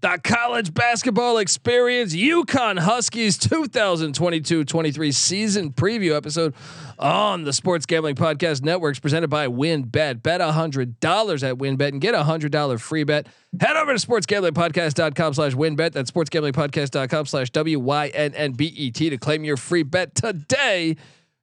the 0.00 0.20
college 0.22 0.72
basketball 0.72 1.38
experience, 1.38 2.14
UConn 2.14 2.78
Huskies 2.78 3.36
2022-23 3.38 5.14
season 5.14 5.72
preview 5.72 6.16
episode 6.16 6.54
on 6.98 7.44
the 7.44 7.52
Sports 7.52 7.86
Gambling 7.86 8.14
Podcast 8.14 8.62
Networks 8.62 8.98
presented 9.00 9.28
by 9.28 9.48
WynnBET. 9.48 10.22
Bet 10.22 10.40
hundred 10.40 11.00
dollars 11.00 11.42
at 11.42 11.56
WynnBET 11.56 11.88
and 11.88 12.00
get 12.00 12.14
a 12.14 12.22
hundred 12.22 12.52
dollar 12.52 12.78
free 12.78 13.04
bet. 13.04 13.26
Head 13.60 13.76
over 13.76 13.96
to 13.96 14.06
sportsgamblingpodcast.com 14.06 15.34
slash 15.34 15.54
wynnbet. 15.54 15.92
That's 15.92 16.10
sportsgamblingpodcast.com 16.10 17.26
slash 17.26 17.50
W-Y-N-N-B-E-T 17.50 19.10
to 19.10 19.18
claim 19.18 19.44
your 19.44 19.56
free 19.56 19.82
bet 19.82 20.14
today. 20.14 20.96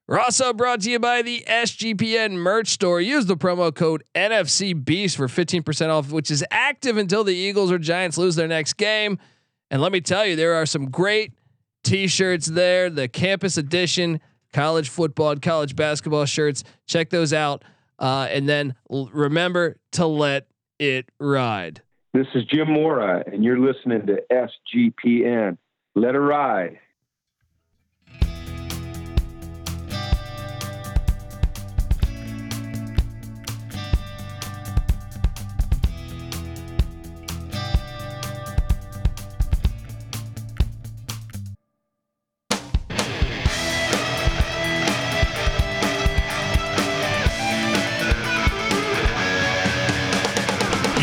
We're 0.08 0.20
also 0.20 0.54
brought 0.54 0.82
to 0.82 0.92
you 0.92 1.00
by 1.00 1.24
the 1.24 1.44
SGPN 1.48 2.34
merch 2.34 2.68
store. 2.68 3.02
Use 3.02 3.26
the 3.26 3.36
promo 3.36 3.74
code 3.74 4.04
NFC 4.14 4.74
Beast 4.86 5.18
for 5.18 5.28
15% 5.28 5.90
off, 5.90 6.12
which 6.12 6.30
is 6.30 6.46
active 6.52 6.98
until 6.98 7.24
the 7.24 7.34
Eagles 7.34 7.72
or 7.72 7.80
Giants 7.80 8.16
lose 8.16 8.36
their 8.36 8.48
next 8.48 8.74
game. 8.74 9.18
And 9.72 9.82
let 9.82 9.92
me 9.92 10.02
tell 10.02 10.24
you, 10.24 10.36
there 10.36 10.54
are 10.54 10.68
some 10.68 10.92
great 10.92 11.34
t-shirts 11.84 12.46
there. 12.46 12.92
The 12.92 13.08
campus 13.08 13.58
edition, 13.58 14.22
college 14.54 14.90
football 14.90 15.32
and 15.32 15.42
college 15.42 15.76
basketball 15.76 16.26
shirts. 16.26 16.64
Check 16.86 17.10
those 17.10 17.34
out. 17.34 17.64
Uh, 17.98 18.28
and 18.30 18.48
then 18.48 18.76
l- 18.92 19.10
remember 19.12 19.78
to 19.94 20.06
let 20.06 20.46
it 20.78 21.10
ride. 21.20 21.82
This 22.14 22.28
is 22.36 22.44
Jim 22.46 22.72
Mora, 22.72 23.24
and 23.26 23.44
you're 23.44 23.60
listening 23.60 24.06
to 24.06 24.22
SGPN. 24.32 25.58
Let 25.96 26.14
it 26.14 26.20
ride. 26.20 26.78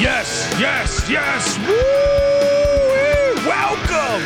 Yes, 0.03 0.51
yes, 0.59 1.09
yes. 1.09 1.57
Woo! 1.59 1.75
Welcome. 3.49 4.23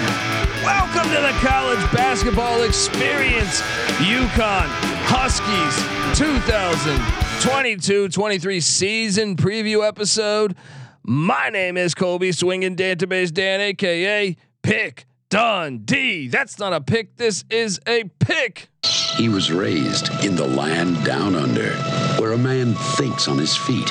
Welcome 0.65 1.11
to 1.15 1.21
the 1.21 1.35
college 1.47 1.85
basketball 1.93 2.63
experience. 2.63 3.61
UConn 3.99 4.69
Huskies 5.05 5.77
2022-23 6.19 8.63
season 8.63 9.37
preview 9.37 9.87
episode. 9.87 10.57
My 11.03 11.51
name 11.51 11.77
is 11.77 11.95
Colby 11.95 12.33
Swinging 12.33 12.75
Database 12.75 13.31
Dan, 13.31 13.61
aka 13.61 14.35
Pick 14.63 15.05
Dundee. 15.29 16.29
That's 16.29 16.59
not 16.59 16.73
a 16.73 16.81
pick. 16.81 17.19
This 17.19 17.45
is 17.51 17.79
a 17.87 18.05
pick. 18.19 18.71
He 19.17 19.29
was 19.29 19.53
raised 19.53 20.09
in 20.25 20.37
the 20.37 20.47
land 20.47 21.05
down 21.05 21.35
under, 21.35 21.73
where 22.19 22.33
a 22.33 22.39
man 22.39 22.73
thinks 22.97 23.29
on 23.29 23.37
his 23.37 23.55
feet, 23.55 23.91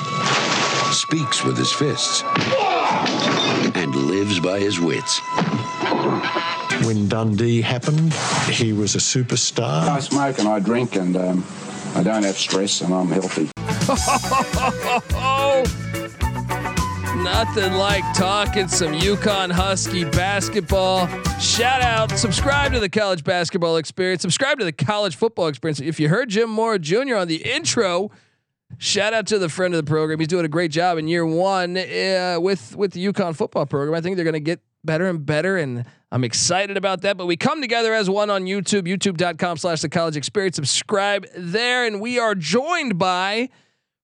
speaks 0.95 1.43
with 1.43 1.57
his 1.57 1.71
fists, 1.71 2.23
and 3.75 3.93
lives 3.93 4.39
by 4.39 4.59
his 4.59 4.79
wits. 4.79 5.19
When 6.85 7.07
Dundee 7.07 7.61
happened, 7.61 8.13
he 8.49 8.73
was 8.73 8.95
a 8.95 8.99
superstar. 8.99 9.87
I 9.87 9.99
smoke 9.99 10.39
and 10.39 10.47
I 10.47 10.59
drink 10.59 10.95
and 10.95 11.15
um, 11.17 11.45
I 11.95 12.03
don't 12.03 12.23
have 12.23 12.37
stress 12.37 12.81
and 12.81 12.93
I'm 12.93 13.09
healthy. 13.09 13.49
Nothing 17.23 17.73
like 17.73 18.03
talking 18.13 18.67
some 18.67 18.93
UConn 18.93 19.51
Husky 19.51 20.05
basketball. 20.05 21.07
Shout 21.39 21.81
out, 21.81 22.11
subscribe 22.11 22.73
to 22.73 22.79
the 22.79 22.89
college 22.89 23.23
basketball 23.23 23.77
experience, 23.77 24.21
subscribe 24.21 24.59
to 24.59 24.65
the 24.65 24.71
college 24.71 25.15
football 25.15 25.47
experience. 25.47 25.79
If 25.79 25.99
you 25.99 26.09
heard 26.09 26.29
Jim 26.29 26.49
Mora 26.49 26.79
Jr. 26.79 27.15
on 27.15 27.27
the 27.27 27.37
intro, 27.37 28.11
shout 28.77 29.13
out 29.13 29.27
to 29.27 29.39
the 29.39 29.49
friend 29.49 29.73
of 29.73 29.83
the 29.83 29.89
program. 29.89 30.19
He's 30.19 30.27
doing 30.27 30.45
a 30.45 30.49
great 30.49 30.71
job 30.71 30.97
in 30.97 31.07
year 31.07 31.25
one 31.25 31.77
uh, 31.77 32.37
with 32.39 32.75
with 32.75 32.93
the 32.93 33.05
UConn 33.05 33.35
football 33.35 33.65
program. 33.65 33.95
I 33.95 34.01
think 34.01 34.15
they're 34.15 34.25
going 34.25 34.33
to 34.33 34.39
get 34.39 34.61
better 34.83 35.07
and 35.07 35.25
better, 35.25 35.57
and 35.57 35.85
I'm 36.11 36.23
excited 36.23 36.77
about 36.77 37.01
that. 37.01 37.17
But 37.17 37.25
we 37.25 37.37
come 37.37 37.61
together 37.61 37.93
as 37.93 38.09
one 38.09 38.29
on 38.29 38.45
YouTube, 38.45 38.83
youtube.com 38.83 39.57
slash 39.57 39.81
the 39.81 39.89
college 39.89 40.15
experience. 40.15 40.55
Subscribe 40.55 41.25
there, 41.35 41.85
and 41.85 41.99
we 41.99 42.19
are 42.19 42.35
joined 42.35 42.97
by 42.97 43.49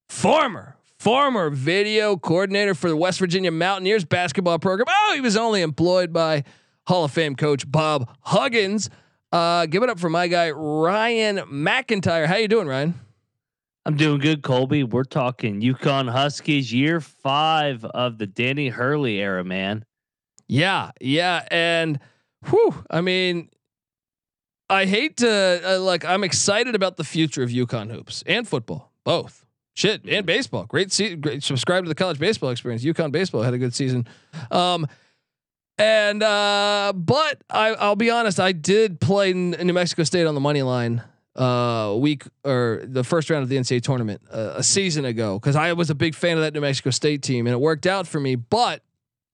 former 0.09 0.75
former 1.01 1.49
video 1.49 2.15
coordinator 2.15 2.75
for 2.75 2.87
the 2.87 2.95
West 2.95 3.17
Virginia 3.17 3.51
Mountaineers 3.51 4.05
basketball 4.05 4.59
program. 4.59 4.85
Oh, 4.87 5.13
he 5.15 5.21
was 5.21 5.35
only 5.35 5.63
employed 5.63 6.13
by 6.13 6.43
Hall 6.85 7.05
of 7.05 7.11
Fame 7.11 7.35
coach 7.35 7.69
Bob 7.69 8.07
Huggins. 8.21 8.87
Uh, 9.31 9.65
give 9.65 9.81
it 9.81 9.89
up 9.89 9.97
for 9.97 10.11
my 10.11 10.27
guy 10.27 10.51
Ryan 10.51 11.37
McIntyre. 11.37 12.27
How 12.27 12.35
you 12.35 12.47
doing, 12.47 12.67
Ryan? 12.67 12.93
I'm 13.85 13.95
doing 13.97 14.19
good, 14.19 14.43
Colby. 14.43 14.83
We're 14.83 15.03
talking 15.03 15.59
UConn 15.59 16.11
Huskies, 16.11 16.71
year 16.71 17.01
five 17.01 17.83
of 17.83 18.19
the 18.19 18.27
Danny 18.27 18.69
Hurley 18.69 19.19
era, 19.19 19.43
man. 19.43 19.85
Yeah, 20.47 20.91
yeah, 20.99 21.47
and 21.49 21.99
whew, 22.47 22.83
I 22.91 23.01
mean, 23.01 23.49
I 24.69 24.85
hate 24.85 25.17
to 25.17 25.61
uh, 25.65 25.79
like. 25.79 26.05
I'm 26.05 26.23
excited 26.23 26.75
about 26.75 26.97
the 26.97 27.03
future 27.03 27.41
of 27.41 27.49
UConn 27.49 27.91
hoops 27.91 28.23
and 28.27 28.47
football, 28.47 28.91
both. 29.03 29.45
Shit, 29.73 30.01
and 30.07 30.25
baseball. 30.25 30.65
Great, 30.65 30.91
se- 30.91 31.15
great. 31.15 31.43
Subscribe 31.43 31.85
to 31.85 31.89
the 31.89 31.95
college 31.95 32.19
baseball 32.19 32.49
experience. 32.49 32.83
UConn 32.83 33.11
baseball 33.11 33.41
had 33.41 33.53
a 33.53 33.57
good 33.57 33.73
season. 33.73 34.05
Um, 34.51 34.85
and 35.77 36.21
uh, 36.21 36.91
but 36.93 37.41
I, 37.49 37.69
I'll 37.69 37.95
be 37.95 38.11
honest. 38.11 38.39
I 38.39 38.51
did 38.51 38.99
play 38.99 39.31
in 39.31 39.51
New 39.51 39.73
Mexico 39.73 40.03
State 40.03 40.27
on 40.27 40.35
the 40.35 40.41
money 40.41 40.61
line 40.61 41.01
uh 41.35 41.95
week 41.97 42.23
or 42.43 42.81
the 42.83 43.03
first 43.03 43.29
round 43.29 43.43
of 43.43 43.49
the 43.49 43.55
NCAA 43.55 43.81
tournament 43.81 44.21
uh, 44.31 44.55
a 44.55 44.63
season 44.63 45.05
ago 45.05 45.39
because 45.39 45.55
I 45.55 45.71
was 45.73 45.89
a 45.89 45.95
big 45.95 46.13
fan 46.13 46.37
of 46.37 46.43
that 46.43 46.53
New 46.53 46.61
Mexico 46.61 46.89
State 46.89 47.21
team 47.21 47.47
and 47.47 47.53
it 47.53 47.59
worked 47.59 47.87
out 47.87 48.05
for 48.07 48.19
me. 48.19 48.35
But 48.35 48.83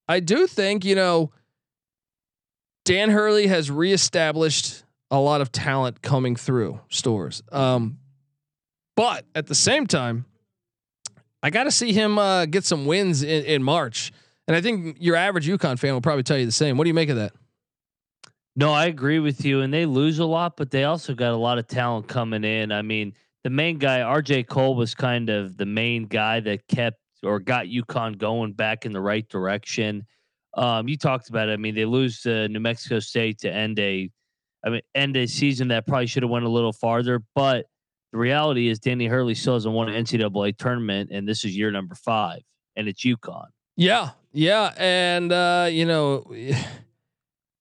I 0.07 0.19
do 0.19 0.45
think 0.45 0.85
you 0.85 0.95
know 0.95 1.31
Dan 2.85 3.09
Hurley 3.09 3.47
has 3.47 3.69
reestablished 3.69 4.83
a 5.11 5.19
lot 5.19 5.41
of 5.41 5.51
talent 5.51 6.01
coming 6.01 6.35
through 6.35 6.79
Storrs. 6.89 7.43
Um, 7.51 7.97
but 8.95 9.25
at 9.35 9.47
the 9.47 9.55
same 9.55 9.87
time, 9.87 10.25
I 11.43 11.49
got 11.49 11.65
to 11.65 11.71
see 11.71 11.93
him 11.93 12.17
uh, 12.17 12.45
get 12.45 12.65
some 12.65 12.85
wins 12.85 13.23
in, 13.23 13.45
in 13.45 13.63
March. 13.63 14.11
And 14.47 14.55
I 14.55 14.61
think 14.61 14.97
your 14.99 15.15
average 15.15 15.47
UConn 15.47 15.77
fan 15.77 15.93
will 15.93 16.01
probably 16.01 16.23
tell 16.23 16.37
you 16.37 16.45
the 16.45 16.51
same. 16.51 16.77
What 16.77 16.85
do 16.85 16.89
you 16.89 16.93
make 16.93 17.09
of 17.09 17.17
that? 17.17 17.33
No, 18.59 18.73
I 18.73 18.87
agree 18.87 19.19
with 19.19 19.45
you. 19.45 19.61
And 19.61 19.71
they 19.71 19.85
lose 19.85 20.17
a 20.17 20.25
lot, 20.25 20.57
but 20.57 20.71
they 20.71 20.83
also 20.83 21.13
got 21.13 21.31
a 21.31 21.37
lot 21.37 21.59
of 21.59 21.67
talent 21.67 22.07
coming 22.07 22.43
in. 22.43 22.71
I 22.71 22.81
mean, 22.81 23.13
the 23.43 23.51
main 23.51 23.77
guy, 23.77 23.99
RJ 23.99 24.47
Cole, 24.47 24.73
was 24.73 24.95
kind 24.95 25.29
of 25.29 25.57
the 25.57 25.65
main 25.67 26.07
guy 26.07 26.39
that 26.39 26.67
kept 26.67 26.97
or 27.21 27.39
got 27.39 27.67
UConn 27.67 28.17
going 28.17 28.53
back 28.53 28.87
in 28.87 28.93
the 28.93 28.99
right 28.99 29.29
direction. 29.29 30.07
Um, 30.55 30.87
you 30.87 30.97
talked 30.97 31.29
about 31.29 31.49
it. 31.49 31.53
I 31.53 31.57
mean, 31.57 31.75
they 31.75 31.85
lose 31.85 32.21
to 32.21 32.47
New 32.47 32.59
Mexico 32.59 32.97
State 32.97 33.37
to 33.41 33.53
end 33.53 33.77
a, 33.77 34.09
I 34.65 34.69
mean, 34.71 34.81
end 34.95 35.15
a 35.17 35.27
season 35.27 35.67
that 35.67 35.85
probably 35.85 36.07
should 36.07 36.23
have 36.23 36.31
went 36.31 36.45
a 36.45 36.49
little 36.49 36.73
farther. 36.73 37.21
But 37.35 37.67
the 38.11 38.17
reality 38.17 38.69
is, 38.69 38.79
Danny 38.79 39.05
Hurley 39.05 39.35
still 39.35 39.53
hasn't 39.53 39.75
won 39.75 39.87
an 39.87 40.03
NCAA 40.03 40.57
tournament, 40.57 41.11
and 41.11 41.27
this 41.29 41.45
is 41.45 41.55
year 41.55 41.69
number 41.69 41.93
five, 41.93 42.41
and 42.75 42.87
it's 42.87 43.05
UConn. 43.05 43.49
Yeah, 43.75 44.11
yeah, 44.33 44.73
and 44.77 45.31
uh, 45.31 45.67
you 45.69 45.85
know, 45.85 46.25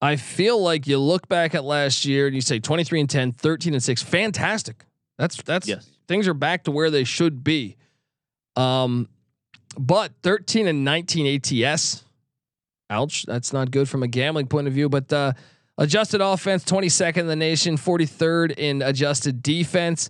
I 0.07 0.15
feel 0.17 0.63
like 0.63 0.87
you 0.87 0.99
look 0.99 1.29
back 1.29 1.55
at 1.57 1.65
last 1.65 2.05
year 2.05 2.27
and 2.27 2.35
you 2.35 2.41
say 2.41 2.61
23 2.61 3.01
and 3.01 3.11
10, 3.11 3.33
13 3.33 3.75
and 3.75 3.83
6, 3.83 4.03
fantastic. 4.03 4.85
That's 5.19 5.43
that's 5.43 5.67
Yes. 5.67 5.91
things 6.07 6.29
are 6.29 6.35
back 6.35 6.65
to 6.65 6.71
where 6.71 6.91
they 6.91 7.03
should 7.05 7.43
be. 7.43 7.77
Um 8.55 9.09
but 9.79 10.13
13 10.23 10.69
and 10.69 10.85
19 10.85 11.41
ATS. 11.67 12.05
Ouch, 12.89 13.25
that's 13.25 13.53
not 13.53 13.73
good 13.73 13.89
from 13.89 14.05
a 14.05 14.09
gambling 14.09 14.47
point 14.47 14.69
of 14.69 14.73
view, 14.73 14.89
but 14.89 15.13
uh 15.13 15.33
adjusted 15.77 16.21
offense 16.21 16.65
22nd 16.65 17.17
in 17.19 17.27
the 17.27 17.37
nation, 17.37 17.77
43rd 17.77 18.55
in 18.57 18.83
adjusted 18.83 19.43
defense. 19.43 20.09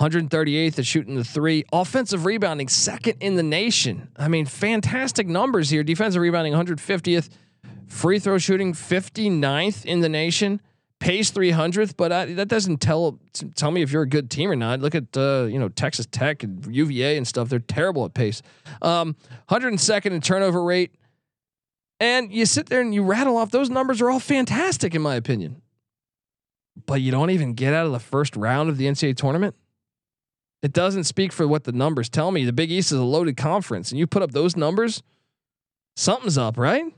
138th 0.00 0.78
at 0.78 0.86
shooting 0.86 1.14
the 1.14 1.24
three. 1.24 1.64
Offensive 1.72 2.26
rebounding, 2.26 2.68
second 2.68 3.16
in 3.20 3.36
the 3.36 3.42
nation. 3.42 4.08
I 4.16 4.28
mean, 4.28 4.44
fantastic 4.44 5.26
numbers 5.26 5.70
here. 5.70 5.82
Defensive 5.82 6.20
rebounding, 6.20 6.52
150th. 6.52 7.30
Free 7.86 8.18
throw 8.18 8.38
shooting, 8.38 8.72
59th 8.72 9.84
in 9.84 10.00
the 10.00 10.08
nation. 10.08 10.60
Pace 10.98 11.30
300th, 11.30 11.94
but 11.96 12.10
I, 12.10 12.24
that 12.34 12.48
doesn't 12.48 12.78
tell 12.78 13.18
tell 13.54 13.70
me 13.70 13.82
if 13.82 13.92
you're 13.92 14.02
a 14.02 14.08
good 14.08 14.30
team 14.30 14.50
or 14.50 14.56
not. 14.56 14.80
Look 14.80 14.94
at 14.94 15.14
uh, 15.14 15.46
you 15.48 15.58
know 15.58 15.68
Texas 15.68 16.06
Tech 16.10 16.42
and 16.42 16.66
UVA 16.74 17.18
and 17.18 17.28
stuff. 17.28 17.50
They're 17.50 17.58
terrible 17.58 18.06
at 18.06 18.14
pace. 18.14 18.40
Um, 18.80 19.14
102nd 19.50 20.06
in 20.06 20.20
turnover 20.22 20.62
rate. 20.62 20.94
And 22.00 22.32
you 22.32 22.44
sit 22.46 22.66
there 22.66 22.80
and 22.80 22.94
you 22.94 23.02
rattle 23.02 23.36
off 23.36 23.50
those 23.50 23.70
numbers 23.70 24.00
are 24.00 24.10
all 24.10 24.20
fantastic 24.20 24.94
in 24.94 25.02
my 25.02 25.16
opinion. 25.16 25.60
But 26.86 27.00
you 27.00 27.10
don't 27.10 27.30
even 27.30 27.54
get 27.54 27.72
out 27.74 27.86
of 27.86 27.92
the 27.92 27.98
first 27.98 28.36
round 28.36 28.68
of 28.68 28.76
the 28.76 28.86
NCAA 28.86 29.16
tournament. 29.16 29.54
It 30.62 30.72
doesn't 30.72 31.04
speak 31.04 31.32
for 31.32 31.46
what 31.46 31.64
the 31.64 31.72
numbers 31.72 32.08
tell 32.08 32.30
me. 32.30 32.44
The 32.44 32.52
Big 32.52 32.70
East 32.70 32.90
is 32.90 32.98
a 32.98 33.04
loaded 33.04 33.36
conference, 33.36 33.90
and 33.90 33.98
you 33.98 34.06
put 34.06 34.22
up 34.22 34.32
those 34.32 34.56
numbers, 34.56 35.02
something's 35.94 36.36
up, 36.36 36.58
right? 36.58 36.92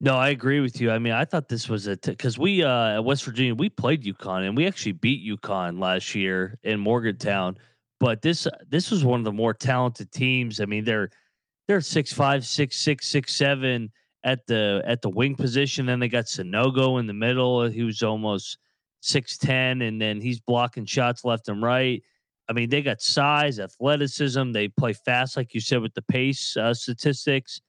No, 0.00 0.16
I 0.16 0.28
agree 0.28 0.60
with 0.60 0.80
you. 0.80 0.90
I 0.90 0.98
mean, 0.98 1.14
I 1.14 1.24
thought 1.24 1.48
this 1.48 1.68
was 1.68 1.86
a 1.86 1.96
because 1.96 2.38
we 2.38 2.62
uh, 2.62 2.96
at 2.96 3.04
West 3.04 3.24
Virginia 3.24 3.54
we 3.54 3.70
played 3.70 4.04
UConn 4.04 4.46
and 4.46 4.56
we 4.56 4.66
actually 4.66 4.92
beat 4.92 5.26
UConn 5.26 5.80
last 5.80 6.14
year 6.14 6.58
in 6.64 6.78
Morgantown. 6.80 7.56
But 7.98 8.20
this 8.20 8.46
this 8.68 8.90
was 8.90 9.04
one 9.04 9.20
of 9.20 9.24
the 9.24 9.32
more 9.32 9.54
talented 9.54 10.12
teams. 10.12 10.60
I 10.60 10.66
mean, 10.66 10.84
they're 10.84 11.08
they're 11.66 11.80
six 11.80 12.12
five, 12.12 12.44
six 12.44 12.76
six, 12.76 13.08
six 13.08 13.34
seven 13.34 13.90
at 14.22 14.46
the 14.46 14.82
at 14.84 15.00
the 15.00 15.08
wing 15.08 15.34
position. 15.34 15.86
Then 15.86 15.98
they 15.98 16.08
got 16.08 16.26
Sanogo 16.26 17.00
in 17.00 17.06
the 17.06 17.14
middle. 17.14 17.66
He 17.66 17.82
was 17.82 18.02
almost 18.02 18.58
six 19.00 19.38
ten, 19.38 19.80
and 19.80 19.98
then 19.98 20.20
he's 20.20 20.40
blocking 20.40 20.84
shots 20.84 21.24
left 21.24 21.48
and 21.48 21.62
right. 21.62 22.02
I 22.48 22.52
mean, 22.52 22.68
they 22.68 22.82
got 22.82 23.00
size, 23.00 23.58
athleticism. 23.58 24.52
They 24.52 24.68
play 24.68 24.92
fast, 24.92 25.38
like 25.38 25.54
you 25.54 25.60
said, 25.60 25.80
with 25.80 25.94
the 25.94 26.02
pace 26.02 26.54
uh, 26.56 26.74
statistics 26.74 27.62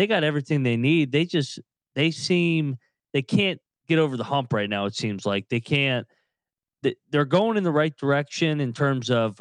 they 0.00 0.06
got 0.06 0.24
everything 0.24 0.62
they 0.62 0.78
need. 0.78 1.12
They 1.12 1.26
just 1.26 1.60
they 1.94 2.10
seem 2.10 2.78
they 3.12 3.20
can't 3.20 3.60
get 3.86 3.98
over 3.98 4.16
the 4.16 4.24
hump 4.24 4.50
right 4.50 4.70
now. 4.70 4.86
It 4.86 4.96
seems 4.96 5.26
like 5.26 5.50
they 5.50 5.60
can't. 5.60 6.06
They're 7.10 7.26
going 7.26 7.58
in 7.58 7.64
the 7.64 7.70
right 7.70 7.94
direction 7.94 8.62
in 8.62 8.72
terms 8.72 9.10
of 9.10 9.38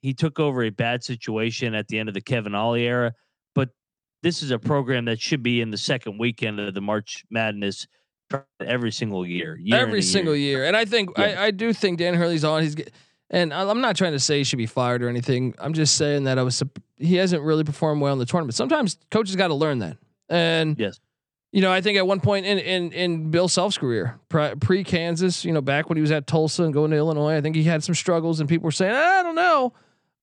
he 0.00 0.14
took 0.14 0.38
over 0.38 0.62
a 0.62 0.70
bad 0.70 1.02
situation 1.02 1.74
at 1.74 1.88
the 1.88 1.98
end 1.98 2.08
of 2.08 2.14
the 2.14 2.20
Kevin 2.20 2.54
Ollie 2.54 2.86
era, 2.86 3.12
but 3.56 3.70
this 4.22 4.40
is 4.40 4.52
a 4.52 4.58
program 4.60 5.06
that 5.06 5.20
should 5.20 5.42
be 5.42 5.60
in 5.60 5.72
the 5.72 5.76
second 5.76 6.18
weekend 6.18 6.60
of 6.60 6.74
the 6.74 6.80
March 6.80 7.24
Madness 7.28 7.88
every 8.64 8.92
single 8.92 9.26
year. 9.26 9.58
year 9.60 9.80
every 9.80 10.02
single 10.02 10.36
year. 10.36 10.58
year. 10.58 10.66
and 10.66 10.76
I 10.76 10.84
think 10.84 11.10
yeah. 11.18 11.24
I, 11.24 11.46
I 11.46 11.50
do 11.50 11.72
think 11.72 11.98
Dan 11.98 12.14
Hurley's 12.14 12.44
on. 12.44 12.62
He's 12.62 12.76
and 13.30 13.52
I'm 13.52 13.80
not 13.80 13.96
trying 13.96 14.12
to 14.12 14.20
say 14.20 14.38
he 14.38 14.44
should 14.44 14.56
be 14.56 14.66
fired 14.66 15.02
or 15.02 15.08
anything. 15.08 15.54
I'm 15.58 15.74
just 15.74 15.96
saying 15.96 16.24
that 16.24 16.38
I 16.38 16.42
was 16.42 16.62
he 16.96 17.16
hasn't 17.16 17.42
really 17.42 17.64
performed 17.64 18.00
well 18.00 18.12
in 18.12 18.18
the 18.18 18.26
tournament. 18.26 18.54
Sometimes 18.54 18.98
coaches 19.10 19.36
got 19.36 19.48
to 19.48 19.54
learn 19.54 19.80
that. 19.80 19.96
And 20.28 20.78
yes, 20.78 20.98
you 21.52 21.62
know, 21.62 21.72
I 21.72 21.80
think 21.80 21.96
at 21.96 22.06
one 22.06 22.20
point 22.20 22.46
in 22.46 22.58
in 22.58 22.92
in 22.92 23.30
Bill 23.30 23.48
Self's 23.48 23.78
career, 23.78 24.18
pre 24.28 24.84
Kansas, 24.84 25.44
you 25.44 25.52
know, 25.52 25.60
back 25.60 25.88
when 25.88 25.96
he 25.96 26.02
was 26.02 26.10
at 26.10 26.26
Tulsa 26.26 26.64
and 26.64 26.74
going 26.74 26.90
to 26.90 26.96
Illinois, 26.96 27.36
I 27.36 27.40
think 27.40 27.56
he 27.56 27.62
had 27.62 27.82
some 27.82 27.94
struggles, 27.94 28.40
and 28.40 28.48
people 28.48 28.64
were 28.64 28.72
saying, 28.72 28.94
I 28.94 29.22
don't 29.22 29.34
know. 29.34 29.72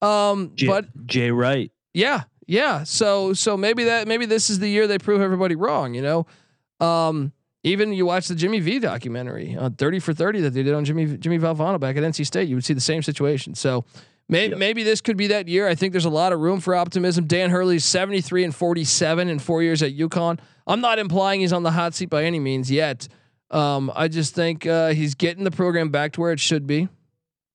Um, 0.02 0.52
Jay, 0.56 0.68
but 0.68 1.08
Jay 1.08 1.32
Wright, 1.32 1.72
yeah, 1.94 2.24
yeah. 2.46 2.84
So 2.84 3.34
so 3.34 3.58
maybe 3.58 3.86
that 3.86 4.08
maybe 4.08 4.26
this 4.26 4.50
is 4.50 4.60
the 4.60 4.70
year 4.70 4.88
they 4.88 5.00
prove 5.00 5.22
everybody 5.22 5.56
wrong. 5.56 5.96
You 5.96 6.02
know, 6.02 6.86
um, 6.86 7.32
even 7.66 7.92
you 7.94 8.06
watch 8.06 8.28
the 8.28 8.36
Jimmy 8.36 8.60
V 8.60 8.78
documentary 8.78 9.58
on 9.58 9.74
30 9.74 10.00
for 10.00 10.14
30 10.14 10.42
that 10.42 10.52
they 10.52 10.62
did 10.62 10.76
on 10.76 10.86
Jimmy 10.86 11.18
Jimmy 11.18 11.40
Valvano 11.40 11.80
back 11.80 11.98
at 11.98 12.04
NC 12.04 12.26
State, 12.26 12.48
you 12.48 12.56
would 12.56 12.64
see 12.64 12.76
the 12.76 12.80
same 12.80 13.02
situation. 13.02 13.56
So 13.56 13.84
maybe 14.30 14.52
yep. 14.52 14.60
maybe 14.60 14.84
this 14.84 15.02
could 15.02 15.18
be 15.18 15.28
that 15.28 15.48
year. 15.48 15.68
I 15.68 15.74
think 15.74 15.92
there's 15.92 16.06
a 16.06 16.12
lot 16.12 16.32
of 16.32 16.40
room 16.40 16.60
for 16.60 16.76
optimism. 16.76 17.26
Dan 17.26 17.50
Hurley's 17.50 17.84
73 17.84 18.44
and 18.44 18.56
47 18.56 19.30
in 19.30 19.40
four 19.40 19.64
years 19.64 19.82
at 19.82 19.98
UConn. 19.98 20.40
I'm 20.68 20.80
not 20.80 21.00
implying 21.00 21.42
he's 21.42 21.52
on 21.52 21.64
the 21.64 21.72
hot 21.72 21.96
seat 21.96 22.10
by 22.10 22.24
any 22.24 22.40
means 22.40 22.70
yet. 22.70 23.08
Um, 23.50 23.92
I 23.96 24.10
just 24.10 24.36
think 24.36 24.68
uh, 24.68 24.90
he's 24.90 25.16
getting 25.16 25.44
the 25.44 25.52
program 25.52 25.90
back 25.90 26.14
to 26.14 26.22
where 26.22 26.32
it 26.32 26.40
should 26.40 26.68
be. 26.68 26.88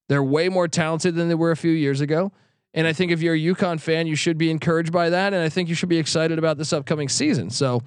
They're 0.09 0.25
way 0.25 0.49
more 0.49 0.67
talented 0.67 1.15
than 1.15 1.29
they 1.29 1.37
were 1.37 1.53
a 1.53 1.57
few 1.57 1.71
years 1.71 2.01
ago. 2.01 2.33
And 2.75 2.87
I 2.87 2.93
think 2.93 3.13
if 3.13 3.23
you're 3.23 3.35
a 3.35 3.39
UConn 3.39 3.81
fan, 3.81 4.09
you 4.09 4.17
should 4.17 4.39
be 4.39 4.51
encouraged 4.51 4.93
by 4.93 5.11
that. 5.11 5.35
And 5.35 5.43
I 5.43 5.49
think 5.49 5.69
you 5.69 5.75
should 5.77 5.89
be 5.89 5.99
excited 5.99 6.39
about 6.39 6.59
this 6.59 6.73
upcoming 6.73 7.09
season. 7.09 7.51
So 7.51 7.83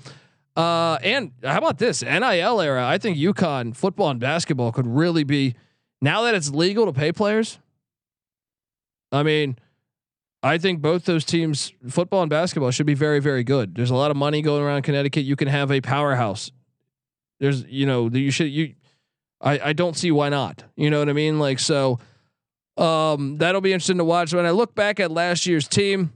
uh, 0.56 0.98
and 1.02 1.32
how 1.44 1.58
about 1.58 1.80
this 1.80 2.04
NIL 2.04 2.62
era? 2.62 2.86
I 2.86 2.98
think 2.98 3.18
UConn 3.18 3.76
football 3.76 4.10
and 4.10 4.20
basketball 4.20 4.72
could 4.72 4.88
really 4.88 5.24
be 5.24 5.56
now 6.02 6.24
that 6.24 6.36
it's 6.36 6.50
legal 6.52 6.86
to 6.86 6.94
pay 6.94 7.12
players. 7.12 7.60
I 9.12 9.24
mean, 9.24 9.58
I 10.44 10.58
think 10.58 10.82
both 10.82 11.06
those 11.06 11.24
teams, 11.24 11.72
football 11.88 12.22
and 12.22 12.30
basketball, 12.30 12.72
should 12.72 12.86
be 12.86 12.94
very, 12.94 13.20
very 13.20 13.44
good. 13.44 13.76
There's 13.76 13.90
a 13.90 13.96
lot 13.96 14.12
of 14.12 14.18
money 14.18 14.42
going 14.42 14.62
around 14.62 14.82
Connecticut. 14.82 15.24
You 15.24 15.36
can 15.36 15.48
have 15.48 15.72
a 15.72 15.82
powerhouse. 15.82 16.52
There's, 17.40 17.64
you 17.66 17.86
know, 17.86 18.10
you 18.10 18.32
should 18.32 18.50
you. 18.50 18.76
I 19.42 19.60
I 19.70 19.74
don't 19.74 19.96
see 19.96 20.12
why 20.12 20.30
not. 20.30 20.64
You 20.76 20.90
know 20.90 21.00
what 21.00 21.10
I 21.10 21.14
mean? 21.14 21.40
Like 21.40 21.60
so. 21.60 22.00
Um, 22.76 23.38
that'll 23.38 23.62
be 23.62 23.72
interesting 23.72 24.00
to 24.00 24.04
watch. 24.04 24.34
When 24.34 24.46
I 24.46 24.52
look 24.52 24.74
back 24.74 25.00
at 25.00 25.12
last 25.12 25.46
year's 25.46 25.68
team, 25.68 26.12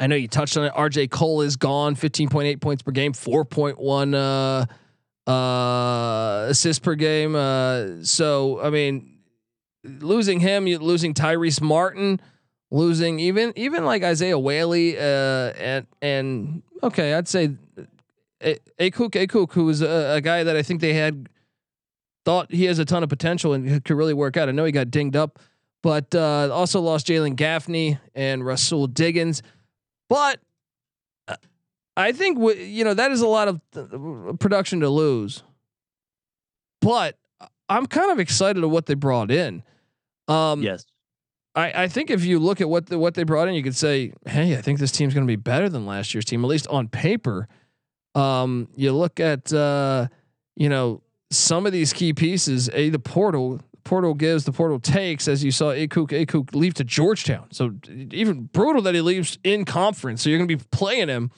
I 0.00 0.06
know 0.06 0.16
you 0.16 0.28
touched 0.28 0.56
on 0.56 0.64
it. 0.64 0.72
RJ 0.72 1.10
Cole 1.10 1.42
is 1.42 1.56
gone, 1.56 1.94
15.8 1.94 2.60
points 2.60 2.82
per 2.82 2.90
game, 2.90 3.12
4.1 3.12 4.66
uh, 5.28 5.30
uh, 5.30 6.46
assists 6.48 6.80
per 6.80 6.94
game. 6.94 7.36
Uh, 7.36 8.02
so, 8.02 8.60
I 8.62 8.70
mean, 8.70 9.18
losing 9.84 10.40
him, 10.40 10.66
you 10.66 10.78
losing 10.78 11.12
Tyrese 11.12 11.60
Martin, 11.60 12.18
losing 12.70 13.20
even 13.20 13.52
even 13.56 13.84
like 13.84 14.02
Isaiah 14.02 14.38
Whaley, 14.38 14.96
uh, 14.98 15.02
and 15.02 15.86
and 16.00 16.62
okay, 16.82 17.12
I'd 17.14 17.28
say 17.28 17.50
Akok 18.40 19.10
Akok, 19.10 19.52
who 19.52 19.66
was 19.66 19.82
a, 19.82 20.14
a, 20.16 20.20
guy 20.22 20.44
that 20.44 20.56
I 20.56 20.62
think 20.62 20.80
they 20.80 20.94
had 20.94 21.28
thought 22.24 22.50
he 22.50 22.64
has 22.64 22.78
a 22.78 22.86
ton 22.86 23.02
of 23.02 23.08
potential 23.10 23.52
and 23.52 23.84
could 23.84 23.96
really 23.96 24.14
work 24.14 24.36
out. 24.38 24.48
I 24.48 24.52
know 24.52 24.64
he 24.64 24.72
got 24.72 24.90
dinged 24.90 25.16
up, 25.16 25.38
but 25.82 26.14
uh, 26.14 26.48
also 26.50 26.80
lost 26.80 27.06
Jalen 27.06 27.36
Gaffney 27.36 27.98
and 28.14 28.44
Russell 28.44 28.86
Diggins. 28.86 29.42
But 30.10 30.40
uh, 31.28 31.36
I 31.96 32.12
think 32.12 32.36
w- 32.36 32.60
you 32.62 32.84
know 32.84 32.92
that 32.92 33.12
is 33.12 33.22
a 33.22 33.26
lot 33.26 33.48
of 33.48 33.60
th- 33.72 34.38
production 34.38 34.80
to 34.80 34.90
lose. 34.90 35.42
But 36.82 37.16
I'm 37.68 37.86
kind 37.86 38.10
of 38.10 38.18
excited 38.18 38.62
of 38.62 38.70
what 38.70 38.86
they 38.86 38.94
brought 38.94 39.30
in. 39.30 39.62
Um, 40.28 40.62
yes. 40.62 40.84
I, 41.54 41.84
I 41.84 41.88
think 41.88 42.10
if 42.10 42.24
you 42.24 42.38
look 42.38 42.60
at 42.60 42.68
what 42.68 42.86
the, 42.86 42.98
what 42.98 43.14
they 43.14 43.22
brought 43.22 43.48
in, 43.48 43.54
you 43.54 43.62
could 43.62 43.76
say, 43.76 44.12
hey, 44.26 44.56
I 44.56 44.60
think 44.60 44.78
this 44.78 44.92
team's 44.92 45.14
going 45.14 45.26
to 45.26 45.30
be 45.30 45.36
better 45.36 45.68
than 45.68 45.86
last 45.86 46.14
year's 46.14 46.24
team, 46.24 46.44
at 46.44 46.48
least 46.48 46.66
on 46.68 46.88
paper. 46.88 47.48
Um, 48.14 48.68
you 48.76 48.92
look 48.92 49.20
at 49.20 49.52
uh, 49.52 50.08
you 50.56 50.68
know 50.68 51.02
some 51.30 51.66
of 51.66 51.72
these 51.72 51.92
key 51.92 52.12
pieces. 52.12 52.68
A 52.72 52.88
the 52.90 52.98
portal 52.98 53.60
portal 53.84 54.14
gives, 54.14 54.44
the 54.44 54.52
portal 54.52 54.78
takes, 54.80 55.28
as 55.28 55.42
you 55.44 55.50
saw 55.50 55.72
Akok 55.72 56.08
Akok 56.08 56.54
leave 56.54 56.74
to 56.74 56.84
Georgetown. 56.84 57.48
So 57.52 57.74
even 57.88 58.44
brutal 58.44 58.82
that 58.82 58.94
he 58.94 59.00
leaves 59.00 59.38
in 59.44 59.64
conference. 59.64 60.22
So 60.22 60.30
you're 60.30 60.38
going 60.38 60.48
to 60.48 60.56
be 60.56 60.64
playing 60.70 61.08
him. 61.08 61.30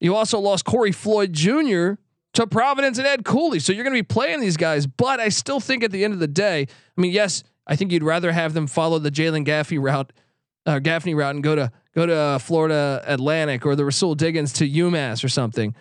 You 0.00 0.14
also 0.14 0.38
lost 0.38 0.64
Corey 0.64 0.92
Floyd 0.92 1.32
Jr. 1.32 1.94
to 2.34 2.46
Providence 2.46 2.98
and 2.98 3.06
Ed 3.06 3.24
Cooley. 3.24 3.58
So 3.58 3.72
you're 3.72 3.84
going 3.84 3.96
to 3.96 4.02
be 4.02 4.06
playing 4.06 4.40
these 4.40 4.56
guys. 4.56 4.86
But 4.86 5.20
I 5.20 5.28
still 5.28 5.60
think 5.60 5.82
at 5.82 5.90
the 5.90 6.04
end 6.04 6.12
of 6.12 6.20
the 6.20 6.28
day, 6.28 6.62
I 6.96 7.00
mean, 7.00 7.12
yes, 7.12 7.42
I 7.66 7.76
think 7.76 7.92
you'd 7.92 8.02
rather 8.02 8.32
have 8.32 8.54
them 8.54 8.66
follow 8.66 8.98
the 8.98 9.10
Jalen 9.10 9.44
Gaffney 9.44 9.78
route, 9.78 10.12
uh, 10.66 10.78
Gaffney 10.78 11.14
route, 11.14 11.34
and 11.34 11.44
go 11.44 11.54
to 11.54 11.70
go 11.94 12.06
to 12.06 12.14
uh, 12.14 12.38
Florida 12.38 13.02
Atlantic 13.06 13.66
or 13.66 13.76
the 13.76 13.82
Rahsool 13.82 14.16
Diggins 14.16 14.52
to 14.54 14.68
UMass 14.68 15.24
or 15.24 15.28
something. 15.28 15.74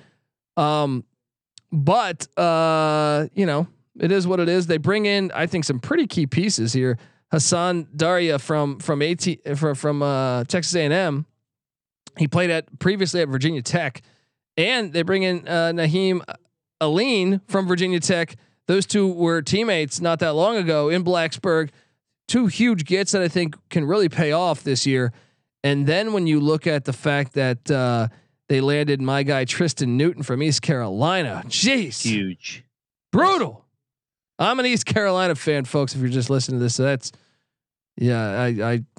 Um, 0.57 1.05
but 1.71 2.27
uh, 2.37 3.27
you 3.33 3.45
know, 3.45 3.67
it 3.99 4.11
is 4.11 4.27
what 4.27 4.39
it 4.39 4.49
is. 4.49 4.67
They 4.67 4.77
bring 4.77 5.05
in, 5.05 5.31
I 5.33 5.47
think, 5.47 5.65
some 5.65 5.79
pretty 5.79 6.07
key 6.07 6.27
pieces 6.27 6.73
here. 6.73 6.97
Hassan 7.31 7.85
Diarra 7.95 8.39
from 8.39 8.79
from 8.79 9.01
AT 9.01 9.25
from, 9.55 9.75
from 9.75 10.01
uh, 10.01 10.43
Texas 10.45 10.75
A&M. 10.75 11.25
He 12.17 12.27
played 12.27 12.49
at 12.49 12.79
previously 12.79 13.21
at 13.21 13.27
Virginia 13.27 13.61
Tech, 13.61 14.01
and 14.55 14.93
they 14.93 15.01
bring 15.01 15.23
in 15.23 15.47
uh, 15.47 15.71
Nahiem 15.73 16.21
Alleyne 16.81 17.41
from 17.47 17.67
Virginia 17.67 17.99
Tech. 17.99 18.35
Those 18.67 18.85
two 18.85 19.11
were 19.11 19.41
teammates 19.41 20.01
not 20.01 20.19
that 20.19 20.33
long 20.33 20.57
ago 20.57 20.89
in 20.89 21.03
Blacksburg. 21.03 21.69
Two 22.27 22.47
huge 22.47 22.85
gets 22.85 23.13
that 23.13 23.21
I 23.21 23.29
think 23.29 23.55
can 23.69 23.85
really 23.85 24.09
pay 24.09 24.33
off 24.33 24.63
this 24.63 24.85
year. 24.85 25.13
And 25.63 25.87
then 25.87 26.11
when 26.11 26.27
you 26.27 26.39
look 26.39 26.67
at 26.67 26.85
the 26.85 26.93
fact 26.93 27.33
that 27.33 27.69
uh, 27.71 28.09
they 28.49 28.61
landed 28.61 29.01
my 29.01 29.23
guy 29.23 29.45
Tristan 29.45 29.95
Newton 29.97 30.23
from 30.23 30.43
East 30.43 30.61
Carolina, 30.61 31.43
jeez, 31.47 32.01
huge, 32.01 32.63
brutal. 33.11 33.66
I'm 34.39 34.59
an 34.59 34.65
East 34.65 34.85
Carolina 34.85 35.35
fan, 35.35 35.65
folks. 35.65 35.95
If 35.95 36.01
you're 36.01 36.09
just 36.09 36.29
listening 36.29 36.59
to 36.59 36.63
this, 36.63 36.75
so 36.75 36.83
that's 36.83 37.11
yeah. 37.97 38.41
I, 38.41 38.45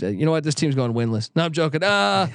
I, 0.02 0.07
you 0.07 0.26
know 0.26 0.33
what? 0.33 0.42
This 0.42 0.54
team's 0.54 0.75
going 0.75 0.92
winless. 0.92 1.30
No, 1.37 1.45
I'm 1.45 1.52
joking. 1.52 1.85
Uh, 1.85 2.28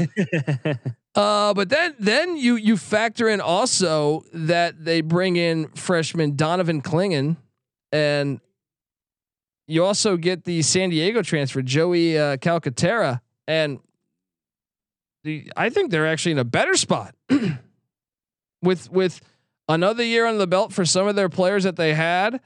uh, 1.16 1.54
but 1.54 1.70
then, 1.70 1.96
then 2.00 2.38
you 2.38 2.56
you 2.56 2.78
factor 2.78 3.28
in 3.28 3.42
also 3.42 4.24
that 4.34 4.86
they 4.86 5.02
bring 5.02 5.36
in 5.36 5.68
freshman 5.70 6.36
Donovan 6.36 6.82
Clingan, 6.82 7.36
and 7.92 8.40
you 9.68 9.84
also 9.84 10.16
get 10.16 10.46
the 10.46 10.62
San 10.62 10.90
Diego 10.90 11.22
transfer 11.22 11.62
Joey 11.62 12.18
uh, 12.18 12.38
Calcaterra, 12.38 13.20
and 13.48 13.80
the 15.26 15.52
I 15.58 15.70
think 15.70 15.92
they're 15.92 16.08
actually 16.08 16.34
in 16.34 16.40
a 16.40 16.46
better 16.46 16.76
spot 16.76 17.16
with 18.62 18.90
with 18.90 19.20
another 19.68 20.04
year 20.04 20.26
on 20.26 20.38
the 20.38 20.48
belt 20.48 20.72
for 20.72 20.86
some 20.86 21.08
of 21.08 21.16
their 21.16 21.30
players 21.30 21.66
that 21.66 21.76
they 21.76 21.94
had 21.94 22.40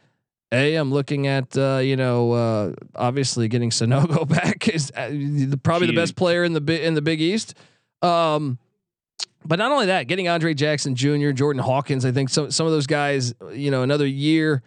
a, 0.52 0.76
I'm 0.76 0.92
looking 0.92 1.28
at 1.28 1.58
uh, 1.58 1.80
you 1.84 1.96
know 1.96 2.32
uh, 2.32 2.74
obviously 2.96 3.48
getting 3.48 3.70
Sanogo 3.70 4.28
back 4.44 4.68
is 4.68 4.92
uh, 4.96 5.10
the, 5.10 5.60
probably 5.62 5.88
Huge. 5.88 5.96
the 5.96 6.02
best 6.02 6.16
player 6.16 6.44
in 6.44 6.54
the 6.54 6.86
in 6.86 6.94
the 6.94 7.02
Big 7.02 7.22
East. 7.22 7.56
Um, 8.02 8.60
but 9.46 9.60
not 9.60 9.72
only 9.72 9.88
that, 9.88 10.08
getting 10.08 10.28
Andre 10.28 10.54
Jackson 10.54 10.96
Jr., 10.96 11.32
Jordan 11.32 11.62
Hawkins, 11.62 12.06
I 12.06 12.12
think 12.12 12.30
some 12.30 12.52
some 12.52 12.66
of 12.66 12.72
those 12.72 12.88
guys, 12.88 13.34
you 13.52 13.72
know, 13.72 13.84
another 13.84 14.08
year. 14.08 14.62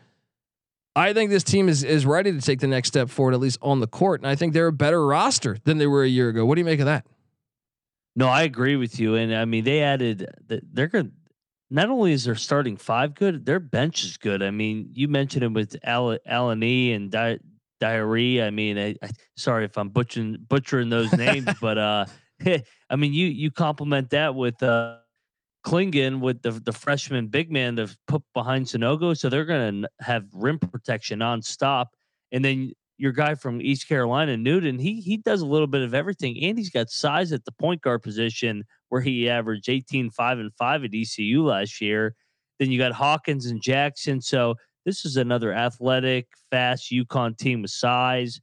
I 0.96 1.12
think 1.12 1.30
this 1.30 1.44
team 1.44 1.68
is 1.68 1.84
is 1.84 2.04
ready 2.04 2.32
to 2.32 2.40
take 2.40 2.60
the 2.60 2.66
next 2.66 2.88
step 2.88 3.08
forward, 3.08 3.34
at 3.34 3.40
least 3.40 3.58
on 3.62 3.80
the 3.80 3.86
court, 3.86 4.20
and 4.20 4.28
I 4.28 4.34
think 4.34 4.52
they're 4.52 4.66
a 4.66 4.72
better 4.72 5.04
roster 5.06 5.56
than 5.64 5.78
they 5.78 5.86
were 5.86 6.02
a 6.02 6.08
year 6.08 6.28
ago. 6.28 6.44
What 6.44 6.56
do 6.56 6.60
you 6.60 6.64
make 6.64 6.80
of 6.80 6.86
that? 6.86 7.06
No, 8.16 8.26
I 8.26 8.42
agree 8.42 8.76
with 8.76 8.98
you, 8.98 9.14
and 9.14 9.34
I 9.34 9.44
mean 9.44 9.64
they 9.64 9.82
added 9.82 10.26
they're 10.48 10.88
going 10.88 11.12
not 11.70 11.88
only 11.88 12.12
is 12.12 12.24
their 12.24 12.34
starting 12.34 12.76
five 12.76 13.14
good, 13.14 13.46
their 13.46 13.60
bench 13.60 14.04
is 14.04 14.16
good. 14.16 14.42
I 14.42 14.50
mean, 14.50 14.90
you 14.92 15.08
mentioned 15.08 15.44
it 15.44 15.52
with 15.52 15.76
Al- 15.84 16.18
Alan 16.26 16.62
E 16.62 16.92
and 16.92 17.10
Di- 17.10 17.38
Diary. 17.78 18.42
I 18.42 18.50
mean, 18.50 18.76
I, 18.76 18.96
I, 19.02 19.10
sorry 19.36 19.64
if 19.64 19.78
I'm 19.78 19.88
butchering 19.88 20.38
butchering 20.48 20.90
those 20.90 21.12
names, 21.12 21.46
but 21.60 21.78
uh, 21.78 22.06
I 22.90 22.96
mean, 22.96 23.12
you 23.12 23.26
you 23.26 23.50
compliment 23.50 24.10
that 24.10 24.34
with 24.34 24.60
uh, 24.62 24.96
Clingan 25.64 26.20
with 26.20 26.42
the 26.42 26.50
the 26.50 26.72
freshman 26.72 27.28
big 27.28 27.52
man 27.52 27.76
to 27.76 27.94
put 28.08 28.22
behind 28.34 28.66
Sanogo, 28.66 29.16
so 29.16 29.28
they're 29.28 29.44
going 29.44 29.82
to 29.82 29.88
have 30.00 30.24
rim 30.32 30.58
protection 30.58 31.20
nonstop. 31.20 31.86
And 32.32 32.44
then 32.44 32.72
your 33.00 33.12
guy 33.12 33.34
from 33.34 33.62
East 33.62 33.88
Carolina, 33.88 34.36
Newton, 34.36 34.78
he 34.78 35.00
he 35.00 35.16
does 35.16 35.40
a 35.40 35.46
little 35.46 35.66
bit 35.66 35.80
of 35.80 35.94
everything, 35.94 36.36
and 36.42 36.58
he's 36.58 36.68
got 36.68 36.90
size 36.90 37.32
at 37.32 37.46
the 37.46 37.52
point 37.52 37.80
guard 37.80 38.02
position 38.02 38.62
where 38.90 39.00
he 39.00 39.28
averaged 39.28 39.68
18, 39.68 40.10
5, 40.10 40.38
and 40.38 40.52
5 40.54 40.84
at 40.84 40.90
ECU 40.92 41.44
last 41.44 41.80
year. 41.80 42.14
Then 42.58 42.70
you 42.70 42.78
got 42.78 42.92
Hawkins 42.92 43.46
and 43.46 43.62
Jackson. 43.62 44.20
So 44.20 44.56
this 44.84 45.06
is 45.06 45.16
another 45.16 45.52
athletic, 45.52 46.26
fast 46.50 46.92
UConn 46.92 47.38
team 47.38 47.62
with 47.62 47.70
size. 47.70 48.38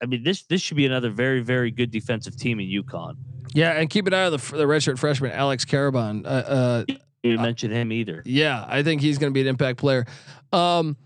I 0.00 0.06
mean, 0.06 0.22
this 0.22 0.44
this 0.44 0.62
should 0.62 0.76
be 0.76 0.86
another 0.86 1.10
very, 1.10 1.40
very 1.40 1.72
good 1.72 1.90
defensive 1.90 2.36
team 2.36 2.60
in 2.60 2.68
UConn. 2.68 3.16
Yeah, 3.52 3.72
and 3.72 3.90
keep 3.90 4.06
an 4.06 4.14
eye 4.14 4.26
on 4.26 4.32
the 4.32 4.38
the 4.38 4.64
redshirt 4.64 4.98
freshman 4.98 5.32
Alex 5.32 5.64
Karaban. 5.64 6.24
Uh, 6.24 6.28
uh, 6.28 6.84
you 6.88 7.32
didn't 7.32 7.42
mention 7.42 7.72
him 7.72 7.90
either. 7.90 8.22
Yeah, 8.24 8.64
I 8.68 8.84
think 8.84 9.00
he's 9.00 9.18
going 9.18 9.32
to 9.32 9.34
be 9.34 9.40
an 9.40 9.48
impact 9.48 9.80
player. 9.80 10.06
Um, 10.52 10.96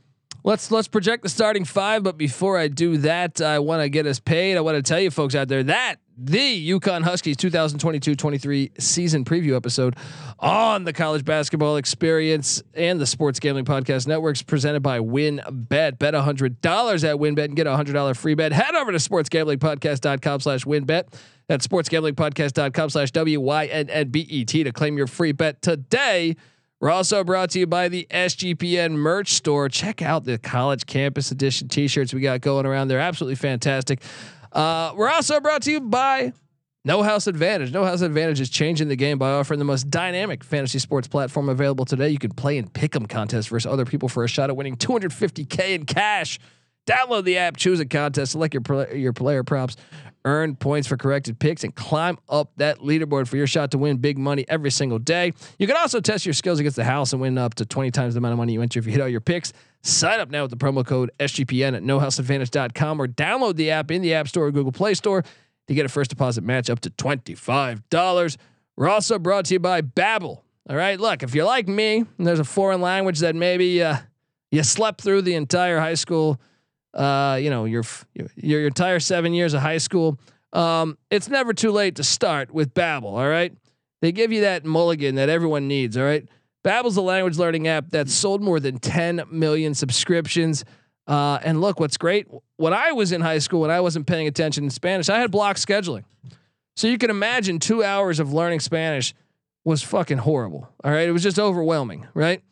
let's 0.44 0.70
let's 0.70 0.88
project 0.88 1.22
the 1.22 1.28
starting 1.28 1.64
five, 1.64 2.02
but 2.02 2.16
before 2.16 2.58
I 2.58 2.68
do 2.68 2.98
that, 2.98 3.40
I 3.40 3.58
want 3.58 3.82
to 3.82 3.88
get 3.88 4.06
us 4.06 4.20
paid. 4.20 4.56
I 4.56 4.60
want 4.60 4.76
to 4.76 4.82
tell 4.82 5.00
you 5.00 5.10
folks 5.10 5.34
out 5.34 5.48
there 5.48 5.62
that 5.64 5.96
the 6.24 6.70
UConn 6.70 7.02
Huskies 7.02 7.36
2022-23 7.38 8.80
season 8.80 9.24
preview 9.24 9.56
episode 9.56 9.96
on 10.38 10.84
the 10.84 10.92
college 10.92 11.24
basketball 11.24 11.76
experience 11.76 12.62
and 12.74 13.00
the 13.00 13.06
Sports 13.06 13.40
Gambling 13.40 13.64
Podcast 13.64 14.06
Networks 14.06 14.42
presented 14.42 14.82
by 14.82 14.98
WynnBET. 14.98 15.98
Bet 15.98 16.14
$100 16.14 16.14
at 16.14 17.16
WynnBET 17.16 17.44
and 17.44 17.56
get 17.56 17.66
a 17.66 17.70
$100 17.70 18.16
free 18.16 18.34
bet. 18.34 18.52
Head 18.52 18.74
over 18.74 18.92
to 18.92 18.98
sportsgamblingpodcast.com 18.98 20.40
slash 20.40 20.64
WynnBET. 20.64 21.14
That's 21.48 21.66
sportsgamblingpodcast.com 21.66 22.90
slash 22.90 23.10
W-Y-N-N-B-E-T 23.10 24.64
to 24.64 24.72
claim 24.72 24.96
your 24.96 25.06
free 25.06 25.32
bet 25.32 25.62
today. 25.62 26.36
We're 26.82 26.90
also 26.90 27.22
brought 27.22 27.50
to 27.50 27.60
you 27.60 27.68
by 27.68 27.88
the 27.88 28.08
SGPN 28.10 28.90
merch 28.90 29.34
store. 29.34 29.68
Check 29.68 30.02
out 30.02 30.24
the 30.24 30.36
college 30.36 30.84
campus 30.84 31.30
edition 31.30 31.68
t-shirts 31.68 32.12
we 32.12 32.20
got 32.20 32.40
going 32.40 32.66
around. 32.66 32.88
They're 32.88 32.98
absolutely 32.98 33.36
fantastic. 33.36 34.02
Uh, 34.50 34.92
we're 34.96 35.08
also 35.08 35.38
brought 35.38 35.62
to 35.62 35.70
you 35.70 35.80
by 35.80 36.32
No 36.84 37.04
House 37.04 37.28
Advantage. 37.28 37.72
No 37.72 37.84
House 37.84 38.00
Advantage 38.00 38.40
is 38.40 38.50
changing 38.50 38.88
the 38.88 38.96
game 38.96 39.16
by 39.16 39.30
offering 39.30 39.60
the 39.60 39.64
most 39.64 39.90
dynamic 39.90 40.42
fantasy 40.42 40.80
sports 40.80 41.06
platform 41.06 41.48
available 41.48 41.84
today. 41.84 42.08
You 42.08 42.18
can 42.18 42.32
play 42.32 42.58
in 42.58 42.68
pick'em 42.68 43.08
contests 43.08 43.46
versus 43.46 43.70
other 43.70 43.84
people 43.84 44.08
for 44.08 44.24
a 44.24 44.28
shot 44.28 44.50
at 44.50 44.56
winning 44.56 44.76
250k 44.76 45.76
in 45.76 45.86
cash. 45.86 46.40
Download 46.86 47.24
the 47.24 47.38
app, 47.38 47.56
choose 47.56 47.78
a 47.80 47.86
contest, 47.86 48.32
select 48.32 48.54
your 48.54 48.94
your 48.94 49.12
player 49.12 49.44
props, 49.44 49.76
earn 50.24 50.56
points 50.56 50.88
for 50.88 50.96
corrected 50.96 51.38
picks, 51.38 51.62
and 51.62 51.74
climb 51.74 52.18
up 52.28 52.50
that 52.56 52.78
leaderboard 52.78 53.28
for 53.28 53.36
your 53.36 53.46
shot 53.46 53.70
to 53.70 53.78
win 53.78 53.98
big 53.98 54.18
money 54.18 54.44
every 54.48 54.70
single 54.70 54.98
day. 54.98 55.32
You 55.58 55.66
can 55.66 55.76
also 55.76 56.00
test 56.00 56.26
your 56.26 56.32
skills 56.32 56.58
against 56.58 56.76
the 56.76 56.84
house 56.84 57.12
and 57.12 57.22
win 57.22 57.38
up 57.38 57.54
to 57.54 57.66
20 57.66 57.90
times 57.92 58.14
the 58.14 58.18
amount 58.18 58.32
of 58.32 58.38
money 58.38 58.52
you 58.52 58.62
enter 58.62 58.80
if 58.80 58.86
you 58.86 58.92
hit 58.92 59.00
all 59.00 59.08
your 59.08 59.20
picks. 59.20 59.52
Sign 59.82 60.20
up 60.20 60.30
now 60.30 60.42
with 60.42 60.50
the 60.50 60.56
promo 60.56 60.84
code 60.84 61.10
SGPN 61.20 61.76
at 61.76 61.82
nohouseadvantage.com 61.82 63.00
or 63.00 63.06
download 63.06 63.56
the 63.56 63.70
app 63.70 63.90
in 63.90 64.02
the 64.02 64.14
App 64.14 64.28
Store 64.28 64.46
or 64.46 64.50
Google 64.50 64.72
Play 64.72 64.94
Store 64.94 65.24
to 65.68 65.74
get 65.74 65.86
a 65.86 65.88
first 65.88 66.10
deposit 66.10 66.42
match 66.42 66.68
up 66.70 66.80
to 66.80 66.90
$25. 66.90 68.36
We're 68.76 68.88
also 68.88 69.18
brought 69.18 69.46
to 69.46 69.54
you 69.54 69.60
by 69.60 69.82
Babbel. 69.82 70.42
All 70.68 70.76
right, 70.76 70.98
look, 70.98 71.22
if 71.22 71.34
you're 71.34 71.44
like 71.44 71.66
me, 71.68 71.98
and 71.98 72.26
there's 72.26 72.38
a 72.38 72.44
foreign 72.44 72.80
language 72.80 73.18
that 73.20 73.34
maybe 73.34 73.82
uh, 73.82 73.96
you 74.50 74.62
slept 74.62 75.00
through 75.00 75.22
the 75.22 75.34
entire 75.34 75.80
high 75.80 75.94
school, 75.94 76.40
uh, 76.94 77.38
you 77.40 77.50
know, 77.50 77.64
your, 77.64 77.82
your 78.14 78.28
your 78.36 78.66
entire 78.66 79.00
seven 79.00 79.32
years 79.32 79.54
of 79.54 79.60
high 79.60 79.78
school. 79.78 80.18
Um, 80.52 80.98
it's 81.10 81.28
never 81.28 81.54
too 81.54 81.70
late 81.70 81.96
to 81.96 82.04
start 82.04 82.52
with 82.52 82.74
Babbel. 82.74 83.04
All 83.04 83.28
right, 83.28 83.54
they 84.02 84.12
give 84.12 84.32
you 84.32 84.42
that 84.42 84.64
mulligan 84.64 85.14
that 85.14 85.28
everyone 85.28 85.68
needs. 85.68 85.96
All 85.96 86.04
right. 86.04 86.28
Babbel's 86.64 86.96
a 86.96 87.02
language 87.02 87.38
learning 87.38 87.66
app 87.66 87.86
that's 87.90 88.12
sold 88.12 88.42
more 88.42 88.60
than 88.60 88.78
10 88.78 89.22
million 89.30 89.74
subscriptions. 89.74 90.64
Uh, 91.06 91.38
and 91.42 91.60
look, 91.60 91.80
what's 91.80 91.96
great 91.96 92.28
when 92.56 92.72
I 92.72 92.92
was 92.92 93.10
in 93.10 93.20
high 93.20 93.38
school, 93.38 93.60
when 93.60 93.70
I 93.70 93.80
wasn't 93.80 94.06
paying 94.06 94.28
attention 94.28 94.64
in 94.64 94.70
Spanish, 94.70 95.08
I 95.08 95.18
had 95.18 95.30
block 95.30 95.56
scheduling. 95.56 96.04
So 96.76 96.86
you 96.86 96.98
can 96.98 97.10
imagine 97.10 97.58
two 97.58 97.82
hours 97.82 98.20
of 98.20 98.32
learning 98.32 98.60
Spanish 98.60 99.14
was 99.64 99.82
fucking 99.82 100.18
horrible. 100.18 100.68
All 100.84 100.90
right. 100.90 101.08
It 101.08 101.12
was 101.12 101.22
just 101.22 101.38
overwhelming. 101.38 102.06
Right. 102.14 102.42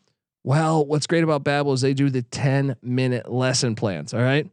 Well, 0.43 0.85
what's 0.85 1.07
great 1.07 1.23
about 1.23 1.43
Babbel 1.43 1.73
is 1.73 1.81
they 1.81 1.93
do 1.93 2.09
the 2.09 2.23
10 2.23 2.77
minute 2.81 3.31
lesson 3.31 3.75
plans. 3.75 4.13
All 4.13 4.21
right. 4.21 4.49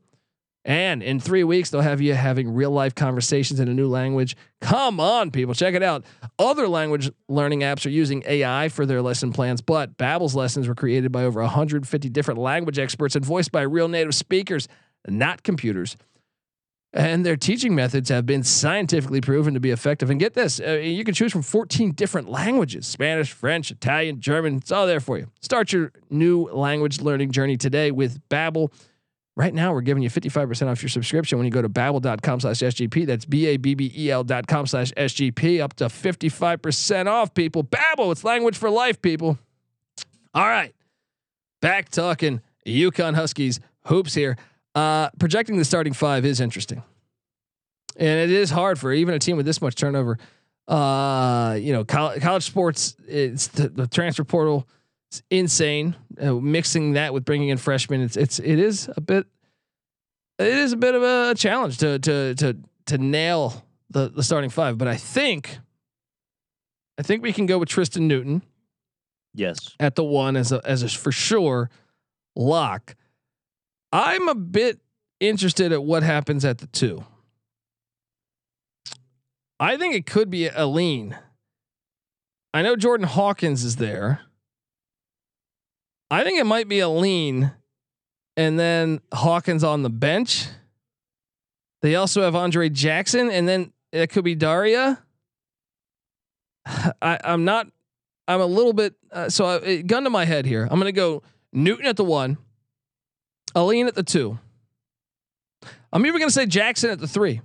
And 0.64 1.02
in 1.02 1.18
three 1.18 1.44
weeks, 1.44 1.70
they'll 1.70 1.80
have 1.80 2.02
you 2.02 2.12
having 2.12 2.52
real 2.52 2.70
life 2.70 2.94
conversations 2.94 3.58
in 3.58 3.68
a 3.68 3.74
new 3.74 3.88
language. 3.88 4.36
Come 4.60 5.00
on, 5.00 5.30
people, 5.30 5.54
check 5.54 5.74
it 5.74 5.82
out. 5.82 6.04
Other 6.38 6.68
language 6.68 7.10
learning 7.26 7.60
apps 7.60 7.86
are 7.86 7.90
using 7.90 8.22
AI 8.26 8.68
for 8.68 8.84
their 8.84 9.00
lesson 9.00 9.32
plans, 9.32 9.62
but 9.62 9.96
Babbel's 9.96 10.34
lessons 10.34 10.68
were 10.68 10.74
created 10.74 11.10
by 11.10 11.24
over 11.24 11.40
150 11.40 12.10
different 12.10 12.38
language 12.38 12.78
experts 12.78 13.16
and 13.16 13.24
voiced 13.24 13.50
by 13.50 13.62
real 13.62 13.88
native 13.88 14.14
speakers, 14.14 14.68
not 15.06 15.42
computers. 15.42 15.96
And 16.94 17.24
their 17.24 17.36
teaching 17.36 17.74
methods 17.74 18.08
have 18.08 18.24
been 18.24 18.42
scientifically 18.42 19.20
proven 19.20 19.52
to 19.54 19.60
be 19.60 19.70
effective. 19.70 20.08
And 20.08 20.18
get 20.18 20.32
this, 20.32 20.58
uh, 20.58 20.72
you 20.72 21.04
can 21.04 21.12
choose 21.12 21.32
from 21.32 21.42
14 21.42 21.92
different 21.92 22.30
languages 22.30 22.86
Spanish, 22.86 23.30
French, 23.32 23.70
Italian, 23.70 24.20
German. 24.20 24.56
It's 24.56 24.72
all 24.72 24.86
there 24.86 25.00
for 25.00 25.18
you. 25.18 25.30
Start 25.40 25.72
your 25.72 25.92
new 26.08 26.44
language 26.46 27.00
learning 27.00 27.32
journey 27.32 27.58
today 27.58 27.90
with 27.90 28.26
Babbel. 28.30 28.72
Right 29.36 29.54
now, 29.54 29.72
we're 29.72 29.82
giving 29.82 30.02
you 30.02 30.10
55% 30.10 30.66
off 30.66 30.82
your 30.82 30.88
subscription 30.88 31.38
when 31.38 31.44
you 31.44 31.52
go 31.52 31.62
to 31.62 31.68
babbel.com 31.68 32.40
slash 32.40 32.58
SGP. 32.58 33.06
That's 33.06 33.24
B-A-B-B-E-L 33.24 34.24
dot 34.24 34.48
com 34.48 34.66
slash 34.66 34.90
SGP. 34.94 35.60
Up 35.60 35.74
to 35.74 35.84
55% 35.84 37.06
off, 37.06 37.34
people. 37.34 37.62
Babbel, 37.62 38.10
it's 38.10 38.24
language 38.24 38.56
for 38.56 38.68
life, 38.68 39.00
people. 39.00 39.38
All 40.34 40.48
right. 40.48 40.74
Back 41.60 41.90
talking 41.90 42.40
UConn 42.66 43.14
Huskies 43.14 43.60
hoops 43.84 44.14
here. 44.14 44.36
Uh, 44.74 45.10
projecting 45.18 45.56
the 45.56 45.64
starting 45.64 45.92
five 45.92 46.24
is 46.24 46.40
interesting. 46.40 46.82
And 47.96 48.20
it 48.20 48.30
is 48.30 48.50
hard 48.50 48.78
for 48.78 48.92
even 48.92 49.14
a 49.14 49.18
team 49.18 49.36
with 49.36 49.46
this 49.46 49.60
much 49.60 49.74
turnover. 49.74 50.18
Uh, 50.68 51.56
you 51.60 51.72
know, 51.72 51.84
college, 51.84 52.20
college 52.20 52.44
sports, 52.44 52.94
it's 53.06 53.48
the, 53.48 53.68
the 53.68 53.86
transfer 53.86 54.24
portal 54.24 54.68
it's 55.10 55.22
insane. 55.30 55.96
Uh, 56.20 56.34
mixing 56.34 56.92
that 56.92 57.14
with 57.14 57.24
bringing 57.24 57.48
in 57.48 57.56
freshmen, 57.56 58.02
it's 58.02 58.16
it's 58.16 58.38
it 58.38 58.58
is 58.58 58.90
a 58.96 59.00
bit, 59.00 59.26
it 60.38 60.46
is 60.46 60.72
a 60.72 60.76
bit 60.76 60.94
of 60.94 61.02
a 61.02 61.34
challenge 61.34 61.78
to 61.78 61.98
to 61.98 62.34
to 62.34 62.56
to 62.86 62.98
nail 62.98 63.64
the 63.90 64.08
the 64.10 64.22
starting 64.22 64.50
five. 64.50 64.76
But 64.76 64.88
I 64.88 64.96
think, 64.96 65.58
I 66.98 67.02
think 67.02 67.22
we 67.22 67.32
can 67.32 67.46
go 67.46 67.58
with 67.58 67.68
Tristan 67.68 68.06
Newton. 68.06 68.42
Yes, 69.34 69.74
at 69.80 69.94
the 69.94 70.04
one 70.04 70.36
as 70.36 70.52
a 70.52 70.60
as 70.64 70.82
a 70.82 70.88
for 70.88 71.12
sure 71.12 71.70
lock. 72.36 72.94
I'm 73.92 74.28
a 74.28 74.34
bit 74.34 74.80
interested 75.20 75.72
at 75.72 75.82
what 75.82 76.02
happens 76.02 76.44
at 76.44 76.58
the 76.58 76.66
two. 76.66 77.04
I 79.60 79.76
think 79.76 79.94
it 79.94 80.06
could 80.06 80.30
be 80.30 80.48
Alleyne. 80.48 81.16
I 82.54 82.62
know 82.62 82.76
Jordan 82.76 83.06
Hawkins 83.06 83.64
is 83.64 83.76
there. 83.76 84.20
I 86.10 86.24
think 86.24 86.38
it 86.38 86.44
might 86.44 86.68
be 86.68 86.80
Alleyne, 86.80 87.52
and 88.36 88.58
then 88.58 89.00
Hawkins 89.12 89.62
on 89.62 89.82
the 89.82 89.90
bench. 89.90 90.46
They 91.82 91.96
also 91.96 92.22
have 92.22 92.34
Andre 92.34 92.68
Jackson, 92.68 93.30
and 93.30 93.48
then 93.48 93.72
it 93.92 94.10
could 94.10 94.24
be 94.24 94.34
Diarra. 94.34 94.98
I, 96.66 97.18
I'm 97.22 97.44
not. 97.44 97.68
I'm 98.26 98.40
a 98.40 98.46
little 98.46 98.72
bit. 98.72 98.94
Uh, 99.10 99.28
so 99.28 99.46
I, 99.46 99.82
gun 99.82 100.04
to 100.04 100.10
my 100.10 100.24
head 100.24 100.46
here. 100.46 100.62
I'm 100.62 100.78
going 100.78 100.84
to 100.84 100.92
go 100.92 101.22
Newton 101.52 101.86
at 101.86 101.96
the 101.96 102.04
one, 102.04 102.38
Alleyne 103.58 103.86
at 103.86 103.94
the 103.94 104.02
two. 104.02 104.38
I'm 105.92 106.06
even 106.06 106.18
going 106.18 106.28
to 106.28 106.34
say 106.34 106.46
Jackson 106.46 106.90
at 106.90 107.00
the 107.00 107.08
three. 107.08 107.40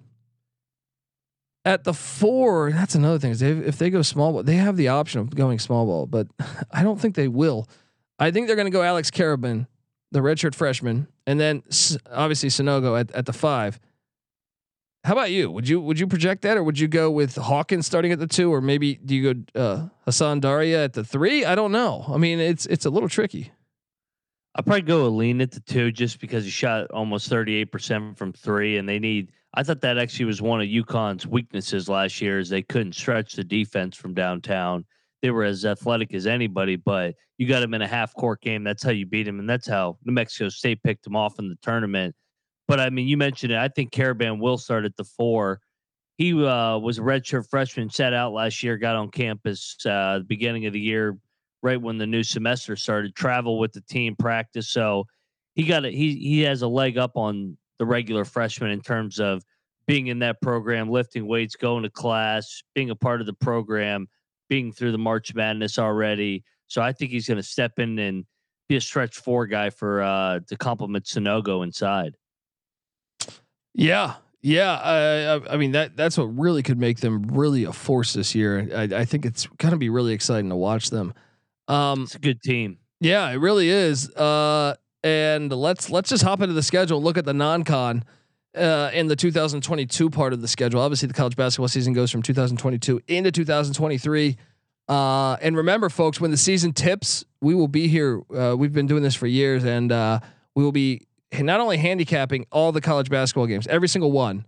At 1.66 1.86
the 1.86 1.94
four, 1.94 2.72
that's 2.72 2.94
another 2.94 3.20
thing. 3.20 3.32
Is 3.32 3.40
they, 3.40 3.52
if 3.52 3.78
they 3.78 3.90
go 3.90 4.02
small 4.02 4.34
ball, 4.34 4.44
they 4.44 4.56
have 4.56 4.76
the 4.76 4.90
option 4.90 5.22
of 5.22 5.34
going 5.34 5.60
small 5.60 5.86
ball, 5.86 6.06
but 6.06 6.28
I 6.72 6.84
don't 6.84 7.00
think 7.00 7.16
they 7.16 7.28
will. 7.28 7.68
I 8.20 8.32
think 8.32 8.48
they're 8.48 8.56
going 8.56 8.68
to 8.68 8.72
go 8.72 8.84
Alex 8.84 9.10
Karaban, 9.10 9.68
the 10.12 10.20
redshirt 10.20 10.56
freshman, 10.56 11.08
and 11.26 11.40
then 11.40 11.64
obviously 12.12 12.50
Sanogo 12.50 13.00
at, 13.00 13.12
at 13.12 13.26
the 13.26 13.34
five. 13.34 13.80
How 15.06 15.14
about 15.14 15.32
you? 15.32 15.52
Would 15.52 15.68
you 15.68 15.82
would 15.82 16.00
you 16.00 16.08
project 16.08 16.44
that, 16.44 16.58
or 16.58 16.64
would 16.64 16.80
you 16.80 16.88
go 16.88 17.12
with 17.12 17.36
Hawkins 17.36 17.86
starting 17.86 18.12
at 18.12 18.20
the 18.20 18.28
two, 18.28 18.54
or 18.54 18.62
maybe 18.62 18.96
do 18.96 19.16
you 19.16 19.34
go 19.34 19.60
uh, 19.60 19.88
Hassan 20.06 20.40
Diarra 20.42 20.86
at 20.86 20.94
the 20.94 21.04
three? 21.04 21.44
I 21.44 21.56
don't 21.56 21.74
know. 21.74 22.06
I 22.08 22.18
mean, 22.18 22.40
it's 22.40 22.66
it's 22.68 22.86
a 22.86 22.90
little 22.90 23.10
tricky. 23.10 23.52
I'd 24.56 24.66
probably 24.66 24.82
go 24.84 25.06
Alleyne 25.06 25.42
at 25.42 25.52
the 25.52 25.62
two 25.62 25.92
just 25.92 26.20
because 26.20 26.44
he 26.46 26.52
shot 26.52 26.92
almost 26.92 27.30
thirty 27.30 27.56
eight 27.56 27.72
percent 27.72 28.18
from 28.18 28.34
three, 28.34 28.78
and 28.78 28.88
they 28.88 29.00
need. 29.00 29.32
I 29.56 29.64
thought 29.64 29.82
that 29.82 30.00
actually 30.00 30.26
was 30.26 30.42
one 30.42 30.62
of 30.62 30.68
UConn's 30.68 31.28
weaknesses 31.28 31.88
last 31.88 32.22
year 32.22 32.40
is 32.40 32.50
they 32.50 32.64
couldn't 32.64 32.94
stretch 32.94 33.34
the 33.34 33.44
defense 33.44 33.96
from 33.96 34.16
downtown 34.16 34.86
they 35.24 35.32
were 35.32 35.46
as 35.46 35.66
athletic 35.66 36.14
as 36.14 36.28
anybody, 36.28 36.76
but 36.76 37.16
you 37.38 37.48
got 37.48 37.62
them 37.62 37.74
in 37.74 37.82
a 37.82 37.88
half 37.88 38.14
court 38.14 38.42
game. 38.42 38.64
That's 38.64 38.84
how 38.84 38.92
you 38.92 39.06
beat 39.06 39.24
them, 39.24 39.40
and 39.40 39.50
that's 39.50 39.66
how 39.66 39.98
New 40.04 40.12
Mexico 40.12 40.50
State 40.50 40.84
picked 40.84 41.06
them 41.06 41.16
off 41.16 41.40
in 41.40 41.48
the 41.48 41.56
tournament. 41.64 42.14
But 42.68 42.82
I 42.82 42.90
mean, 42.90 43.08
you 43.08 43.16
mentioned 43.16 43.54
it. 43.54 43.58
I 43.58 43.70
think 43.70 43.92
Karaban 43.92 44.40
will 44.40 44.58
start 44.58 44.84
at 44.84 44.98
the 44.98 45.06
four. 45.06 45.62
He 46.18 46.34
uh, 46.34 46.78
was 46.78 47.00
a 47.00 47.02
redshirt 47.02 47.50
freshman, 47.50 47.90
sat 47.90 48.14
out 48.14 48.34
last 48.34 48.62
year, 48.64 48.78
got 48.78 48.98
on 48.98 49.12
campus 49.12 49.78
uh, 49.86 50.20
the 50.20 50.26
beginning 50.28 50.66
of 50.66 50.74
the 50.74 50.80
year, 50.80 51.18
right 51.64 51.82
when 51.82 51.98
the 51.98 52.06
new 52.06 52.22
semester 52.22 52.76
started. 52.76 53.16
Travel 53.16 53.58
with 53.58 53.74
the 53.74 53.82
team, 53.82 54.16
practice. 54.16 54.70
So 54.70 55.08
he 55.56 55.64
got 55.64 55.86
it. 55.86 55.94
He 55.94 56.16
he 56.16 56.42
has 56.42 56.62
a 56.62 56.68
leg 56.68 56.98
up 56.98 57.16
on 57.16 57.58
the 57.80 57.86
regular 57.86 58.26
freshman 58.26 58.70
in 58.70 58.82
terms 58.82 59.20
of 59.20 59.44
being 59.88 60.08
in 60.08 60.20
that 60.20 60.42
program, 60.42 60.90
lifting 60.90 61.28
weights, 61.28 61.56
going 61.56 61.84
to 61.84 61.90
class, 61.90 62.62
being 62.76 62.90
a 62.90 62.96
part 62.96 63.20
of 63.20 63.28
the 63.28 63.34
program, 63.34 64.08
being 64.50 64.72
through 64.72 64.92
the 64.92 64.98
March 64.98 65.34
Madness 65.34 65.80
already. 65.80 66.44
So 66.68 66.82
I 66.82 66.92
think 66.92 67.12
he's 67.12 67.28
going 67.28 67.38
to 67.38 67.44
step 67.44 67.80
in 67.80 68.00
and 68.00 68.26
be 68.70 68.78
a 68.78 68.82
stretch 68.82 69.18
four 69.18 69.46
guy 69.46 69.70
for 69.70 70.02
uh, 70.02 70.40
to 70.48 70.56
complement 70.56 71.06
Sanogo 71.06 71.64
inside. 71.64 72.16
Yeah, 73.74 74.16
yeah. 74.42 75.42
I, 75.50 75.54
I 75.54 75.58
mean 75.58 75.72
that 75.72 75.98
that's 75.98 76.18
what 76.18 76.26
really 76.26 76.64
could 76.64 76.80
make 76.80 77.00
them 77.00 77.24
really 77.24 77.64
a 77.66 77.74
force 77.74 78.14
this 78.14 78.34
year. 78.36 78.70
I, 78.74 78.84
I 78.84 79.06
think 79.06 79.26
it's 79.26 79.48
going 79.58 79.72
to 79.72 79.78
be 79.78 79.90
really 79.90 80.14
exciting 80.14 80.50
to 80.50 80.56
watch 80.56 80.90
them. 80.90 81.14
Um, 81.68 82.04
it's 82.04 82.16
a 82.16 82.20
good 82.20 82.42
team. 82.42 82.78
Yeah, 83.00 83.30
it 83.30 83.36
really 83.36 83.70
is. 83.70 84.10
Uh, 84.10 84.76
and 85.04 85.52
let's 85.52 85.90
let's 85.90 86.10
just 86.10 86.24
hop 86.24 86.42
into 86.42 86.54
the 86.54 86.64
schedule. 86.64 87.02
Look 87.02 87.18
at 87.18 87.26
the 87.26 87.34
non-con 87.34 88.04
uh, 88.56 88.92
in 88.94 89.08
the 89.08 89.16
2022 89.16 90.10
part 90.10 90.34
of 90.34 90.42
the 90.42 90.48
schedule. 90.48 90.80
Obviously, 90.80 91.08
the 91.08 91.14
college 91.14 91.36
basketball 91.36 91.68
season 91.68 91.94
goes 91.94 92.12
from 92.12 92.22
2022 92.22 93.02
into 93.08 93.32
2023. 93.32 94.38
Uh, 94.88 95.38
and 95.42 95.56
remember, 95.56 95.90
folks, 95.90 96.20
when 96.20 96.32
the 96.32 96.38
season 96.38 96.74
tips, 96.74 97.24
we 97.42 97.56
will 97.56 97.68
be 97.68 97.88
here. 97.88 98.22
Uh, 98.36 98.56
we've 98.58 98.74
been 98.74 98.88
doing 98.88 99.04
this 99.04 99.16
for 99.16 99.28
years, 99.28 99.64
and 99.64 99.92
uh, 99.92 100.20
we 100.56 100.64
will 100.64 100.72
be 100.72 101.08
not 101.40 101.60
only 101.60 101.78
handicapping 101.78 102.46
all 102.52 102.72
the 102.72 102.82
college 102.82 103.10
basketball 103.10 103.48
games, 103.48 103.66
every 103.68 103.88
single 103.88 104.12
one, 104.12 104.46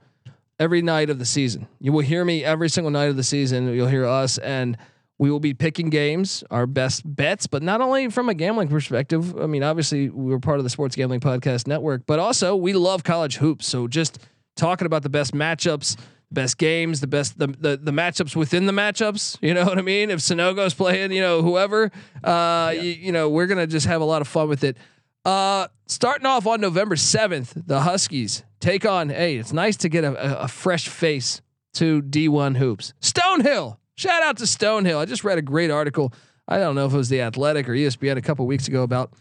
every 0.60 0.82
night 0.82 1.10
of 1.10 1.20
the 1.20 1.26
season. 1.26 1.68
You 1.80 1.92
will 1.92 2.02
hear 2.02 2.24
me 2.26 2.44
every 2.44 2.70
single 2.70 2.92
night 2.92 3.10
of 3.10 3.16
the 3.16 3.24
season. 3.24 3.74
You'll 3.74 3.88
hear 3.88 4.06
us, 4.06 4.38
and 4.38 4.78
we 5.18 5.32
will 5.32 5.40
be 5.40 5.54
picking 5.54 5.90
games, 5.90 6.44
our 6.52 6.68
best 6.68 7.04
bets, 7.06 7.48
but 7.48 7.64
not 7.64 7.82
only 7.82 8.10
from 8.10 8.28
a 8.30 8.34
gambling 8.34 8.68
perspective. 8.68 9.38
I 9.40 9.46
mean, 9.46 9.64
obviously, 9.64 10.10
we're 10.10 10.40
part 10.40 10.58
of 10.58 10.64
the 10.64 10.70
Sports 10.70 10.96
Gambling 10.96 11.22
Podcast 11.22 11.68
Network, 11.68 12.06
but 12.06 12.20
also 12.20 12.56
we 12.56 12.74
love 12.74 13.04
college 13.04 13.38
hoops. 13.38 13.66
So 13.66 13.88
just 13.88 14.20
talking 14.56 14.86
about 14.86 15.04
the 15.04 15.10
best 15.10 15.34
matchups, 15.34 15.98
best 16.32 16.58
games, 16.58 17.00
the 17.00 17.08
best 17.08 17.40
the 17.40 17.48
the, 17.48 17.78
the 17.78 17.92
matchups 17.92 18.36
within 18.36 18.66
the 18.66 18.74
matchups. 18.74 19.38
You 19.42 19.54
know 19.54 19.66
what 19.66 19.78
I 19.78 19.82
mean? 19.82 20.10
If 20.10 20.20
Sanogo's 20.20 20.74
playing, 20.74 21.12
you 21.12 21.22
know, 21.22 21.42
whoever, 21.42 21.86
uh, 21.86 21.90
yeah. 22.24 22.72
you, 22.72 22.92
you 22.92 23.12
know, 23.12 23.30
we're 23.30 23.48
gonna 23.48 23.68
just 23.68 23.88
have 23.88 24.02
a 24.02 24.06
lot 24.06 24.22
of 24.22 24.28
fun 24.28 24.50
with 24.50 24.64
it. 24.64 24.78
Uh, 25.24 25.68
starting 25.88 26.28
off 26.28 26.46
on 26.46 26.62
November 26.62 26.96
7th, 26.96 27.66
the 27.66 27.82
Huskies 27.82 28.44
take 28.60 28.86
on, 28.86 29.10
hey, 29.10 29.38
it's 29.38 29.54
nice 29.54 29.76
to 29.78 29.90
get 29.90 30.04
a, 30.04 30.44
a 30.44 30.48
fresh 30.48 30.88
face 30.88 31.42
to 31.74 32.04
D1 32.04 32.58
hoops. 32.58 32.94
Stonehill. 33.02 33.78
Shout 33.96 34.24
out 34.24 34.38
to 34.38 34.44
Stonehill. 34.44 34.98
I 34.98 35.06
just 35.06 35.24
read 35.24 35.38
a 35.38 35.42
great 35.42 35.72
article. 35.72 36.14
I 36.48 36.58
don't 36.60 36.76
know 36.76 36.86
if 36.86 36.94
it 36.94 36.98
was 36.98 37.10
the 37.10 37.22
Athletic 37.22 37.68
or 37.68 37.74
ESPN 37.74 38.18
a 38.18 38.22
couple 38.22 38.46
weeks 38.46 38.68
ago 38.68 38.84
about 38.84 39.14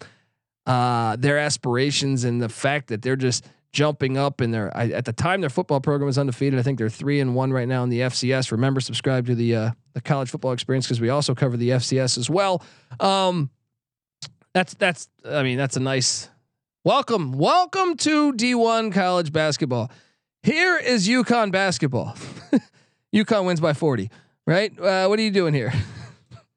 uh, 0.66 1.16
their 1.16 1.38
aspirations 1.38 2.25
and 2.25 2.43
the 2.43 2.49
fact 2.49 2.88
that 2.88 3.02
they're 3.02 3.16
just 3.16 3.47
jumping 3.73 4.16
up 4.16 4.40
in 4.40 4.50
their 4.50 4.75
I, 4.76 4.87
at 4.90 5.04
the 5.04 5.12
time 5.12 5.40
their 5.40 5.50
football 5.50 5.81
program 5.81 6.07
was 6.07 6.19
undefeated. 6.19 6.59
I 6.59 6.62
think 6.62 6.78
they're 6.78 6.88
three 6.88 7.21
and 7.21 7.35
one 7.35 7.52
right 7.52 7.69
now 7.69 7.83
in 7.83 7.90
the 7.90 8.00
FCS. 8.00 8.52
Remember, 8.52 8.81
subscribe 8.81 9.26
to 9.26 9.35
the 9.35 9.54
uh, 9.54 9.71
the 9.93 10.00
college 10.00 10.31
football 10.31 10.52
experience 10.52 10.87
because 10.87 11.00
we 11.00 11.09
also 11.09 11.35
cover 11.35 11.57
the 11.57 11.71
FCS 11.71 12.19
as 12.19 12.31
well. 12.31 12.62
Um, 13.00 13.50
that's 14.54 14.75
that's 14.75 15.09
I 15.25 15.43
mean 15.43 15.59
that's 15.59 15.76
a 15.76 15.81
nice 15.81 16.28
welcome 16.85 17.33
welcome 17.33 17.97
to 17.99 18.32
D1 18.32 18.93
college 18.93 19.32
basketball. 19.32 19.91
Here 20.43 20.78
is 20.78 21.08
UConn 21.08 21.50
basketball. 21.50 22.17
UConn 23.15 23.47
wins 23.47 23.60
by 23.60 23.73
40, 23.73 24.10
right? 24.47 24.73
Uh, 24.78 25.07
what 25.07 25.19
are 25.19 25.23
you 25.23 25.30
doing 25.30 25.54
here? 25.54 25.73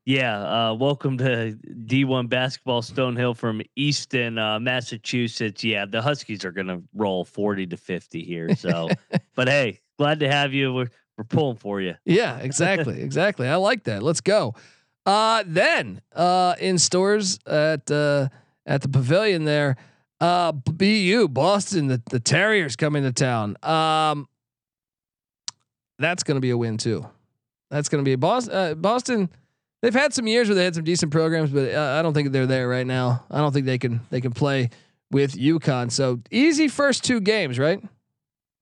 Yeah, 0.07 0.69
uh, 0.69 0.73
welcome 0.73 1.17
to 1.17 1.57
D1 1.85 2.29
basketball 2.29 2.81
Stonehill 2.81 3.35
from 3.35 3.61
Easton, 3.75 4.37
uh, 4.37 4.57
Massachusetts. 4.57 5.65
Yeah, 5.65 5.85
the 5.85 6.01
Huskies 6.01 6.45
are 6.45 6.53
going 6.53 6.67
to 6.67 6.81
roll 6.93 7.25
40 7.25 7.67
to 7.67 7.75
50 7.75 8.23
here. 8.23 8.55
So, 8.55 8.87
but 9.35 9.49
hey, 9.49 9.81
glad 9.97 10.21
to 10.21 10.31
have 10.31 10.53
you. 10.53 10.73
We're, 10.73 10.87
we're 11.17 11.25
pulling 11.25 11.57
for 11.57 11.81
you. 11.81 11.95
Yeah, 12.05 12.37
exactly. 12.37 13.01
exactly. 13.03 13.49
I 13.49 13.57
like 13.57 13.83
that. 13.83 14.01
Let's 14.01 14.21
go. 14.21 14.55
Uh, 15.05 15.43
then 15.45 16.01
uh, 16.15 16.55
in 16.57 16.77
Storrs 16.77 17.37
at 17.45 17.91
uh, 17.91 18.29
at 18.65 18.83
the 18.83 18.87
pavilion 18.87 19.43
there, 19.43 19.75
uh, 20.21 20.53
BU 20.53 21.27
Boston, 21.27 21.87
the, 21.87 22.01
the 22.11 22.21
Terriers 22.21 22.77
coming 22.77 23.03
to 23.03 23.11
town. 23.11 23.57
Um, 23.61 24.29
that's 25.99 26.23
going 26.23 26.35
to 26.35 26.41
be 26.41 26.51
a 26.51 26.57
win 26.57 26.77
too. 26.77 27.07
That's 27.69 27.89
going 27.89 28.03
to 28.03 28.07
be 28.07 28.13
a 28.13 28.17
Boston. 28.17 28.53
Uh, 28.53 28.75
Boston. 28.75 29.29
They've 29.81 29.93
had 29.93 30.13
some 30.13 30.25
years 30.25 30.47
where 30.47 30.55
they 30.55 30.63
had 30.63 30.73
some 30.73 30.83
decent 30.83 31.11
programs, 31.11 31.51
but 31.51 31.71
uh, 31.71 31.97
I 31.99 32.01
don't 32.01 32.13
think 32.13 32.31
they're 32.31 32.47
there 32.47 32.67
right 32.67 32.87
now. 32.87 33.25
I 33.29 33.39
don't 33.39 33.53
think 33.53 33.67
they 33.67 33.77
can 33.77 34.01
they 34.09 34.21
can 34.21 34.31
play 34.31 34.71
with 35.11 35.33
UConn. 35.33 35.91
So 35.91 36.19
easy 36.31 36.67
first 36.67 37.03
two 37.03 37.21
games, 37.21 37.59
right? 37.59 37.83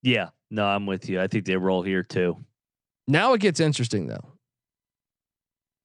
Yeah. 0.03 0.29
No, 0.51 0.65
I'm 0.65 0.85
with 0.85 1.09
you. 1.09 1.21
I 1.21 1.27
think 1.27 1.45
they 1.45 1.55
roll 1.55 1.81
here 1.81 2.03
too. 2.03 2.37
Now 3.07 3.33
it 3.33 3.41
gets 3.41 3.59
interesting 3.59 4.07
though 4.07 4.25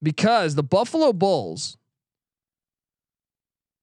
because 0.03 0.55
the 0.55 0.63
Buffalo 0.63 1.13
Bulls, 1.13 1.77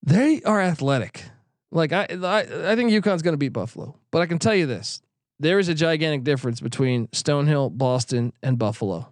they 0.04 0.41
are 0.43 0.62
athletic. 0.62 1.23
Like 1.71 1.91
I, 1.91 2.08
I, 2.10 2.71
I 2.71 2.76
think 2.76 2.91
UConn's 2.91 3.21
going 3.21 3.34
to 3.34 3.38
beat 3.38 3.50
Buffalo, 3.50 3.95
but 4.12 4.21
I 4.21 4.26
can 4.26 4.39
tell 4.39 4.56
you 4.56 4.65
this: 4.65 5.02
there 5.39 5.60
is 5.60 5.69
a 5.69 5.73
gigantic 5.73 6.23
difference 6.23 6.60
between 6.60 7.08
Stonehill, 7.08 7.78
Boston, 7.78 8.34
and 8.41 8.58
Buffalo. 8.58 9.12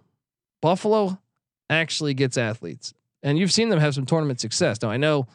Buffalo 0.60 1.18
actually 1.68 2.14
gets 2.14 2.36
athletes, 2.36 2.94
and 3.22 3.38
you've 3.38 3.52
seen 3.52 3.68
them 3.68 3.80
have 3.80 3.94
some 3.94 4.06
tournament 4.06 4.40
success. 4.40 4.80
Now 4.82 4.90
I 4.90 4.96
know 4.96 5.26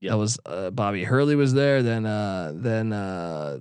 yep. 0.00 0.12
that 0.12 0.18
was 0.18 0.38
uh, 0.46 0.70
Bobby 0.70 1.04
Hurley 1.04 1.36
was 1.36 1.54
there, 1.54 1.82
then 1.82 2.06
uh, 2.06 2.52
then 2.54 2.92
uh, 2.92 3.58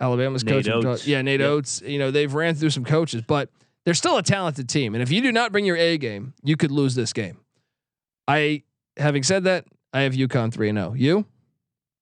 Alabama's 0.00 0.44
Nate 0.44 0.66
coach, 0.66 0.84
Oats. 0.84 1.06
yeah, 1.06 1.22
Nate 1.22 1.40
yep. 1.40 1.48
Oats. 1.48 1.82
You 1.82 1.98
know 1.98 2.10
they've 2.10 2.32
ran 2.32 2.54
through 2.54 2.70
some 2.70 2.84
coaches, 2.84 3.22
but 3.26 3.50
they're 3.88 3.94
still 3.94 4.18
a 4.18 4.22
talented 4.22 4.68
team. 4.68 4.94
And 4.94 5.02
if 5.02 5.10
you 5.10 5.22
do 5.22 5.32
not 5.32 5.50
bring 5.50 5.64
your 5.64 5.76
A 5.76 5.96
game, 5.96 6.34
you 6.42 6.58
could 6.58 6.70
lose 6.70 6.94
this 6.94 7.14
game. 7.14 7.38
I, 8.26 8.62
having 8.98 9.22
said 9.22 9.44
that, 9.44 9.64
I 9.94 10.02
have 10.02 10.12
UConn 10.12 10.52
3 10.52 10.68
and 10.68 10.78
0. 10.78 10.92
You? 10.92 11.24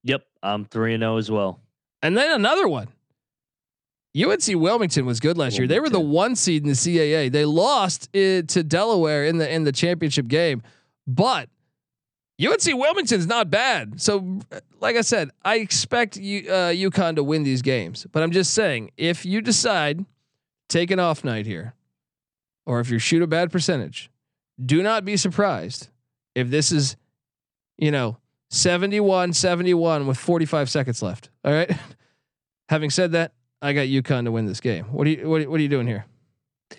Yep. 0.03 0.25
I'm 0.43 0.65
3 0.65 0.95
and 0.95 1.03
0 1.03 1.17
as 1.19 1.31
well. 1.31 1.61
And 2.03 2.17
then 2.17 2.33
another 2.33 2.67
one. 2.67 2.89
UNC 4.17 4.61
Wilmington 4.61 5.05
was 5.05 5.21
good 5.21 5.37
last 5.37 5.55
Wilmington. 5.55 5.63
year. 5.63 5.69
They 5.69 5.81
were 5.81 5.91
the 5.91 6.01
one 6.01 6.37
seed 6.37 6.63
in 6.63 6.69
the 6.69 6.75
CAA. 6.75 7.31
They 7.31 7.45
lost 7.45 8.09
it 8.15 8.49
to 8.51 8.63
Delaware 8.63 9.27
in 9.27 9.39
the 9.39 9.53
in 9.53 9.65
the 9.65 9.73
championship 9.73 10.29
game, 10.29 10.63
but 11.07 11.49
UNC 12.43 12.65
Wilmington's 12.67 13.27
not 13.27 13.51
bad. 13.51 14.01
So, 14.01 14.41
like 14.81 14.97
I 14.97 15.01
said, 15.01 15.31
I 15.45 15.57
expect 15.57 16.17
you, 16.17 16.51
uh, 16.51 16.71
UConn 16.71 17.17
to 17.17 17.23
win 17.23 17.45
these 17.45 17.63
games. 17.63 18.07
But 18.13 18.23
I'm 18.23 18.31
just 18.31 18.53
saying, 18.53 18.91
if 18.97 19.25
you 19.25 19.41
decide 19.41 20.05
take 20.69 20.91
an 20.91 21.01
off 21.01 21.25
night 21.25 21.47
here, 21.47 21.75
or 22.67 22.81
if 22.81 22.91
you 22.91 22.99
shoot 22.99 23.23
a 23.23 23.27
bad 23.27 23.51
percentage, 23.51 24.11
do 24.65 24.83
not 24.83 25.05
be 25.05 25.17
surprised 25.17 25.89
if 26.35 26.51
this 26.51 26.73
is, 26.73 26.97
you 27.79 27.91
know, 27.91 28.19
71 28.51 29.33
71 29.33 30.07
with 30.07 30.19
45 30.19 30.71
seconds 30.71 31.03
left. 31.03 31.31
All 31.45 31.53
right. 31.53 31.71
Having 32.69 32.91
said 32.91 33.13
that, 33.13 33.33
I 33.63 33.73
got 33.73 33.83
UConn 33.83 34.25
to 34.25 34.33
win 34.33 34.47
this 34.47 34.61
game. 34.61 34.85
What 34.87 35.07
are 35.07 35.11
you 35.11 35.29
what, 35.29 35.47
what 35.49 35.59
are 35.59 35.63
you 35.63 35.69
doing 35.69 35.87
here? 35.87 36.07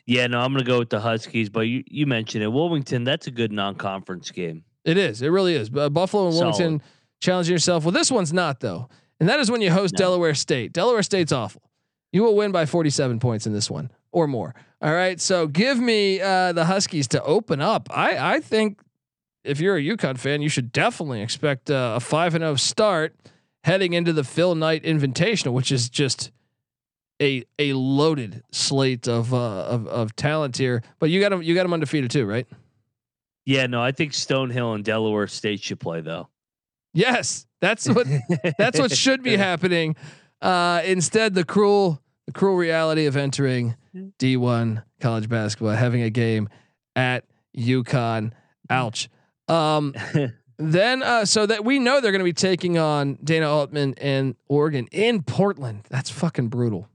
Yeah, 0.05 0.27
no, 0.27 0.39
I'm 0.39 0.51
going 0.51 0.63
to 0.63 0.69
go 0.69 0.79
with 0.79 0.89
the 0.89 0.99
Huskies, 0.99 1.49
but 1.49 1.61
you, 1.61 1.83
you 1.87 2.05
mentioned 2.05 2.43
it. 2.43 2.47
Wilmington, 2.47 3.05
that's 3.05 3.27
a 3.27 3.31
good 3.31 3.53
non-conference 3.53 4.31
game. 4.31 4.65
It 4.83 4.97
is. 4.97 5.21
It 5.21 5.29
really 5.29 5.55
is. 5.55 5.69
Uh, 5.73 5.89
Buffalo 5.89 6.27
and 6.27 6.35
Wilmington 6.35 6.79
Solid. 6.79 6.81
challenging 7.21 7.53
yourself. 7.53 7.85
Well, 7.85 7.93
this 7.93 8.11
one's 8.11 8.33
not 8.33 8.59
though. 8.59 8.89
And 9.19 9.27
that 9.29 9.39
is 9.39 9.49
when 9.49 9.61
you 9.61 9.71
host 9.71 9.93
no. 9.93 9.97
Delaware 9.97 10.33
State. 10.33 10.73
Delaware 10.73 11.03
State's 11.03 11.31
awful. 11.31 11.63
You 12.11 12.23
will 12.23 12.35
win 12.35 12.51
by 12.51 12.65
47 12.65 13.19
points 13.19 13.47
in 13.47 13.53
this 13.53 13.69
one 13.69 13.91
or 14.11 14.27
more. 14.27 14.55
All 14.81 14.93
right. 14.93 15.19
So 15.19 15.47
give 15.47 15.79
me 15.79 16.21
uh, 16.21 16.53
the 16.53 16.65
Huskies 16.65 17.07
to 17.09 17.23
open 17.23 17.61
up. 17.61 17.89
I, 17.91 18.35
I 18.35 18.39
think 18.39 18.79
if 19.43 19.59
you're 19.59 19.77
a 19.77 19.81
UConn 19.81 20.17
fan, 20.17 20.41
you 20.41 20.49
should 20.49 20.71
definitely 20.71 21.21
expect 21.21 21.69
uh, 21.69 21.93
a 21.95 21.99
5 21.99 22.35
and 22.35 22.43
0 22.43 22.55
start 22.55 23.15
heading 23.63 23.93
into 23.93 24.13
the 24.13 24.23
Phil 24.23 24.55
Knight 24.55 24.83
Invitational, 24.83 25.53
which 25.53 25.71
is 25.71 25.89
just 25.89 26.31
a 27.21 27.43
a 27.59 27.73
loaded 27.73 28.43
slate 28.51 29.07
of 29.07 29.33
uh, 29.33 29.37
of 29.37 29.87
of 29.87 30.15
talent 30.15 30.57
here. 30.57 30.83
But 30.99 31.09
you 31.09 31.19
got 31.19 31.29
them 31.29 31.41
you 31.41 31.55
got 31.55 31.63
them 31.63 31.73
undefeated 31.73 32.11
too, 32.11 32.25
right? 32.25 32.47
Yeah, 33.45 33.67
no, 33.67 33.81
I 33.81 33.91
think 33.91 34.11
Stonehill 34.11 34.75
and 34.75 34.83
Delaware 34.83 35.27
State 35.27 35.61
should 35.61 35.79
play 35.79 36.01
though. 36.01 36.27
Yes, 36.93 37.45
that's 37.61 37.87
what 37.87 38.07
that's 38.57 38.79
what 38.79 38.91
should 38.91 39.23
be 39.23 39.37
happening. 39.37 39.95
Uh, 40.41 40.81
instead, 40.85 41.33
the 41.33 41.43
cruel 41.43 42.01
the 42.25 42.33
cruel 42.33 42.55
reality 42.55 43.05
of 43.05 43.15
entering 43.15 43.75
D1 43.95 44.83
college 44.99 45.29
basketball, 45.29 45.71
having 45.71 46.01
a 46.01 46.09
game 46.09 46.49
at 46.95 47.23
UConn. 47.57 48.31
Ouch. 48.69 49.09
Um, 49.47 49.93
then 50.57 51.03
uh, 51.03 51.25
so 51.25 51.45
that 51.45 51.63
we 51.63 51.79
know 51.79 52.01
they're 52.01 52.11
going 52.11 52.19
to 52.19 52.25
be 52.25 52.33
taking 52.33 52.77
on 52.77 53.17
Dana 53.23 53.49
Altman 53.49 53.95
and 53.97 54.35
Oregon 54.47 54.87
in 54.91 55.23
Portland. 55.23 55.85
That's 55.89 56.09
fucking 56.09 56.49
brutal. 56.49 56.89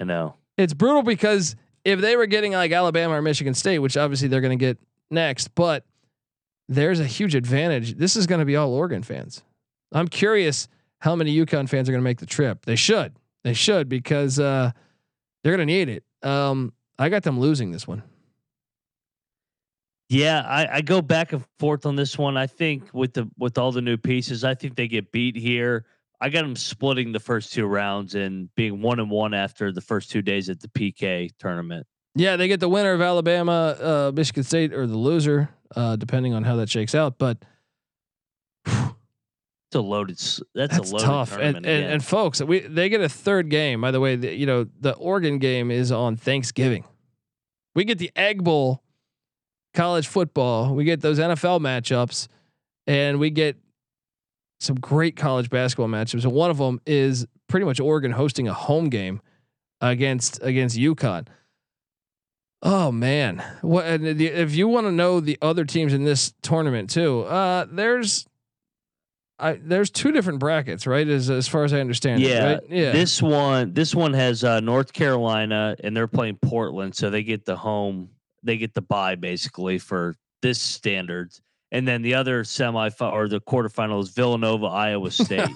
I 0.00 0.04
know. 0.04 0.36
It's 0.56 0.74
brutal 0.74 1.02
because 1.02 1.56
if 1.84 2.00
they 2.00 2.16
were 2.16 2.26
getting 2.26 2.52
like 2.52 2.72
Alabama 2.72 3.14
or 3.14 3.22
Michigan 3.22 3.54
State, 3.54 3.78
which 3.78 3.96
obviously 3.96 4.28
they're 4.28 4.40
going 4.40 4.58
to 4.58 4.64
get 4.64 4.78
next, 5.10 5.54
but 5.54 5.84
there's 6.68 7.00
a 7.00 7.06
huge 7.06 7.34
advantage. 7.34 7.94
This 7.94 8.16
is 8.16 8.26
going 8.26 8.40
to 8.40 8.44
be 8.44 8.56
all 8.56 8.72
Oregon 8.72 9.02
fans. 9.02 9.42
I'm 9.92 10.08
curious 10.08 10.68
how 10.98 11.14
many 11.14 11.36
UConn 11.36 11.68
fans 11.68 11.88
are 11.88 11.92
going 11.92 12.00
to 12.00 12.04
make 12.04 12.18
the 12.18 12.26
trip. 12.26 12.64
They 12.64 12.76
should. 12.76 13.14
They 13.44 13.54
should 13.54 13.88
because 13.88 14.40
uh, 14.40 14.72
they're 15.42 15.56
going 15.56 15.66
to 15.66 15.72
need 15.72 15.88
it. 15.88 16.04
Um, 16.22 16.72
I 16.98 17.08
got 17.08 17.22
them 17.22 17.38
losing 17.38 17.70
this 17.70 17.86
one. 17.86 18.02
Yeah, 20.08 20.42
I, 20.42 20.76
I 20.76 20.80
go 20.82 21.02
back 21.02 21.32
and 21.32 21.44
forth 21.58 21.84
on 21.84 21.96
this 21.96 22.16
one. 22.16 22.36
I 22.36 22.46
think 22.46 22.90
with 22.92 23.14
the 23.14 23.28
with 23.38 23.58
all 23.58 23.72
the 23.72 23.82
new 23.82 23.96
pieces, 23.96 24.44
I 24.44 24.54
think 24.54 24.76
they 24.76 24.86
get 24.86 25.10
beat 25.10 25.36
here. 25.36 25.84
I 26.20 26.30
got 26.30 26.42
them 26.42 26.56
splitting 26.56 27.12
the 27.12 27.20
first 27.20 27.52
two 27.52 27.66
rounds 27.66 28.14
and 28.14 28.48
being 28.54 28.80
one 28.80 29.00
and 29.00 29.10
one 29.10 29.34
after 29.34 29.70
the 29.70 29.80
first 29.82 30.10
two 30.10 30.22
days 30.22 30.48
at 30.48 30.60
the 30.60 30.68
PK 30.68 31.30
tournament. 31.38 31.86
Yeah, 32.14 32.36
they 32.36 32.48
get 32.48 32.60
the 32.60 32.68
winner 32.68 32.92
of 32.92 33.02
Alabama, 33.02 33.76
uh, 33.78 34.12
Michigan 34.14 34.42
State, 34.42 34.72
or 34.72 34.86
the 34.86 34.96
loser, 34.96 35.50
uh, 35.74 35.96
depending 35.96 36.32
on 36.32 36.44
how 36.44 36.56
that 36.56 36.70
shakes 36.70 36.94
out. 36.94 37.18
But 37.18 37.44
It's 38.66 39.74
a 39.74 39.80
loaded. 39.80 40.16
That's, 40.16 40.40
that's 40.54 40.90
a 40.90 40.94
loaded 40.94 41.04
tough. 41.04 41.36
And, 41.36 41.56
and, 41.56 41.66
and 41.66 42.04
folks, 42.04 42.40
we 42.40 42.60
they 42.60 42.88
get 42.88 43.00
a 43.00 43.08
third 43.08 43.48
game. 43.50 43.80
By 43.80 43.90
the 43.90 43.98
way, 44.00 44.14
the, 44.14 44.32
you 44.32 44.46
know 44.46 44.66
the 44.80 44.94
Oregon 44.94 45.38
game 45.38 45.70
is 45.70 45.90
on 45.90 46.16
Thanksgiving. 46.16 46.84
We 47.74 47.84
get 47.84 47.98
the 47.98 48.10
Egg 48.14 48.44
Bowl, 48.44 48.82
college 49.74 50.06
football. 50.06 50.74
We 50.74 50.84
get 50.84 51.00
those 51.00 51.18
NFL 51.18 51.60
matchups, 51.60 52.28
and 52.86 53.18
we 53.18 53.30
get 53.30 53.56
some 54.60 54.76
great 54.76 55.16
college 55.16 55.50
basketball 55.50 55.88
matchups. 55.88 56.24
And 56.24 56.32
one 56.32 56.50
of 56.50 56.58
them 56.58 56.80
is 56.86 57.26
pretty 57.48 57.66
much 57.66 57.80
Oregon 57.80 58.12
hosting 58.12 58.48
a 58.48 58.54
home 58.54 58.88
game 58.88 59.20
against 59.80 60.42
against 60.42 60.76
UConn. 60.76 61.26
Oh 62.62 62.90
man, 62.90 63.44
what 63.60 63.84
and 63.84 64.18
the, 64.18 64.26
if 64.26 64.54
you 64.54 64.66
want 64.66 64.86
to 64.86 64.92
know 64.92 65.20
the 65.20 65.38
other 65.42 65.64
teams 65.64 65.92
in 65.92 66.04
this 66.04 66.32
tournament 66.42 66.88
too? 66.90 67.20
Uh, 67.22 67.66
there's, 67.70 68.26
I 69.38 69.60
there's 69.62 69.90
two 69.90 70.10
different 70.10 70.40
brackets, 70.40 70.86
right? 70.86 71.06
As 71.06 71.28
as 71.28 71.46
far 71.46 71.64
as 71.64 71.74
I 71.74 71.80
understand, 71.80 72.22
it, 72.22 72.28
Yeah, 72.28 72.44
right? 72.44 72.60
yeah. 72.70 72.92
This 72.92 73.20
one, 73.20 73.74
this 73.74 73.94
one 73.94 74.14
has 74.14 74.42
uh, 74.42 74.60
North 74.60 74.94
Carolina, 74.94 75.76
and 75.84 75.94
they're 75.94 76.08
playing 76.08 76.38
Portland, 76.40 76.94
so 76.96 77.10
they 77.10 77.22
get 77.22 77.44
the 77.44 77.56
home, 77.56 78.08
they 78.42 78.56
get 78.56 78.72
the 78.72 78.82
bye 78.82 79.16
basically 79.16 79.78
for 79.78 80.16
this 80.40 80.58
standards. 80.60 81.42
And 81.76 81.86
then 81.86 82.00
the 82.00 82.14
other 82.14 82.42
semi 82.42 82.88
or 83.02 83.28
the 83.28 83.38
quarterfinal 83.38 84.00
is 84.00 84.08
Villanova, 84.08 84.64
Iowa 84.64 85.10
State. 85.10 85.50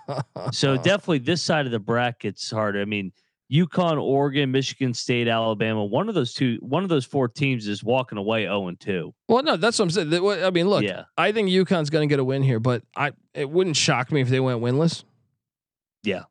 so 0.52 0.76
definitely 0.76 1.20
this 1.20 1.42
side 1.42 1.64
of 1.64 1.72
the 1.72 1.78
bracket's 1.78 2.50
harder. 2.50 2.82
I 2.82 2.84
mean, 2.84 3.10
UConn, 3.50 3.98
Oregon, 3.98 4.50
Michigan 4.50 4.92
State, 4.92 5.28
Alabama. 5.28 5.82
One 5.82 6.10
of 6.10 6.14
those 6.14 6.34
two, 6.34 6.58
one 6.60 6.82
of 6.82 6.90
those 6.90 7.06
four 7.06 7.26
teams 7.26 7.68
is 7.68 7.82
walking 7.82 8.18
away 8.18 8.42
zero 8.42 8.68
and 8.68 8.78
two. 8.78 9.14
well, 9.28 9.42
no, 9.42 9.56
that's 9.56 9.78
what 9.78 9.84
I'm 9.84 9.90
saying. 9.90 10.44
I 10.44 10.50
mean, 10.50 10.68
look, 10.68 10.82
yeah, 10.82 11.04
I 11.16 11.32
think 11.32 11.48
UConn's 11.48 11.88
going 11.88 12.06
to 12.06 12.12
get 12.12 12.18
a 12.20 12.24
win 12.24 12.42
here, 12.42 12.60
but 12.60 12.82
I 12.94 13.12
it 13.32 13.48
wouldn't 13.48 13.76
shock 13.76 14.12
me 14.12 14.20
if 14.20 14.28
they 14.28 14.40
went 14.40 14.60
winless. 14.60 15.04
Yeah. 16.02 16.24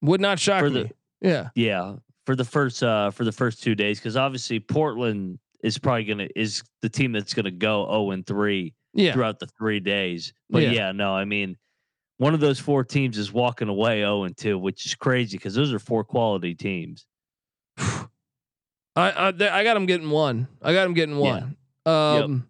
would 0.00 0.22
not 0.22 0.38
shock 0.38 0.60
For 0.62 0.70
me. 0.70 0.84
the- 0.84 0.90
yeah, 1.28 1.48
yeah. 1.54 1.96
For 2.24 2.34
the 2.34 2.44
first, 2.46 2.82
uh, 2.82 3.10
for 3.10 3.24
the 3.24 3.32
first 3.32 3.62
two 3.62 3.74
days, 3.74 3.98
because 3.98 4.16
obviously 4.16 4.60
Portland 4.60 5.40
is 5.62 5.78
probably 5.78 6.04
gonna 6.04 6.28
is 6.36 6.62
the 6.82 6.88
team 6.88 7.12
that's 7.12 7.34
gonna 7.34 7.50
go 7.50 7.86
zero 7.86 8.10
and 8.12 8.26
three. 8.26 8.74
yeah. 8.92 9.12
throughout 9.12 9.38
the 9.38 9.46
three 9.58 9.78
days. 9.80 10.32
But 10.48 10.62
Yeah. 10.64 10.70
yeah. 10.72 10.92
no, 10.92 11.14
I 11.14 11.24
mean, 11.24 11.56
one 12.18 12.34
of 12.34 12.40
those 12.40 12.58
four 12.58 12.82
teams 12.84 13.16
is 13.18 13.32
walking 13.32 13.68
away 13.68 13.98
0 14.00 14.24
and 14.24 14.36
2, 14.36 14.58
which 14.58 14.84
is 14.84 14.94
crazy 14.94 15.38
because 15.38 15.54
those 15.54 15.72
are 15.72 15.78
four 15.78 16.02
quality 16.04 16.54
teams. 16.54 17.06
I 17.78 18.02
I, 18.96 19.30
they- 19.30 19.48
I 19.48 19.64
got 19.64 19.74
them 19.74 19.86
getting 19.86 20.10
one. 20.10 20.48
I 20.62 20.72
got 20.72 20.84
them 20.84 20.94
getting 20.94 21.16
Yeah. 21.16 21.20
one. 21.22 21.56
Um, 21.86 22.48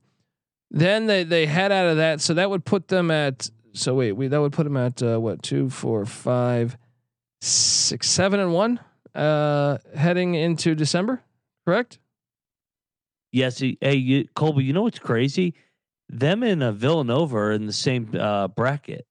then 0.70 1.06
they 1.06 1.24
they 1.24 1.46
head 1.46 1.72
out 1.72 1.86
of 1.86 1.96
that, 1.98 2.20
so 2.20 2.34
that 2.34 2.48
would 2.50 2.64
put 2.64 2.88
them 2.88 3.10
at. 3.10 3.50
So 3.72 3.94
wait, 3.94 4.12
we 4.12 4.28
that 4.28 4.40
would 4.40 4.52
put 4.52 4.64
them 4.64 4.76
at 4.76 5.02
uh, 5.02 5.18
what 5.20 5.42
two, 5.42 5.68
four, 5.70 6.04
five, 6.06 6.76
six, 7.40 8.08
seven, 8.08 8.40
and 8.40 8.52
one. 8.52 8.80
Uh, 9.14 9.78
heading 9.94 10.34
into 10.36 10.74
December, 10.74 11.22
correct? 11.66 11.98
Yes, 13.32 13.58
hey, 13.60 13.94
you, 13.94 14.26
Colby, 14.34 14.64
you 14.64 14.72
know 14.72 14.82
what's 14.82 14.98
crazy? 14.98 15.54
Them 16.08 16.42
and 16.42 16.62
uh, 16.62 16.72
Villanova 16.72 17.36
are 17.36 17.52
in 17.52 17.66
the 17.66 17.72
same 17.72 18.10
uh, 18.18 18.48
bracket. 18.48 19.06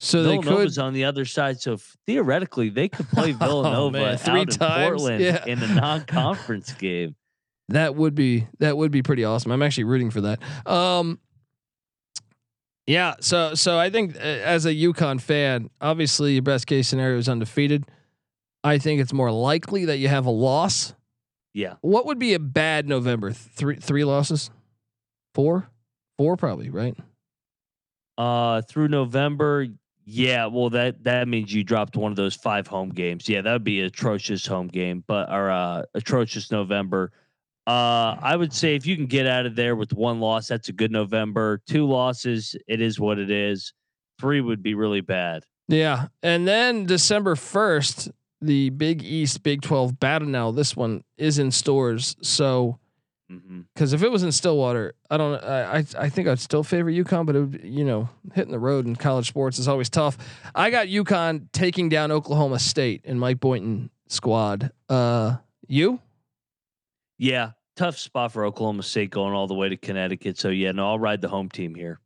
So 0.00 0.22
they 0.22 0.36
could. 0.36 0.44
Villanova's 0.44 0.78
on 0.78 0.92
the 0.92 1.04
other 1.04 1.24
side, 1.24 1.60
so 1.60 1.78
theoretically 2.06 2.68
they 2.68 2.88
could 2.88 3.08
play 3.08 3.32
Villanova 3.32 4.12
Oh, 4.12 4.16
three 4.16 4.40
out 4.40 4.52
in 4.52 4.58
times? 4.58 4.88
Portland 4.90 5.20
Yeah. 5.24 5.44
in 5.46 5.62
a 5.62 5.66
non-conference 5.74 6.72
game. 6.74 7.16
That 7.70 7.94
would 7.94 8.14
be 8.14 8.46
that 8.58 8.76
would 8.76 8.90
be 8.90 9.02
pretty 9.02 9.24
awesome. 9.24 9.50
I'm 9.50 9.62
actually 9.62 9.84
rooting 9.84 10.10
for 10.10 10.20
that. 10.20 10.40
Um, 10.70 11.18
yeah, 12.86 13.14
so 13.20 13.54
so 13.54 13.78
I 13.78 13.88
think 13.88 14.14
uh, 14.16 14.18
as 14.20 14.66
a 14.66 14.74
UConn 14.74 15.20
fan, 15.20 15.70
obviously 15.80 16.34
your 16.34 16.42
best 16.42 16.66
case 16.66 16.86
scenario 16.86 17.16
is 17.16 17.28
undefeated. 17.28 17.84
I 18.62 18.76
think 18.78 19.00
it's 19.00 19.12
more 19.14 19.30
likely 19.32 19.86
that 19.86 19.96
you 19.96 20.08
have 20.08 20.26
a 20.26 20.30
loss. 20.30 20.94
Yeah, 21.54 21.74
What 21.82 22.06
would 22.06 22.18
be 22.18 22.34
a 22.34 22.40
bad 22.40 22.88
November? 22.88 23.30
Three 23.30 23.76
three 23.76 24.04
losses, 24.04 24.50
four, 25.34 25.68
four 26.18 26.36
probably 26.36 26.68
right. 26.68 26.96
uh, 28.18 28.62
through 28.62 28.88
November. 28.88 29.66
Yeah, 30.04 30.46
well 30.46 30.68
that 30.70 31.04
that 31.04 31.28
means 31.28 31.54
you 31.54 31.64
dropped 31.64 31.96
one 31.96 32.12
of 32.12 32.16
those 32.16 32.34
five 32.34 32.66
home 32.66 32.90
games. 32.90 33.28
Yeah, 33.28 33.40
that 33.40 33.52
would 33.52 33.64
be 33.64 33.80
atrocious 33.82 34.44
home 34.46 34.68
game, 34.68 35.04
but 35.06 35.30
or 35.30 35.50
uh, 35.50 35.82
atrocious 35.94 36.50
November. 36.50 37.12
Uh, 37.66 38.18
I 38.20 38.36
would 38.36 38.52
say 38.52 38.74
if 38.74 38.84
you 38.84 38.96
can 38.96 39.06
get 39.06 39.26
out 39.26 39.46
of 39.46 39.56
there 39.56 39.74
with 39.76 39.94
one 39.94 40.20
loss, 40.20 40.48
that's 40.48 40.68
a 40.68 40.72
good 40.72 40.90
November. 40.90 41.62
Two 41.66 41.86
losses, 41.86 42.54
it 42.68 42.82
is 42.82 43.00
what 43.00 43.18
it 43.18 43.30
is. 43.30 43.72
Three 44.20 44.42
would 44.42 44.62
be 44.62 44.74
really 44.74 45.00
bad. 45.00 45.44
Yeah, 45.68 46.08
and 46.22 46.46
then 46.46 46.84
December 46.84 47.36
first, 47.36 48.10
the 48.40 48.70
Big 48.70 49.02
East 49.02 49.42
Big 49.42 49.62
Twelve 49.62 49.98
battle. 49.98 50.28
Now 50.28 50.50
this 50.50 50.76
one 50.76 51.04
is 51.16 51.38
in 51.38 51.50
Storrs, 51.50 52.16
so 52.22 52.78
because 53.74 53.92
if 53.92 54.02
it 54.02 54.10
was 54.10 54.22
in 54.22 54.32
Stillwater, 54.32 54.94
I 55.10 55.16
don't. 55.16 55.42
I 55.42 55.78
I, 55.78 55.84
I 55.98 56.08
think 56.08 56.28
I'd 56.28 56.38
still 56.38 56.62
favor 56.62 56.90
UConn, 56.90 57.26
but 57.26 57.36
it 57.36 57.40
would, 57.40 57.60
you 57.64 57.84
know, 57.84 58.08
hitting 58.34 58.52
the 58.52 58.58
road 58.58 58.86
in 58.86 58.96
college 58.96 59.28
sports 59.28 59.58
is 59.58 59.68
always 59.68 59.88
tough. 59.88 60.18
I 60.54 60.70
got 60.70 60.88
UConn 60.88 61.48
taking 61.52 61.88
down 61.88 62.12
Oklahoma 62.12 62.58
State 62.58 63.02
and 63.04 63.18
Mike 63.18 63.40
Boynton 63.40 63.90
squad. 64.08 64.70
Uh, 64.88 65.36
you? 65.66 66.00
Yeah, 67.18 67.52
tough 67.76 67.98
spot 67.98 68.32
for 68.32 68.44
Oklahoma 68.44 68.82
State 68.82 69.10
going 69.10 69.32
all 69.32 69.46
the 69.46 69.54
way 69.54 69.68
to 69.68 69.76
Connecticut. 69.76 70.38
So 70.38 70.50
yeah, 70.50 70.72
no, 70.72 70.88
I'll 70.88 70.98
ride 70.98 71.20
the 71.20 71.28
home 71.28 71.48
team 71.48 71.74
here. 71.74 72.00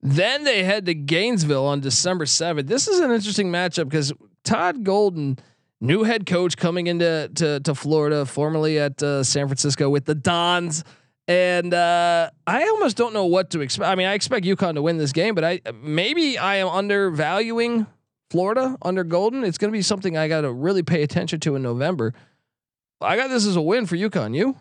Then 0.00 0.44
they 0.44 0.62
head 0.62 0.86
to 0.86 0.94
Gainesville 0.94 1.66
on 1.66 1.80
December 1.80 2.24
7th. 2.24 2.68
This 2.68 2.86
is 2.86 3.00
an 3.00 3.10
interesting 3.10 3.50
matchup 3.50 3.84
because 3.84 4.12
Todd 4.44 4.84
Golden, 4.84 5.38
new 5.80 6.04
head 6.04 6.26
coach 6.26 6.56
coming 6.56 6.86
into 6.86 7.30
to, 7.36 7.60
to 7.60 7.74
Florida, 7.74 8.26
formerly 8.26 8.78
at 8.78 9.02
uh, 9.02 9.22
San 9.22 9.46
Francisco 9.46 9.88
with 9.88 10.04
the 10.04 10.14
Dons. 10.14 10.84
And 11.26 11.74
uh, 11.74 12.30
I 12.46 12.62
almost 12.68 12.96
don't 12.96 13.12
know 13.12 13.26
what 13.26 13.50
to 13.50 13.60
expect. 13.60 13.88
I 13.88 13.94
mean, 13.94 14.06
I 14.06 14.14
expect 14.14 14.46
UConn 14.46 14.74
to 14.74 14.82
win 14.82 14.96
this 14.96 15.12
game, 15.12 15.34
but 15.34 15.44
I 15.44 15.60
maybe 15.74 16.38
I 16.38 16.56
am 16.56 16.68
undervaluing 16.68 17.86
Florida 18.30 18.78
under 18.80 19.04
Golden. 19.04 19.44
It's 19.44 19.58
going 19.58 19.70
to 19.70 19.76
be 19.76 19.82
something 19.82 20.16
I 20.16 20.28
got 20.28 20.42
to 20.42 20.52
really 20.52 20.82
pay 20.82 21.02
attention 21.02 21.40
to 21.40 21.54
in 21.54 21.62
November. 21.62 22.14
I 23.00 23.16
got 23.16 23.28
this 23.28 23.46
as 23.46 23.56
a 23.56 23.60
win 23.60 23.86
for 23.86 23.96
UConn. 23.96 24.34
You? 24.34 24.56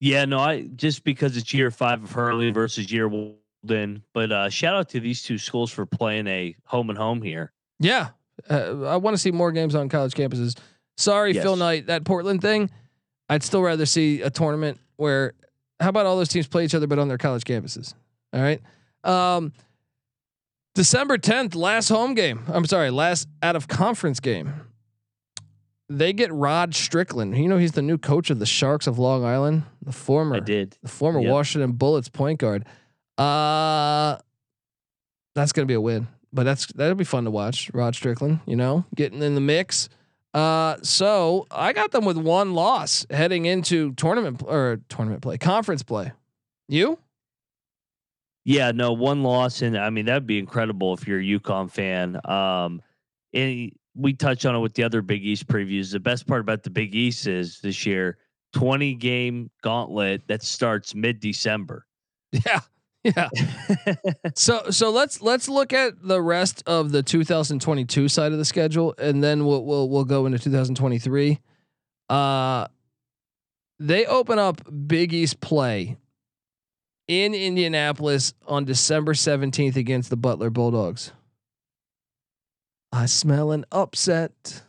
Yeah, 0.00 0.24
no, 0.26 0.38
I 0.38 0.68
just 0.76 1.02
because 1.02 1.36
it's 1.36 1.52
year 1.52 1.70
five 1.70 2.02
of 2.02 2.12
Hurley 2.12 2.50
versus 2.50 2.92
year 2.92 3.08
Golden. 3.08 4.02
But 4.12 4.30
uh, 4.30 4.48
shout 4.48 4.76
out 4.76 4.88
to 4.90 5.00
these 5.00 5.22
two 5.22 5.38
schools 5.38 5.70
for 5.70 5.86
playing 5.86 6.26
a 6.26 6.54
home 6.64 6.90
and 6.90 6.98
home 6.98 7.22
here. 7.22 7.52
Yeah, 7.80 8.08
uh, 8.50 8.82
I 8.84 8.96
want 8.96 9.14
to 9.14 9.18
see 9.18 9.30
more 9.32 9.52
games 9.52 9.74
on 9.74 9.88
college 9.88 10.14
campuses. 10.14 10.56
Sorry, 10.96 11.32
Phil 11.32 11.56
Knight, 11.56 11.86
that 11.86 12.04
Portland 12.04 12.40
thing. 12.40 12.70
I'd 13.28 13.42
still 13.42 13.62
rather 13.62 13.86
see 13.86 14.22
a 14.22 14.30
tournament 14.30 14.78
where. 14.96 15.32
How 15.80 15.88
about 15.88 16.06
all 16.06 16.16
those 16.16 16.28
teams 16.28 16.46
play 16.46 16.64
each 16.64 16.74
other 16.74 16.86
but 16.86 16.98
on 17.00 17.08
their 17.08 17.18
college 17.18 17.42
campuses? 17.42 17.94
All 18.32 18.40
right. 18.40 18.60
Um, 19.02 19.52
December 20.76 21.18
tenth, 21.18 21.54
last 21.56 21.88
home 21.88 22.14
game. 22.14 22.44
I'm 22.48 22.64
sorry, 22.64 22.90
last 22.90 23.26
out 23.42 23.56
of 23.56 23.66
conference 23.68 24.20
game. 24.20 24.52
They 25.88 26.12
get 26.12 26.32
Rod 26.32 26.74
Strickland. 26.74 27.36
You 27.36 27.48
know 27.48 27.58
he's 27.58 27.72
the 27.72 27.82
new 27.82 27.98
coach 27.98 28.30
of 28.30 28.38
the 28.38 28.46
Sharks 28.46 28.86
of 28.86 28.98
Long 28.98 29.24
Island, 29.24 29.64
the 29.82 29.92
former 29.92 30.36
I 30.36 30.40
did. 30.40 30.76
the 30.82 30.88
former 30.88 31.20
Yep. 31.20 31.30
Washington 31.30 31.72
Bullets 31.72 32.08
point 32.08 32.38
guard. 32.38 32.64
Uh 33.18 34.16
that's 35.34 35.52
gonna 35.52 35.66
be 35.66 35.74
a 35.74 35.80
win. 35.80 36.06
But 36.34 36.42
that's 36.42 36.66
that'll 36.72 36.96
be 36.96 37.04
fun 37.04 37.24
to 37.24 37.30
watch. 37.30 37.70
Rod 37.72 37.94
Strickland, 37.94 38.40
you 38.44 38.56
know, 38.56 38.84
getting 38.94 39.22
in 39.22 39.34
the 39.34 39.40
mix. 39.40 39.88
Uh 40.34 40.76
so 40.82 41.46
I 41.50 41.72
got 41.72 41.92
them 41.92 42.04
with 42.04 42.18
one 42.18 42.54
loss 42.54 43.06
heading 43.08 43.46
into 43.46 43.92
tournament 43.92 44.42
or 44.44 44.80
tournament 44.88 45.22
play, 45.22 45.38
conference 45.38 45.84
play. 45.84 46.12
You? 46.68 46.98
Yeah, 48.44 48.72
no, 48.72 48.92
one 48.92 49.22
loss, 49.22 49.62
and 49.62 49.78
I 49.78 49.90
mean 49.90 50.06
that'd 50.06 50.26
be 50.26 50.38
incredible 50.38 50.92
if 50.92 51.06
you're 51.06 51.20
a 51.20 51.22
UConn 51.22 51.70
fan. 51.70 52.20
Um, 52.28 52.82
and 53.32 53.72
we 53.94 54.12
touched 54.12 54.44
on 54.44 54.54
it 54.56 54.58
with 54.58 54.74
the 54.74 54.82
other 54.82 55.02
Big 55.02 55.24
East 55.24 55.46
previews. 55.46 55.92
The 55.92 56.00
best 56.00 56.26
part 56.26 56.40
about 56.40 56.62
the 56.62 56.70
Big 56.70 56.94
East 56.94 57.26
is 57.26 57.60
this 57.60 57.86
year 57.86 58.18
20 58.54 58.94
game 58.94 59.50
gauntlet 59.62 60.26
that 60.26 60.42
starts 60.42 60.94
mid 60.94 61.20
December. 61.20 61.86
Yeah. 62.44 62.60
Yeah. 63.04 63.28
so 64.34 64.70
so 64.70 64.90
let's 64.90 65.20
let's 65.20 65.48
look 65.48 65.72
at 65.72 66.02
the 66.02 66.20
rest 66.20 66.62
of 66.66 66.90
the 66.90 67.02
2022 67.02 68.08
side 68.08 68.32
of 68.32 68.38
the 68.38 68.44
schedule 68.44 68.94
and 68.98 69.22
then 69.22 69.44
we'll 69.44 69.64
we'll 69.64 69.88
we'll 69.88 70.04
go 70.04 70.26
into 70.26 70.38
2023. 70.38 71.38
Uh 72.08 72.66
they 73.78 74.06
open 74.06 74.38
up 74.38 74.62
Big 74.86 75.12
East 75.12 75.40
play 75.40 75.96
in 77.06 77.34
Indianapolis 77.34 78.32
on 78.46 78.64
December 78.64 79.12
17th 79.12 79.76
against 79.76 80.10
the 80.10 80.16
Butler 80.16 80.50
Bulldogs. 80.50 81.12
I 82.92 83.06
smell 83.06 83.52
an 83.52 83.64
upset. 83.72 84.62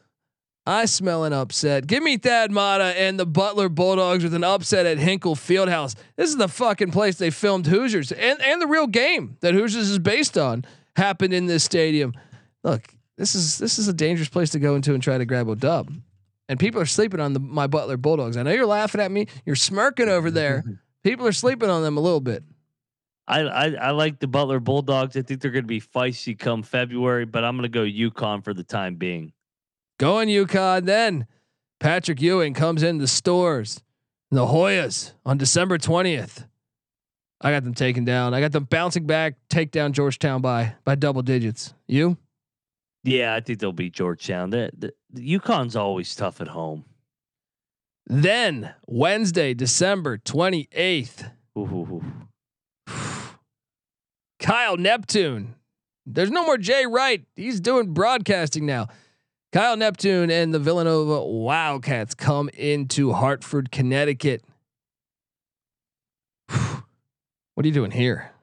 I 0.67 0.85
smell 0.85 1.23
an 1.25 1.33
upset. 1.33 1.85
Give 1.85 2.01
me 2.01 2.17
Thad 2.17 2.51
Matta 2.51 2.99
and 2.99 3.19
the 3.19 3.25
Butler 3.25 3.69
Bulldogs 3.69 4.23
with 4.23 4.33
an 4.33 4.43
upset 4.43 4.87
at 4.87 4.97
Hinkle 4.97 5.35
Fieldhouse. 5.35 5.95
This 6.15 6.29
is 6.29 6.37
the 6.37 6.47
fucking 6.47 6.91
place 6.91 7.17
they 7.17 7.29
filmed 7.29 7.67
Hoosiers 7.67 8.11
and, 8.11 8.41
and 8.41 8.61
the 8.61 8.67
real 8.67 8.87
game 8.87 9.37
that 9.41 9.53
Hoosiers 9.53 9.89
is 9.89 9.99
based 9.99 10.37
on 10.37 10.65
happened 10.95 11.33
in 11.33 11.45
this 11.45 11.63
stadium. 11.63 12.13
Look, 12.63 12.95
this 13.17 13.35
is 13.35 13.59
this 13.59 13.77
is 13.77 13.87
a 13.87 13.93
dangerous 13.93 14.29
place 14.29 14.49
to 14.51 14.59
go 14.59 14.75
into 14.75 14.93
and 14.93 15.03
try 15.03 15.17
to 15.17 15.25
grab 15.25 15.47
a 15.49 15.55
dub. 15.55 15.91
And 16.49 16.59
people 16.59 16.81
are 16.81 16.85
sleeping 16.87 17.19
on 17.19 17.33
the 17.33 17.39
my 17.39 17.67
Butler 17.67 17.97
Bulldogs. 17.97 18.35
I 18.35 18.43
know 18.43 18.51
you're 18.51 18.65
laughing 18.65 19.01
at 19.01 19.11
me. 19.11 19.27
You're 19.45 19.55
smirking 19.55 20.09
over 20.09 20.31
there. 20.31 20.63
People 21.03 21.27
are 21.27 21.31
sleeping 21.31 21.69
on 21.69 21.83
them 21.83 21.97
a 21.97 21.99
little 21.99 22.19
bit. 22.19 22.43
I, 23.27 23.41
I, 23.41 23.65
I 23.73 23.91
like 23.91 24.19
the 24.19 24.27
Butler 24.27 24.59
Bulldogs. 24.59 25.15
I 25.15 25.21
think 25.21 25.39
they're 25.39 25.51
going 25.51 25.63
to 25.63 25.67
be 25.67 25.81
feisty 25.81 26.37
come 26.37 26.63
February, 26.63 27.25
but 27.25 27.43
I'm 27.43 27.55
going 27.57 27.63
to 27.63 27.69
go 27.69 27.83
UConn 27.83 28.43
for 28.43 28.55
the 28.55 28.63
time 28.63 28.95
being. 28.95 29.31
Going 29.97 30.29
UConn. 30.29 30.85
Then 30.85 31.27
Patrick 31.79 32.21
Ewing 32.21 32.53
comes 32.53 32.83
in 32.83 32.97
the 32.97 33.07
Storrs. 33.07 33.81
The 34.31 34.47
Hoyas 34.47 35.13
on 35.25 35.37
December 35.37 35.77
20th. 35.77 36.47
I 37.41 37.51
got 37.51 37.63
them 37.63 37.73
taken 37.73 38.05
down. 38.05 38.33
I 38.33 38.41
got 38.41 38.51
them 38.51 38.63
bouncing 38.63 39.05
back, 39.05 39.35
take 39.49 39.71
down 39.71 39.93
Georgetown 39.93 40.41
by 40.41 40.75
by 40.83 40.95
double 40.95 41.21
digits. 41.21 41.73
You? 41.87 42.17
Yeah, 43.03 43.35
I 43.35 43.39
think 43.39 43.59
they'll 43.59 43.71
beat 43.71 43.93
Georgetown. 43.93 44.49
The, 44.49 44.71
the, 44.75 44.93
the 45.11 45.39
UConn's 45.39 45.75
always 45.75 46.15
tough 46.15 46.41
at 46.41 46.47
home. 46.47 46.85
Then 48.07 48.73
Wednesday, 48.87 49.53
December 49.53 50.17
28th. 50.17 51.31
Ooh. 51.57 52.03
Kyle 54.39 54.77
Neptune. 54.77 55.55
There's 56.07 56.31
no 56.31 56.45
more 56.45 56.57
Jay 56.57 56.85
Wright. 56.85 57.25
He's 57.35 57.59
doing 57.59 57.93
broadcasting 57.93 58.65
now. 58.65 58.87
Kyle 59.55 59.77
Neptune 59.77 60.29
and 60.29 60.53
the 60.53 60.59
Villanova 60.59 61.23
Wildcats 61.23 62.13
come 62.13 62.49
into 62.49 63.13
Hartford, 63.13 63.71
Connecticut. 63.71 64.43
what 66.49 67.63
are 67.63 67.65
you 67.65 67.71
doing 67.71 67.91
here? 67.91 68.33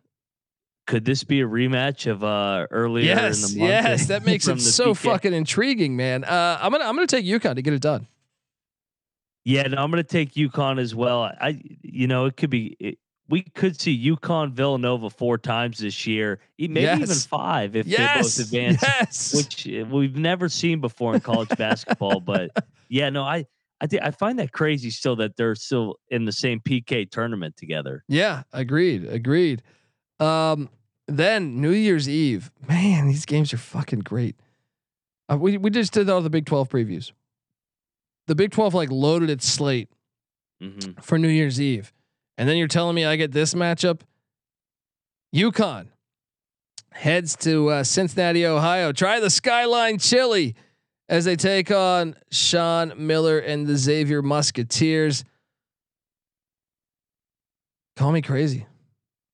Could 0.87 1.05
this 1.05 1.23
be 1.23 1.43
a 1.43 1.47
rematch 1.47 2.11
of 2.11 2.25
uh 2.25 2.67
earlier 2.71 3.05
yes, 3.05 3.53
in 3.53 3.59
the 3.59 3.59
month? 3.59 3.71
Yes, 3.71 4.07
that 4.07 4.25
makes 4.25 4.49
it 4.49 4.59
so 4.63 4.95
PK? 4.95 4.97
fucking 4.97 5.35
intriguing, 5.35 5.97
man. 5.97 6.25
Uh, 6.25 6.59
I'm 6.63 6.73
gonna 6.73 6.85
I'm 6.85 6.95
gonna 6.95 7.07
take 7.07 7.27
UConn 7.27 7.57
to 7.57 7.63
get 7.63 7.75
it 7.75 7.83
done. 7.83 8.09
Yeah, 9.45 9.65
no, 9.65 9.83
I'm 9.83 9.91
going 9.91 10.03
to 10.03 10.09
take 10.09 10.33
UConn 10.33 10.81
as 10.81 10.95
well. 10.95 11.25
I, 11.25 11.61
you 11.83 12.07
know, 12.07 12.25
it 12.25 12.39
could 12.39 12.49
be. 12.49 12.77
It, 12.79 12.99
we 13.33 13.41
could 13.41 13.81
see 13.81 14.11
UConn 14.11 14.53
Villanova 14.53 15.09
four 15.09 15.39
times 15.39 15.79
this 15.79 16.07
year, 16.07 16.39
maybe 16.59 16.81
even 17.03 17.17
five 17.17 17.75
if 17.75 17.87
Yes, 17.87 18.37
they 18.37 18.43
both 18.43 18.47
advance, 18.47 18.83
yes. 18.83 19.35
which 19.35 19.67
uh, 19.67 19.87
we've 19.87 20.17
never 20.17 20.51
seen 20.51 20.83
before 20.83 21.15
in 21.15 21.21
college 21.23 21.49
basketball. 21.57 22.21
But 22.21 22.51
yeah, 22.91 23.09
no, 23.09 23.23
I, 23.23 23.47
I, 23.81 23.89
I 24.03 24.11
find 24.11 24.39
that 24.39 24.53
crazy 24.53 24.91
still 24.91 25.17
that 25.17 25.37
they're 25.39 25.55
still 25.55 25.97
in 26.11 26.27
the 26.27 26.33
same 26.33 26.61
PK 26.61 27.11
tournament 27.11 27.57
together. 27.57 28.05
Yeah, 28.07 28.43
agreed, 28.53 29.07
agreed. 29.07 29.63
Um, 30.21 30.69
then 31.09 31.59
New 31.59 31.73
Year's 31.73 32.11
Eve, 32.11 32.51
man, 32.69 33.09
these 33.09 33.25
games 33.25 33.55
are 33.55 33.59
fucking 33.59 34.01
great. 34.01 34.37
Uh, 35.31 35.39
we 35.39 35.57
we 35.57 35.71
just 35.71 35.95
did 35.95 36.11
all 36.11 36.21
the 36.21 36.29
Big 36.29 36.45
Twelve 36.45 36.69
previews. 36.69 37.13
The 38.27 38.35
Big 38.35 38.51
Twelve 38.51 38.75
like 38.75 38.91
loaded 38.91 39.31
its 39.31 39.49
slate 39.49 39.89
hmm 40.61 40.79
for 41.01 41.17
New 41.17 41.29
Year's 41.29 41.59
Eve, 41.59 41.95
and 42.39 42.49
then 42.49 42.57
you're 42.57 42.69
telling 42.69 42.95
me 42.95 43.05
I 43.05 43.17
get 43.17 43.33
this 43.33 43.55
matchup. 43.55 44.01
UConn 45.35 45.89
heads 46.93 47.37
to 47.37 47.69
uh, 47.69 47.85
Cincinnati, 47.85 48.47
Ohio. 48.47 48.93
Try 48.93 49.21
the 49.21 49.31
Skyline 49.31 49.99
Chili 49.99 50.55
as 51.09 51.25
they 51.25 51.37
take 51.37 51.71
on 51.71 52.15
Sean 52.31 52.93
Miller 52.97 53.39
and 53.39 53.67
the 53.67 53.77
Xavier 53.77 54.23
Musketeers. 54.23 55.25
Call 57.97 58.13
me 58.13 58.23
crazy. 58.23 58.67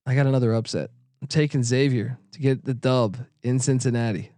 I 0.06 0.14
got 0.14 0.26
another 0.26 0.54
upset. 0.54 0.90
I'm 1.20 1.28
taking 1.28 1.62
Xavier 1.62 2.18
to 2.32 2.40
get 2.40 2.64
the 2.64 2.74
dub 2.74 3.16
in 3.42 3.58
Cincinnati. 3.58 4.32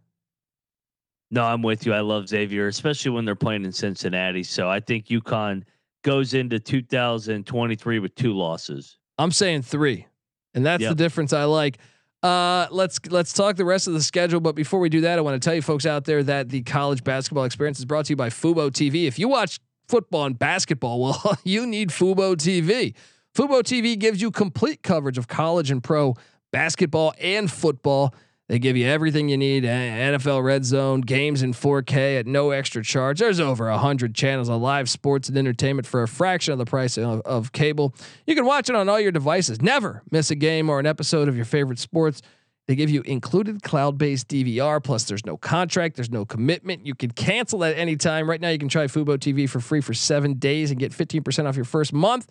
No, 1.30 1.44
I'm 1.44 1.62
with 1.62 1.86
you. 1.86 1.92
I 1.92 2.00
love 2.00 2.28
Xavier, 2.28 2.66
especially 2.66 3.12
when 3.12 3.24
they're 3.24 3.36
playing 3.36 3.64
in 3.64 3.72
Cincinnati. 3.72 4.42
So 4.42 4.68
I 4.68 4.80
think 4.80 5.06
UConn 5.06 5.62
goes 6.02 6.34
into 6.34 6.58
2023 6.58 7.98
with 7.98 8.14
two 8.14 8.32
losses. 8.32 8.98
I'm 9.18 9.30
saying 9.30 9.62
three, 9.62 10.06
and 10.54 10.64
that's 10.64 10.82
the 10.82 10.94
difference 10.94 11.32
I 11.32 11.44
like. 11.44 11.78
Uh, 12.22 12.66
let's 12.70 13.00
let's 13.08 13.32
talk 13.32 13.56
the 13.56 13.64
rest 13.64 13.86
of 13.86 13.94
the 13.94 14.02
schedule. 14.02 14.40
But 14.40 14.54
before 14.54 14.80
we 14.80 14.88
do 14.88 15.02
that, 15.02 15.18
I 15.18 15.22
want 15.22 15.40
to 15.40 15.46
tell 15.46 15.54
you 15.54 15.62
folks 15.62 15.86
out 15.86 16.04
there 16.04 16.22
that 16.22 16.50
the 16.50 16.62
college 16.62 17.02
basketball 17.02 17.44
experience 17.44 17.78
is 17.78 17.84
brought 17.84 18.06
to 18.06 18.12
you 18.12 18.16
by 18.16 18.28
Fubo 18.28 18.70
TV. 18.70 19.06
If 19.06 19.18
you 19.18 19.28
watch 19.28 19.58
football 19.88 20.26
and 20.26 20.38
basketball, 20.38 21.00
well, 21.00 21.38
you 21.44 21.66
need 21.66 21.90
Fubo 21.90 22.36
TV. 22.36 22.94
Fubo 23.34 23.62
TV 23.62 23.98
gives 23.98 24.20
you 24.20 24.30
complete 24.30 24.82
coverage 24.82 25.16
of 25.16 25.28
college 25.28 25.70
and 25.70 25.82
pro 25.82 26.14
basketball 26.52 27.14
and 27.20 27.50
football. 27.50 28.14
They 28.50 28.58
give 28.58 28.76
you 28.76 28.88
everything 28.88 29.28
you 29.28 29.36
need: 29.36 29.62
NFL 29.62 30.42
Red 30.42 30.64
Zone, 30.64 31.02
games 31.02 31.44
in 31.44 31.52
4K 31.52 32.18
at 32.18 32.26
no 32.26 32.50
extra 32.50 32.82
charge. 32.82 33.20
There's 33.20 33.38
over 33.38 33.70
hundred 33.70 34.12
channels 34.12 34.48
of 34.48 34.60
live 34.60 34.90
sports 34.90 35.28
and 35.28 35.38
entertainment 35.38 35.86
for 35.86 36.02
a 36.02 36.08
fraction 36.08 36.50
of 36.50 36.58
the 36.58 36.64
price 36.64 36.98
of, 36.98 37.20
of 37.20 37.52
cable. 37.52 37.94
You 38.26 38.34
can 38.34 38.44
watch 38.44 38.68
it 38.68 38.74
on 38.74 38.88
all 38.88 38.98
your 38.98 39.12
devices. 39.12 39.62
Never 39.62 40.02
miss 40.10 40.32
a 40.32 40.34
game 40.34 40.68
or 40.68 40.80
an 40.80 40.86
episode 40.86 41.28
of 41.28 41.36
your 41.36 41.44
favorite 41.44 41.78
sports. 41.78 42.22
They 42.66 42.74
give 42.74 42.90
you 42.90 43.02
included 43.02 43.62
cloud-based 43.62 44.26
DVR. 44.26 44.82
Plus, 44.82 45.04
there's 45.04 45.24
no 45.24 45.36
contract, 45.36 45.94
there's 45.94 46.10
no 46.10 46.24
commitment. 46.24 46.84
You 46.84 46.96
can 46.96 47.12
cancel 47.12 47.62
at 47.62 47.76
any 47.78 47.94
time. 47.94 48.28
Right 48.28 48.40
now, 48.40 48.48
you 48.48 48.58
can 48.58 48.68
try 48.68 48.86
Fubo 48.86 49.16
TV 49.16 49.48
for 49.48 49.60
free 49.60 49.80
for 49.80 49.94
seven 49.94 50.34
days 50.34 50.72
and 50.72 50.80
get 50.80 50.90
15% 50.90 51.46
off 51.46 51.54
your 51.54 51.64
first 51.64 51.92
month. 51.92 52.26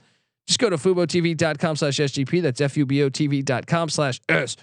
Just 0.47 0.59
go 0.59 0.69
to 0.69 0.75
FuboTV.com 0.75 1.77
slash 1.77 1.95
SGP. 1.95 2.41
That's 2.41 2.59
F-U-B-O-TV.com 2.59 3.87
slash 3.87 4.19
SGP. 4.27 4.57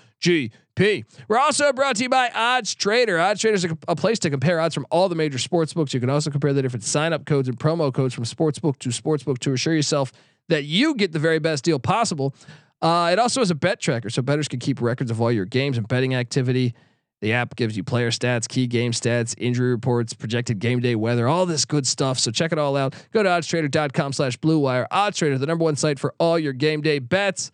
We're 1.29 1.39
also 1.39 1.73
brought 1.73 1.97
to 1.97 2.03
you 2.03 2.09
by 2.09 2.31
Odds 2.35 2.75
Trader. 2.75 3.19
Odds 3.19 3.41
Trader 3.41 3.55
is 3.55 3.65
a, 3.65 3.79
a 3.89 3.97
place 3.97 4.19
to 4.21 4.31
compare 4.31 4.61
odds 4.61 4.75
from 4.75 4.87
all 4.91 5.09
the 5.09 5.15
major 5.15 5.39
sports 5.39 5.73
books. 5.73 5.95
You 5.95 6.01
can 6.01 6.11
also 6.11 6.31
compare 6.31 6.53
the 6.53 6.63
different 6.63 6.85
sign-up 6.85 7.25
codes 7.25 7.49
and 7.49 7.59
promo 7.59 7.93
codes 7.93 8.15
from 8.15 8.25
sportsbook 8.25 8.79
to 8.81 8.91
sportsbook 8.91 9.39
to 9.39 9.53
assure 9.53 9.75
yourself 9.75 10.13
that 10.49 10.65
you 10.65 10.95
get 10.95 11.13
the 11.13 11.19
very 11.19 11.39
best 11.39 11.65
deal 11.65 11.79
possible. 11.79 12.35
Uh, 12.83 13.09
it 13.13 13.19
also 13.19 13.41
has 13.41 13.51
a 13.51 13.55
bet 13.55 13.81
tracker, 13.81 14.11
so 14.11 14.21
bettors 14.21 14.49
can 14.49 14.61
keep 14.61 14.81
records 14.81 15.11
of 15.11 15.21
all 15.21 15.33
your 15.33 15.47
games 15.47 15.79
and 15.79 15.89
betting 15.89 16.15
activity. 16.15 16.75
The 17.23 17.33
app 17.33 17.57
gives 17.57 17.77
you 17.77 17.83
player 17.83 18.11
stats, 18.11 18.47
key 18.47 18.67
game 18.67 18.93
stats, 18.93 19.35
injury 19.39 19.71
reports, 19.71 20.13
projected 20.13 20.59
game 20.59 20.81
day 20.81 20.95
weather, 20.95 21.27
all 21.27 21.47
this 21.47 21.65
good 21.65 21.87
stuff. 21.87 22.19
So 22.19 22.31
check 22.31 22.53
it 22.53 22.59
all 22.59 22.77
out. 22.77 22.95
Go 23.13 23.23
to 23.23 23.29
oddstrader.com 23.29 24.13
slash 24.13 24.37
blue 24.37 24.59
wire. 24.59 24.87
Oddstrader, 24.93 25.41
the 25.41 25.47
number 25.47 25.65
one 25.65 25.77
site 25.77 25.99
for 25.99 26.15
all 26.19 26.39
your 26.39 26.53
game 26.53 26.83
day 26.83 26.99
bets. 26.99 27.51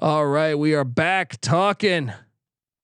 All 0.00 0.26
right, 0.26 0.58
we 0.58 0.74
are 0.74 0.82
back 0.82 1.40
talking, 1.40 2.12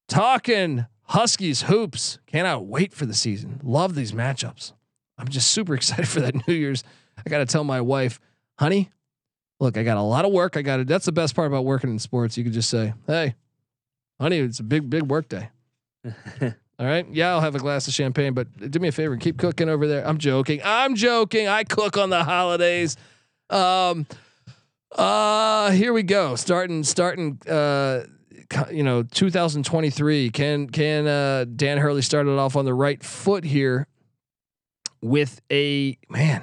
talking 0.06 0.86
Huskies 1.02 1.62
hoops. 1.62 2.20
Cannot 2.28 2.66
wait 2.66 2.92
for 2.92 3.04
the 3.04 3.14
season. 3.14 3.58
Love 3.64 3.96
these 3.96 4.12
matchups. 4.12 4.74
I'm 5.18 5.26
just 5.26 5.50
super 5.50 5.74
excited 5.74 6.06
for 6.06 6.20
that 6.20 6.46
New 6.46 6.54
Year's. 6.54 6.84
I 7.18 7.28
got 7.28 7.38
to 7.38 7.46
tell 7.46 7.64
my 7.64 7.80
wife, 7.80 8.20
honey, 8.60 8.90
look, 9.58 9.76
I 9.76 9.82
got 9.82 9.96
a 9.96 10.02
lot 10.02 10.24
of 10.24 10.30
work. 10.30 10.56
I 10.56 10.62
got 10.62 10.76
to, 10.76 10.84
that's 10.84 11.04
the 11.04 11.10
best 11.10 11.34
part 11.34 11.48
about 11.48 11.64
working 11.64 11.90
in 11.90 11.98
sports. 11.98 12.38
You 12.38 12.44
could 12.44 12.52
just 12.52 12.70
say, 12.70 12.94
hey, 13.08 13.34
honey, 14.20 14.38
it's 14.38 14.60
a 14.60 14.62
big, 14.64 14.88
big 14.88 15.02
work 15.02 15.28
day. 15.28 15.50
All 16.40 16.86
right. 16.86 17.08
Yeah, 17.10 17.30
I'll 17.30 17.40
have 17.40 17.56
a 17.56 17.58
glass 17.58 17.88
of 17.88 17.92
champagne, 17.92 18.34
but 18.34 18.70
do 18.70 18.78
me 18.78 18.86
a 18.86 18.92
favor, 18.92 19.14
and 19.14 19.20
keep 19.20 19.36
cooking 19.36 19.68
over 19.68 19.88
there. 19.88 20.06
I'm 20.06 20.18
joking. 20.18 20.60
I'm 20.64 20.94
joking. 20.94 21.48
I 21.48 21.64
cook 21.64 21.98
on 21.98 22.10
the 22.10 22.22
holidays. 22.22 22.96
Um, 23.50 24.06
uh, 24.92 25.70
here 25.70 25.92
we 25.92 26.02
go. 26.02 26.36
Starting, 26.36 26.84
starting, 26.84 27.38
uh, 27.48 28.04
you 28.70 28.82
know, 28.82 29.02
2023. 29.02 30.30
Can, 30.30 30.68
can, 30.68 31.06
uh, 31.06 31.44
Dan 31.44 31.78
Hurley 31.78 32.02
started 32.02 32.38
off 32.38 32.56
on 32.56 32.64
the 32.64 32.74
right 32.74 33.02
foot 33.02 33.44
here 33.44 33.86
with 35.02 35.40
a 35.50 35.96
man. 36.08 36.42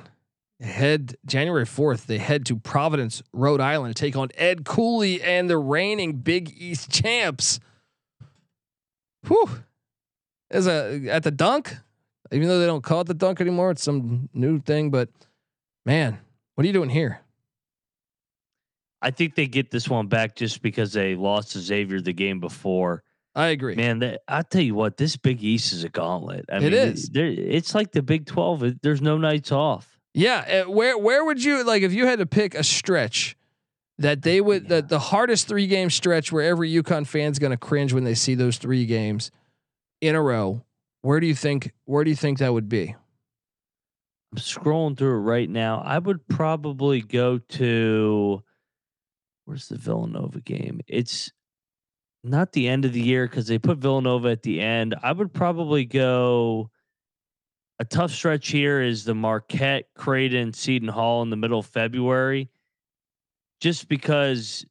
head 0.60 1.16
January 1.26 1.66
4th, 1.66 2.06
they 2.06 2.18
head 2.18 2.46
to 2.48 2.56
Providence, 2.56 3.22
Rhode 3.32 3.62
Island 3.62 3.96
to 3.96 4.00
take 4.00 4.16
on 4.16 4.30
Ed 4.36 4.66
Cooley 4.66 5.22
and 5.22 5.50
the 5.50 5.58
reigning 5.58 6.14
Big 6.14 6.52
East 6.58 6.90
champs. 6.90 7.60
Whew. 9.28 9.64
As 10.50 10.66
a 10.66 11.08
at 11.10 11.24
the 11.24 11.32
dunk, 11.32 11.76
even 12.32 12.48
though 12.48 12.60
they 12.60 12.66
don't 12.66 12.84
call 12.84 13.02
it 13.02 13.08
the 13.08 13.14
dunk 13.14 13.42
anymore, 13.42 13.72
it's 13.72 13.84
some 13.84 14.30
new 14.34 14.60
thing, 14.60 14.90
but 14.90 15.10
man, 15.86 16.20
what 16.56 16.64
are 16.64 16.68
you 16.68 16.74
doing 16.74 16.90
here? 16.90 17.20
I 19.02 19.12
think 19.12 19.36
they 19.36 19.48
get 19.48 19.70
this 19.72 19.88
one 19.88 20.08
back 20.08 20.36
just 20.36 20.62
because 20.62 20.94
they 20.94 21.16
lost 21.16 21.52
to 21.52 21.60
Xavier 21.60 22.02
the 22.02 22.14
game 22.14 22.40
before. 22.40 23.04
I 23.36 23.48
agree. 23.48 23.76
Man, 23.76 24.00
that, 24.00 24.22
I'll 24.28 24.44
tell 24.44 24.64
you 24.64 24.74
what, 24.74 24.98
this 24.98 25.16
Big 25.16 25.44
East 25.44 25.72
is 25.72 25.84
a 25.84 25.90
gauntlet. 25.90 26.46
I 26.52 26.58
It 26.58 26.64
mean, 26.64 26.74
is. 26.74 27.12
It's 27.14 27.76
like 27.76 27.92
the 27.92 28.02
Big 28.02 28.26
Twelve. 28.26 28.64
There's 28.82 29.02
no 29.02 29.18
nights 29.18 29.52
off. 29.52 30.00
Yeah, 30.16 30.64
uh, 30.66 30.72
where 30.72 30.98
where 30.98 31.24
would 31.24 31.44
you 31.44 31.64
like 31.64 31.84
if 31.84 31.94
you 31.94 32.08
had 32.08 32.18
to 32.18 32.26
pick 32.26 32.56
a 32.56 32.64
stretch 32.64 33.38
that 34.00 34.24
they 34.24 34.42
would 34.42 34.68
the 34.68 34.82
the 34.82 34.98
hardest 34.98 35.48
three 35.48 35.68
game 35.68 35.92
stretch 35.92 36.32
where 36.32 36.44
every 36.44 36.72
UConn 36.72 37.06
fan's 37.06 37.38
going 37.38 37.52
to 37.52 37.58
cringe 37.58 37.94
when 37.94 38.04
they 38.04 38.16
see 38.16 38.34
those 38.34 38.58
three 38.58 38.88
games 38.88 39.30
in 40.02 40.16
a 40.16 40.22
row? 40.22 40.64
Where 41.04 41.20
do 41.20 41.28
you 41.28 41.36
think 41.36 41.72
where 41.86 42.04
do 42.04 42.10
you 42.10 42.16
think 42.16 42.40
that 42.40 42.52
would 42.54 42.68
be? 42.68 42.96
I'm 44.32 44.40
scrolling 44.40 44.98
through 44.98 45.18
it 45.18 45.22
right 45.22 45.50
now. 45.50 45.82
I 45.86 46.00
would 46.00 46.28
probably 46.28 47.02
go 47.02 47.38
to 47.38 48.44
where's 49.48 49.70
the 49.70 49.78
Villanova 49.78 50.42
game? 50.42 50.82
It's 50.88 51.32
not 52.22 52.52
the 52.52 52.68
end 52.68 52.84
of 52.84 52.92
the 52.92 53.02
year 53.02 53.26
because 53.28 53.48
they 53.48 53.58
put 53.58 53.78
Villanova 53.78 54.28
at 54.30 54.44
the 54.44 54.60
end. 54.60 54.94
I 55.02 55.14
would 55.14 55.34
probably 55.34 55.86
go. 55.86 56.70
A 57.80 57.86
tough 57.86 58.12
stretch 58.12 58.50
here 58.50 58.82
is 58.82 59.06
the 59.06 59.14
Marquette, 59.16 59.86
Creighton, 59.96 60.52
Seton 60.52 60.90
Hall 60.90 61.22
in 61.22 61.30
the 61.30 61.38
middle 61.38 61.60
of 61.60 61.66
February, 61.68 62.50
just 63.62 63.88
because 63.88 64.66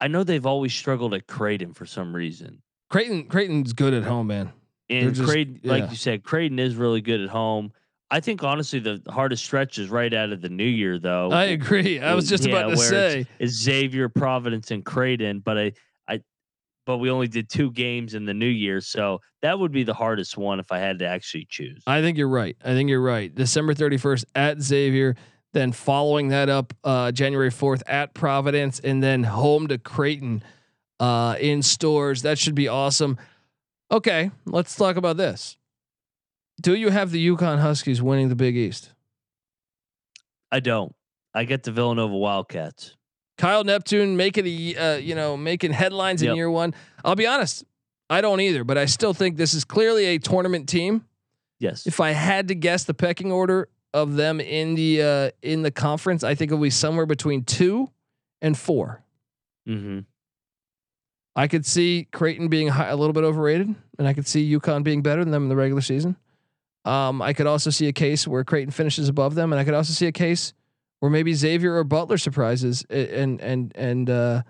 I 0.00 0.08
know 0.08 0.24
they've 0.24 0.46
always 0.46 0.74
struggled 0.74 1.14
at 1.14 1.26
Creighton 1.28 1.72
for 1.74 1.86
some 1.86 2.16
reason. 2.16 2.62
Creighton 2.90 3.26
Creighton's 3.28 3.72
good 3.72 3.94
at 3.94 4.02
home, 4.02 4.26
man. 4.28 4.50
And 4.90 5.14
just- 5.14 5.28
Creighton, 5.28 5.60
like 5.62 5.90
you 5.90 5.96
said, 5.96 6.24
Creighton 6.24 6.58
is 6.58 6.74
really 6.74 7.02
good 7.02 7.20
at 7.20 7.28
home. 7.28 7.72
I 8.12 8.20
think 8.20 8.44
honestly 8.44 8.78
the 8.78 9.02
hardest 9.08 9.42
stretch 9.42 9.78
is 9.78 9.88
right 9.88 10.12
out 10.12 10.32
of 10.32 10.42
the 10.42 10.50
new 10.50 10.66
year 10.66 10.98
though. 10.98 11.30
I 11.32 11.44
agree. 11.46 11.98
I 11.98 12.12
was 12.12 12.28
just 12.28 12.44
Yeah, 12.44 12.58
about 12.58 12.70
to 12.72 12.76
say. 12.76 13.26
It's 13.38 13.54
Xavier, 13.54 14.10
Providence, 14.10 14.70
and 14.70 14.84
Creighton, 14.84 15.40
but 15.40 15.56
I, 15.56 15.72
I, 16.06 16.20
but 16.84 16.98
we 16.98 17.08
only 17.08 17.26
did 17.26 17.48
two 17.48 17.70
games 17.70 18.12
in 18.12 18.26
the 18.26 18.34
new 18.34 18.44
year, 18.44 18.82
so 18.82 19.22
that 19.40 19.58
would 19.58 19.72
be 19.72 19.82
the 19.82 19.94
hardest 19.94 20.36
one 20.36 20.60
if 20.60 20.70
I 20.70 20.78
had 20.78 20.98
to 20.98 21.06
actually 21.06 21.46
choose. 21.48 21.82
I 21.86 22.02
think 22.02 22.18
you're 22.18 22.28
right. 22.28 22.54
I 22.62 22.74
think 22.74 22.90
you're 22.90 23.00
right. 23.00 23.34
December 23.34 23.72
31st 23.72 24.24
at 24.34 24.60
Xavier, 24.60 25.16
then 25.54 25.72
following 25.72 26.28
that 26.28 26.50
up 26.50 26.74
uh, 26.84 27.12
January 27.12 27.50
4th 27.50 27.82
at 27.86 28.12
Providence, 28.12 28.78
and 28.78 29.02
then 29.02 29.22
home 29.22 29.68
to 29.68 29.78
Creighton 29.78 30.42
uh, 31.00 31.36
in 31.40 31.62
Storrs. 31.62 32.20
That 32.20 32.38
should 32.38 32.54
be 32.54 32.68
awesome. 32.68 33.16
Okay, 33.90 34.30
let's 34.44 34.76
talk 34.76 34.96
about 34.96 35.16
this. 35.16 35.56
Do 36.60 36.74
you 36.74 36.90
have 36.90 37.10
the 37.10 37.26
UConn 37.28 37.60
Huskies 37.60 38.00
winning 38.02 38.28
the 38.28 38.36
Big 38.36 38.56
East? 38.56 38.90
I 40.50 40.60
don't. 40.60 40.94
I 41.34 41.44
get 41.44 41.62
the 41.62 41.72
Villanova 41.72 42.14
Wildcats. 42.16 42.96
Kyle 43.38 43.64
Neptune 43.64 44.16
making 44.16 44.46
a 44.46 44.76
uh, 44.76 44.96
you 44.98 45.14
know 45.14 45.36
making 45.36 45.72
headlines 45.72 46.22
in 46.22 46.28
Yep. 46.28 46.36
year 46.36 46.50
one. 46.50 46.74
I'll 47.04 47.16
be 47.16 47.26
honest, 47.26 47.64
I 48.10 48.20
don't 48.20 48.40
either, 48.40 48.62
but 48.62 48.76
I 48.76 48.84
still 48.84 49.14
think 49.14 49.36
this 49.36 49.54
is 49.54 49.64
clearly 49.64 50.04
a 50.06 50.18
tournament 50.18 50.68
team. 50.68 51.06
Yes. 51.58 51.86
If 51.86 52.00
I 52.00 52.10
had 52.10 52.48
to 52.48 52.54
guess 52.54 52.84
the 52.84 52.94
pecking 52.94 53.32
order 53.32 53.68
of 53.94 54.16
them 54.16 54.40
in 54.40 54.74
the 54.74 55.02
uh, 55.02 55.30
in 55.40 55.62
the 55.62 55.70
conference, 55.70 56.22
I 56.22 56.34
think 56.34 56.50
it'll 56.50 56.62
be 56.62 56.70
somewhere 56.70 57.06
between 57.06 57.44
two 57.44 57.90
and 58.42 58.56
four. 58.56 59.02
mm-hmm. 59.66 60.00
I 61.34 61.48
could 61.48 61.64
see 61.64 62.08
Creighton 62.12 62.48
being 62.48 62.68
high, 62.68 62.88
a 62.88 62.96
little 62.96 63.14
bit 63.14 63.24
overrated, 63.24 63.74
and 63.98 64.06
I 64.06 64.12
could 64.12 64.26
see 64.26 64.54
UConn 64.54 64.84
being 64.84 65.00
better 65.00 65.24
than 65.24 65.32
them 65.32 65.44
in 65.44 65.48
the 65.48 65.56
regular 65.56 65.80
season. 65.80 66.16
Um, 66.84 67.22
I 67.22 67.32
could 67.32 67.46
also 67.46 67.70
see 67.70 67.88
a 67.88 67.92
case 67.92 68.26
where 68.26 68.42
Creighton 68.44 68.72
finishes 68.72 69.08
above 69.08 69.34
them, 69.34 69.52
and 69.52 69.60
I 69.60 69.64
could 69.64 69.74
also 69.74 69.92
see 69.92 70.06
a 70.06 70.12
case 70.12 70.52
where 71.00 71.10
maybe 71.10 71.32
Xavier 71.34 71.76
or 71.76 71.84
Butler 71.84 72.18
surprises 72.18 72.84
and 72.90 73.40
and 73.40 73.72
and 73.76 74.10
uh, 74.10 74.42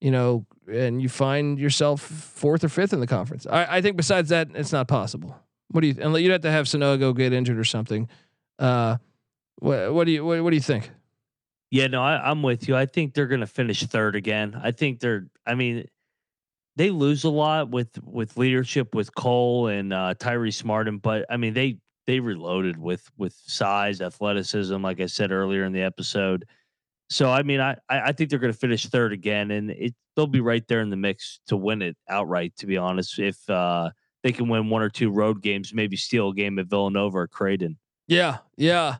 you 0.00 0.10
know, 0.10 0.46
and 0.70 1.00
you 1.00 1.08
find 1.08 1.58
yourself 1.58 2.00
fourth 2.00 2.64
or 2.64 2.68
fifth 2.68 2.92
in 2.92 3.00
the 3.00 3.06
conference. 3.06 3.46
I, 3.46 3.76
I 3.76 3.80
think 3.82 3.96
besides 3.96 4.30
that, 4.30 4.48
it's 4.54 4.72
not 4.72 4.88
possible. 4.88 5.36
What 5.70 5.82
do 5.82 5.88
you? 5.88 5.96
And 6.00 6.16
you'd 6.16 6.32
have 6.32 6.40
to 6.42 6.50
have 6.50 6.66
Sanogo 6.66 7.16
get 7.16 7.32
injured 7.32 7.58
or 7.58 7.64
something. 7.64 8.08
Uh, 8.58 8.96
what, 9.58 9.92
what 9.92 10.04
do 10.04 10.12
you 10.12 10.24
what, 10.24 10.42
what 10.42 10.50
do 10.50 10.56
you 10.56 10.62
think? 10.62 10.90
Yeah, 11.70 11.86
no, 11.86 12.02
I, 12.02 12.30
I'm 12.30 12.42
with 12.42 12.66
you. 12.66 12.76
I 12.76 12.86
think 12.86 13.14
they're 13.14 13.28
going 13.28 13.40
to 13.40 13.46
finish 13.46 13.82
third 13.84 14.16
again. 14.16 14.60
I 14.60 14.72
think 14.72 15.00
they're. 15.00 15.26
I 15.46 15.54
mean, 15.54 15.86
they 16.76 16.90
lose 16.90 17.24
a 17.24 17.30
lot 17.30 17.70
with 17.70 17.98
with 18.04 18.36
leadership 18.36 18.94
with 18.94 19.14
Cole 19.14 19.68
and 19.68 19.92
uh, 19.92 20.14
Tyrese 20.18 20.64
Martin, 20.64 20.98
but 20.98 21.26
I 21.28 21.36
mean 21.36 21.54
they 21.54 21.78
they 22.06 22.20
reloaded 22.20 22.78
with 22.78 23.08
with 23.16 23.34
size, 23.46 24.00
athleticism, 24.00 24.82
like 24.82 25.00
I 25.00 25.06
said 25.06 25.32
earlier 25.32 25.64
in 25.64 25.72
the 25.72 25.82
episode. 25.82 26.46
So 27.08 27.30
I 27.30 27.42
mean, 27.42 27.60
I 27.60 27.76
I 27.88 28.12
think 28.12 28.30
they're 28.30 28.38
going 28.38 28.52
to 28.52 28.58
finish 28.58 28.86
third 28.86 29.12
again, 29.12 29.50
and 29.50 29.70
it 29.70 29.94
they'll 30.16 30.26
be 30.26 30.40
right 30.40 30.66
there 30.68 30.80
in 30.80 30.90
the 30.90 30.96
mix 30.96 31.40
to 31.48 31.56
win 31.56 31.82
it 31.82 31.96
outright. 32.08 32.54
To 32.58 32.66
be 32.66 32.76
honest, 32.76 33.18
if 33.18 33.48
uh, 33.50 33.90
they 34.22 34.32
can 34.32 34.48
win 34.48 34.70
one 34.70 34.82
or 34.82 34.90
two 34.90 35.10
road 35.10 35.42
games, 35.42 35.74
maybe 35.74 35.96
steal 35.96 36.30
a 36.30 36.34
game 36.34 36.58
at 36.58 36.66
Villanova 36.66 37.18
or 37.18 37.28
Creighton. 37.28 37.78
Yeah, 38.06 38.38
yeah, 38.56 38.96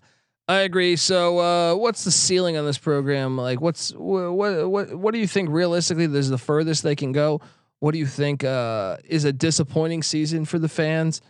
I 0.49 0.61
agree. 0.61 0.97
So, 0.97 1.39
uh, 1.39 1.75
what's 1.77 2.05
the 2.05 2.11
ceiling 2.11 2.57
on 2.57 2.65
this 2.65 2.79
program? 2.79 3.37
Like, 3.37 3.61
what's 3.61 3.93
what 3.93 4.69
what 4.69 4.97
what, 4.99 5.15
do 5.15 5.21
you 5.21 5.27
think 5.27 5.49
realistically? 5.51 6.07
There's 6.07 6.29
the 6.29 6.39
furthest 6.39 6.83
they 6.83 6.97
can 6.97 7.13
go. 7.13 7.41
What 7.81 7.93
do 7.93 7.99
you 7.99 8.07
think 8.07 8.45
uh, 8.45 8.99
is 9.05 9.25
a 9.25 9.33
disappointing 9.33 10.03
season 10.03 10.45
for 10.45 10.59
the 10.59 10.69
fans? 10.69 11.23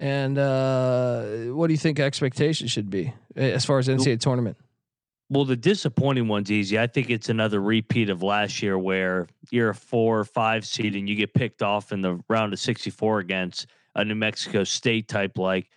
And 0.00 0.38
uh, 0.38 1.22
what 1.52 1.66
do 1.66 1.74
you 1.74 1.78
think 1.78 2.00
expectations 2.00 2.70
should 2.70 2.88
be 2.88 3.12
as 3.36 3.64
far 3.64 3.78
as 3.78 3.88
NCAA 3.88 4.20
tournament? 4.20 4.56
Well, 5.30 5.44
the 5.44 5.56
disappointing 5.56 6.26
one's 6.26 6.50
easy. 6.50 6.78
I 6.78 6.86
think 6.86 7.10
it's 7.10 7.28
another 7.28 7.60
repeat 7.60 8.08
of 8.08 8.22
last 8.22 8.62
year 8.62 8.78
where 8.78 9.26
you're 9.50 9.70
a 9.70 9.74
four 9.74 10.20
or 10.20 10.24
five 10.24 10.64
seed 10.64 10.94
and 10.94 11.06
you 11.06 11.14
get 11.14 11.34
picked 11.34 11.62
off 11.62 11.92
in 11.92 12.00
the 12.00 12.18
round 12.28 12.54
of 12.54 12.58
64 12.58 13.18
against 13.18 13.66
a 13.94 14.04
New 14.04 14.14
Mexico 14.14 14.64
State 14.64 15.08
type. 15.08 15.36
Like 15.36 15.68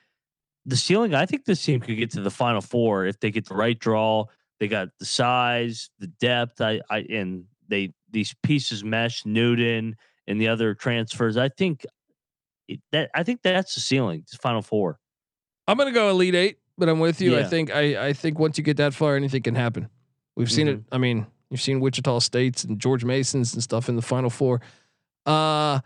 the 0.65 0.77
ceiling, 0.77 1.13
I 1.13 1.25
think 1.25 1.43
this 1.43 1.65
team 1.65 1.81
could 1.81 1.97
get 1.97 2.11
to 2.11 2.21
the 2.21 2.31
final 2.31 2.61
four 2.61 3.05
if 3.05 3.19
they 3.19 3.31
get 3.31 3.45
the 3.45 3.55
right 3.55 3.77
draw. 3.77 4.25
They 4.61 4.69
got 4.69 4.89
the 4.99 5.05
size, 5.05 5.89
the 5.99 6.07
depth, 6.07 6.61
I, 6.61 6.79
I 6.89 6.99
and 7.09 7.45
they 7.67 7.93
these 8.09 8.33
pieces 8.43 8.83
mesh, 8.83 9.25
Newton 9.25 9.97
and 10.27 10.39
the 10.39 10.47
other 10.47 10.73
transfers. 10.73 11.38
I 11.38 11.49
think 11.49 11.86
that 12.91 13.10
I 13.13 13.23
think 13.23 13.41
that's 13.41 13.75
the 13.75 13.81
ceiling, 13.81 14.25
final 14.41 14.62
four. 14.62 14.99
I'm 15.67 15.77
gonna 15.77 15.91
go 15.91 16.10
Elite 16.10 16.36
Eight, 16.36 16.57
but 16.77 16.89
I'm 16.89 16.99
with 16.99 17.21
you. 17.21 17.38
I 17.38 17.43
think 17.43 17.73
I 17.73 18.07
I 18.07 18.13
think 18.13 18.39
once 18.39 18.57
you 18.57 18.63
get 18.63 18.77
that 18.77 18.93
far, 18.93 19.15
anything 19.15 19.41
can 19.43 19.55
happen. 19.55 19.89
We've 20.36 20.51
seen 20.51 20.67
it. 20.67 20.79
Mm-hmm. 20.79 20.95
I 20.95 20.97
mean, 20.97 21.27
you've 21.49 21.62
seen 21.62 21.79
Wichita 21.79 22.19
States 22.19 22.63
and 22.63 22.79
George 22.79 23.03
Masons 23.03 23.53
and 23.53 23.62
stuff 23.62 23.89
in 23.89 23.95
the 23.95 24.01
Final 24.01 24.29
Four. 24.29 24.62
Uh 25.25 25.81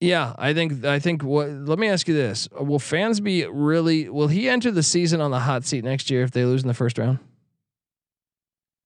yeah, 0.00 0.34
I 0.38 0.54
think 0.54 0.84
I 0.84 1.00
think 1.00 1.24
what 1.24 1.48
let 1.48 1.78
me 1.78 1.88
ask 1.88 2.06
you 2.06 2.14
this. 2.14 2.48
Will 2.52 2.78
fans 2.78 3.18
be 3.20 3.44
really 3.46 4.08
will 4.08 4.28
he 4.28 4.48
enter 4.48 4.70
the 4.70 4.82
season 4.82 5.20
on 5.20 5.32
the 5.32 5.40
hot 5.40 5.64
seat 5.64 5.84
next 5.84 6.08
year 6.08 6.22
if 6.22 6.30
they 6.30 6.44
lose 6.44 6.62
in 6.62 6.68
the 6.68 6.74
first 6.74 6.98
round? 6.98 7.18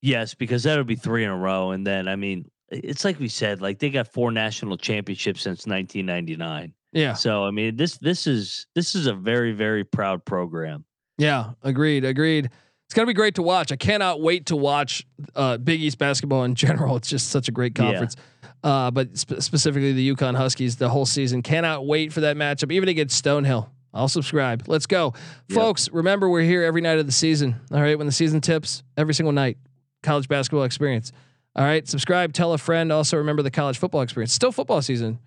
Yes, 0.03 0.35
because 0.35 0.65
that'll 0.65 0.85
be 0.85 0.97
three 0.97 1.23
in 1.23 1.31
a 1.31 1.37
row. 1.37 1.71
And 1.71 1.87
then, 1.87 2.09
I 2.09 2.17
mean, 2.17 2.51
it's 2.73 3.05
like 3.05 3.19
we 3.21 3.29
said, 3.29 3.61
like 3.61 3.79
they 3.79 3.91
got 3.91 4.09
four 4.09 4.31
national 4.33 4.77
championships 4.77 5.43
since 5.43 5.67
1999. 5.67 6.73
Yeah. 6.93 7.15
So, 7.15 7.45
I 7.45 7.51
mean, 7.51 7.77
this 7.77 7.99
this 7.99 8.27
is 8.27 8.67
this 8.75 8.95
is 8.95 9.07
a 9.07 9.15
very 9.15 9.53
very 9.53 9.85
proud 9.85 10.25
program. 10.25 10.85
Yeah, 11.19 11.53
agreed, 11.63 12.05
agreed. 12.05 12.47
It's 12.87 12.95
gonna 12.95 13.07
be 13.07 13.15
great 13.15 13.37
to 13.37 13.43
watch. 13.43 13.73
I 13.73 13.77
cannot 13.77 14.21
wait 14.21 14.47
to 14.47 14.57
watch 14.57 15.07
uh, 15.35 15.57
Big 15.59 15.81
East 15.81 15.99
basketball 15.99 16.45
in 16.45 16.55
general. 16.67 16.97
It's 16.97 17.09
just 17.09 17.29
such 17.31 17.49
a 17.49 17.53
great 17.53 17.73
Yeah. 17.79 17.85
conference. 17.85 18.17
Uh, 18.65 18.91
but 18.91 19.17
sp- 19.19 19.41
specifically 19.41 19.93
the 19.93 20.15
UConn 20.15 20.37
Huskies, 20.37 20.77
the 20.77 20.89
whole 20.89 21.07
season. 21.07 21.43
Cannot 21.43 21.87
wait 21.87 22.13
for 22.13 22.21
that 22.21 22.37
matchup, 22.37 22.71
even 22.73 22.89
against 22.89 23.23
Stonehill. 23.25 23.69
I'll 23.95 24.09
subscribe. 24.09 24.65
Let's 24.69 24.87
go, 24.87 25.15
Yep. 25.49 25.55
folks. 25.59 25.91
Remember, 25.93 26.29
we're 26.29 26.43
here 26.43 26.63
every 26.63 26.81
night 26.81 26.99
of 26.99 27.07
the 27.07 27.13
season. 27.13 27.57
All 27.73 27.81
right, 27.81 27.97
when 27.99 28.07
the 28.07 28.13
season 28.13 28.41
tips, 28.41 28.83
every 28.97 29.15
single 29.15 29.33
night, 29.33 29.59
college 30.03 30.29
basketball 30.29 30.65
experience. 30.65 31.13
All 31.55 31.65
right, 31.65 31.87
subscribe, 31.87 32.33
tell 32.33 32.53
a 32.53 32.59
friend. 32.59 32.91
Also, 32.91 33.17
remember 33.17 33.43
the 33.43 33.51
college 33.51 33.79
football 33.79 34.01
experience. 34.01 34.33
Still 34.33 34.53
football 34.53 34.81
season. 34.81 35.19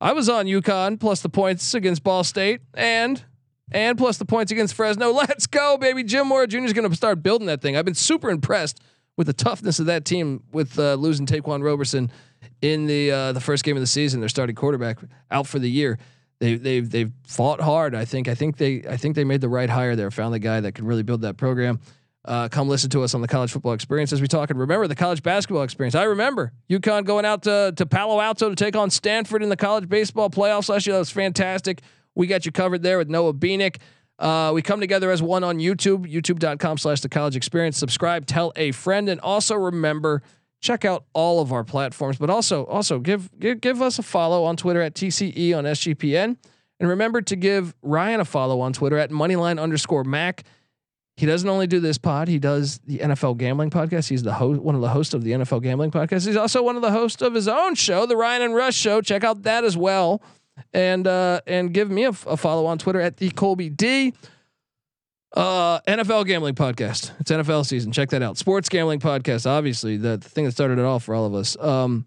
I 0.00 0.12
was 0.12 0.28
on 0.28 0.46
UConn 0.46 0.98
plus 0.98 1.20
the 1.20 1.28
points 1.28 1.74
against 1.74 2.02
Ball 2.02 2.24
State 2.24 2.60
and 2.74 3.22
and 3.72 3.96
plus 3.96 4.18
the 4.18 4.24
points 4.24 4.50
against 4.50 4.74
Fresno. 4.74 5.10
Let's 5.12 5.46
go, 5.46 5.78
baby. 5.78 6.02
Jim 6.02 6.28
Mora 6.28 6.46
Jr. 6.46 6.58
is 6.58 6.72
going 6.72 6.88
to 6.88 6.96
start 6.96 7.22
building 7.22 7.46
that 7.46 7.62
thing. 7.62 7.76
I've 7.76 7.84
been 7.84 7.94
super 7.94 8.30
impressed 8.30 8.80
with 9.16 9.26
the 9.26 9.32
toughness 9.32 9.78
of 9.78 9.86
that 9.86 10.04
team 10.04 10.42
with 10.52 10.78
uh, 10.78 10.94
losing 10.94 11.26
Ta'Quan 11.26 11.62
Roberson 11.62 12.10
in 12.62 12.86
the 12.86 13.10
uh, 13.10 13.32
the 13.32 13.40
first 13.40 13.64
game 13.64 13.76
of 13.76 13.82
the 13.82 13.86
season. 13.86 14.20
Their 14.20 14.28
starting 14.28 14.56
quarterback 14.56 14.98
out 15.30 15.46
for 15.46 15.58
the 15.58 15.70
year. 15.70 15.98
they 16.40 16.56
they've 16.56 16.88
they've 16.88 17.12
fought 17.26 17.60
hard. 17.60 17.94
I 17.94 18.04
think 18.04 18.28
I 18.28 18.34
think 18.34 18.56
they 18.56 18.82
I 18.88 18.96
think 18.96 19.16
they 19.16 19.24
made 19.24 19.40
the 19.40 19.48
right 19.48 19.68
hire 19.68 19.96
there. 19.96 20.10
Found 20.10 20.34
the 20.34 20.38
guy 20.38 20.60
that 20.60 20.74
can 20.74 20.86
really 20.86 21.02
build 21.02 21.22
that 21.22 21.36
program. 21.36 21.80
Uh, 22.24 22.48
come 22.48 22.68
listen 22.68 22.90
to 22.90 23.02
us 23.02 23.14
on 23.14 23.22
the 23.22 23.28
college 23.28 23.50
football 23.50 23.72
experience 23.72 24.12
as 24.12 24.20
we 24.20 24.28
talk. 24.28 24.50
And 24.50 24.58
remember 24.58 24.86
the 24.86 24.94
college 24.94 25.22
basketball 25.22 25.62
experience. 25.62 25.94
I 25.94 26.04
remember 26.04 26.52
UConn 26.68 27.04
going 27.04 27.24
out 27.24 27.44
to, 27.44 27.72
to 27.76 27.86
Palo 27.86 28.20
Alto 28.20 28.50
to 28.50 28.56
take 28.56 28.76
on 28.76 28.90
Stanford 28.90 29.42
in 29.42 29.48
the 29.48 29.56
college 29.56 29.88
baseball 29.88 30.28
playoffs 30.28 30.68
last 30.68 30.86
year. 30.86 30.94
That 30.94 31.00
was 31.00 31.10
fantastic. 31.10 31.80
We 32.14 32.26
got 32.26 32.44
you 32.44 32.52
covered 32.52 32.82
there 32.82 32.98
with 32.98 33.08
Noah 33.08 33.32
Beanick. 33.32 33.76
Uh, 34.18 34.52
we 34.54 34.60
come 34.60 34.80
together 34.80 35.10
as 35.10 35.22
one 35.22 35.42
on 35.42 35.58
YouTube, 35.58 36.06
youtube.com 36.06 36.76
slash 36.76 37.00
the 37.00 37.08
college 37.08 37.36
experience. 37.36 37.78
Subscribe, 37.78 38.26
tell 38.26 38.52
a 38.54 38.70
friend, 38.72 39.08
and 39.08 39.18
also 39.22 39.54
remember, 39.54 40.22
check 40.60 40.84
out 40.84 41.06
all 41.14 41.40
of 41.40 41.52
our 41.52 41.64
platforms, 41.64 42.18
but 42.18 42.28
also 42.28 42.66
also 42.66 42.98
give 42.98 43.30
give, 43.40 43.62
give 43.62 43.80
us 43.80 43.98
a 43.98 44.02
follow 44.02 44.44
on 44.44 44.58
Twitter 44.58 44.82
at 44.82 44.94
TCE 44.94 45.56
on 45.56 45.64
SGPN. 45.64 46.36
And 46.78 46.88
remember 46.88 47.22
to 47.22 47.36
give 47.36 47.74
Ryan 47.82 48.20
a 48.20 48.24
follow 48.26 48.60
on 48.60 48.74
Twitter 48.74 48.98
at 48.98 49.10
moneyline 49.10 49.60
underscore 49.60 50.04
Mac. 50.04 50.44
He 51.20 51.26
doesn't 51.26 51.48
only 51.48 51.66
do 51.66 51.80
this 51.80 51.98
pod; 51.98 52.28
he 52.28 52.38
does 52.38 52.78
the 52.86 52.96
NFL 52.96 53.36
gambling 53.36 53.68
podcast. 53.68 54.08
He's 54.08 54.22
the 54.22 54.32
host, 54.32 54.62
one 54.62 54.74
of 54.74 54.80
the 54.80 54.88
hosts 54.88 55.12
of 55.12 55.22
the 55.22 55.32
NFL 55.32 55.62
gambling 55.62 55.90
podcast. 55.90 56.26
He's 56.26 56.34
also 56.34 56.62
one 56.62 56.76
of 56.76 56.82
the 56.82 56.90
hosts 56.90 57.20
of 57.20 57.34
his 57.34 57.46
own 57.46 57.74
show, 57.74 58.06
the 58.06 58.16
Ryan 58.16 58.40
and 58.40 58.54
Rush 58.54 58.74
Show. 58.74 59.02
Check 59.02 59.22
out 59.22 59.42
that 59.42 59.62
as 59.62 59.76
well, 59.76 60.22
and 60.72 61.06
uh, 61.06 61.42
and 61.46 61.74
give 61.74 61.90
me 61.90 62.04
a, 62.04 62.08
a 62.08 62.38
follow 62.38 62.64
on 62.64 62.78
Twitter 62.78 63.02
at 63.02 63.18
the 63.18 63.28
Colby 63.32 63.68
D. 63.68 64.14
Uh, 65.36 65.80
NFL 65.82 66.26
gambling 66.26 66.54
podcast. 66.54 67.12
It's 67.20 67.30
NFL 67.30 67.66
season. 67.66 67.92
Check 67.92 68.08
that 68.10 68.22
out. 68.22 68.38
Sports 68.38 68.70
gambling 68.70 69.00
podcast. 69.00 69.46
Obviously, 69.46 69.98
the, 69.98 70.16
the 70.16 70.28
thing 70.28 70.46
that 70.46 70.52
started 70.52 70.78
it 70.78 70.84
all 70.86 71.00
for 71.00 71.14
all 71.14 71.26
of 71.26 71.34
us. 71.34 71.54
Um, 71.60 72.06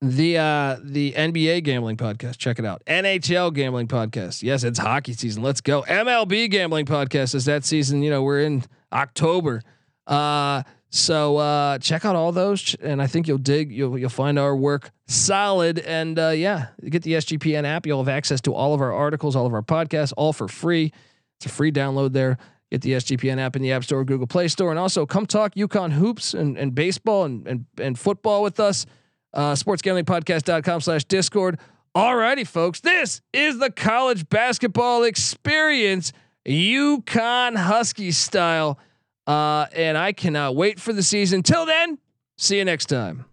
the 0.00 0.38
uh 0.38 0.76
the 0.82 1.12
NBA 1.12 1.64
gambling 1.64 1.96
podcast. 1.96 2.36
Check 2.38 2.58
it 2.58 2.64
out. 2.64 2.82
NHL 2.86 3.52
gambling 3.54 3.88
podcast. 3.88 4.42
Yes, 4.42 4.62
it's 4.64 4.78
hockey 4.78 5.14
season. 5.14 5.42
Let's 5.42 5.60
go. 5.60 5.82
MLB 5.82 6.50
gambling 6.50 6.86
podcast 6.86 7.34
is 7.34 7.46
that 7.46 7.64
season. 7.64 8.02
You 8.02 8.10
know, 8.10 8.22
we're 8.22 8.40
in 8.40 8.64
October. 8.92 9.62
Uh 10.06 10.62
so 10.90 11.38
uh 11.38 11.78
check 11.78 12.04
out 12.04 12.14
all 12.14 12.30
those 12.30 12.76
and 12.80 13.02
I 13.02 13.06
think 13.06 13.26
you'll 13.26 13.38
dig 13.38 13.72
you'll 13.72 13.98
you'll 13.98 14.08
find 14.08 14.38
our 14.38 14.54
work 14.54 14.90
solid 15.06 15.78
and 15.80 16.18
uh 16.18 16.28
yeah, 16.28 16.68
get 16.88 17.02
the 17.02 17.14
SGPN 17.14 17.64
app. 17.64 17.86
You'll 17.86 18.04
have 18.04 18.08
access 18.08 18.40
to 18.42 18.54
all 18.54 18.74
of 18.74 18.80
our 18.80 18.92
articles, 18.92 19.34
all 19.34 19.46
of 19.46 19.54
our 19.54 19.62
podcasts, 19.62 20.12
all 20.16 20.32
for 20.32 20.46
free. 20.46 20.92
It's 21.38 21.46
a 21.46 21.48
free 21.48 21.72
download 21.72 22.12
there. 22.12 22.38
Get 22.70 22.82
the 22.82 22.92
SGPN 22.92 23.38
app 23.38 23.54
in 23.54 23.62
the 23.62 23.70
App 23.72 23.84
Store, 23.84 24.04
Google 24.04 24.26
Play 24.26 24.48
Store, 24.48 24.70
and 24.70 24.78
also 24.78 25.06
come 25.06 25.24
talk 25.24 25.54
UConn 25.54 25.92
hoops 25.92 26.34
and, 26.34 26.58
and 26.58 26.74
baseball 26.74 27.24
and, 27.24 27.46
and 27.46 27.66
and 27.78 27.98
football 27.98 28.42
with 28.42 28.58
us 28.60 28.86
uh, 29.32 29.52
sportsgamblingpodcast.com 29.52 30.80
slash 30.80 31.04
discord. 31.04 31.58
Alrighty, 31.94 32.46
folks, 32.46 32.80
this 32.80 33.22
is 33.32 33.58
the 33.58 33.70
college 33.70 34.28
basketball 34.28 35.02
experience, 35.04 36.12
UConn 36.46 37.56
Husky 37.56 38.10
style. 38.10 38.78
Uh, 39.26 39.66
and 39.74 39.96
I 39.96 40.12
cannot 40.12 40.54
wait 40.54 40.78
for 40.78 40.92
the 40.92 41.02
season. 41.02 41.42
Till 41.42 41.66
then, 41.66 41.98
see 42.36 42.58
you 42.58 42.64
next 42.64 42.86
time. 42.86 43.24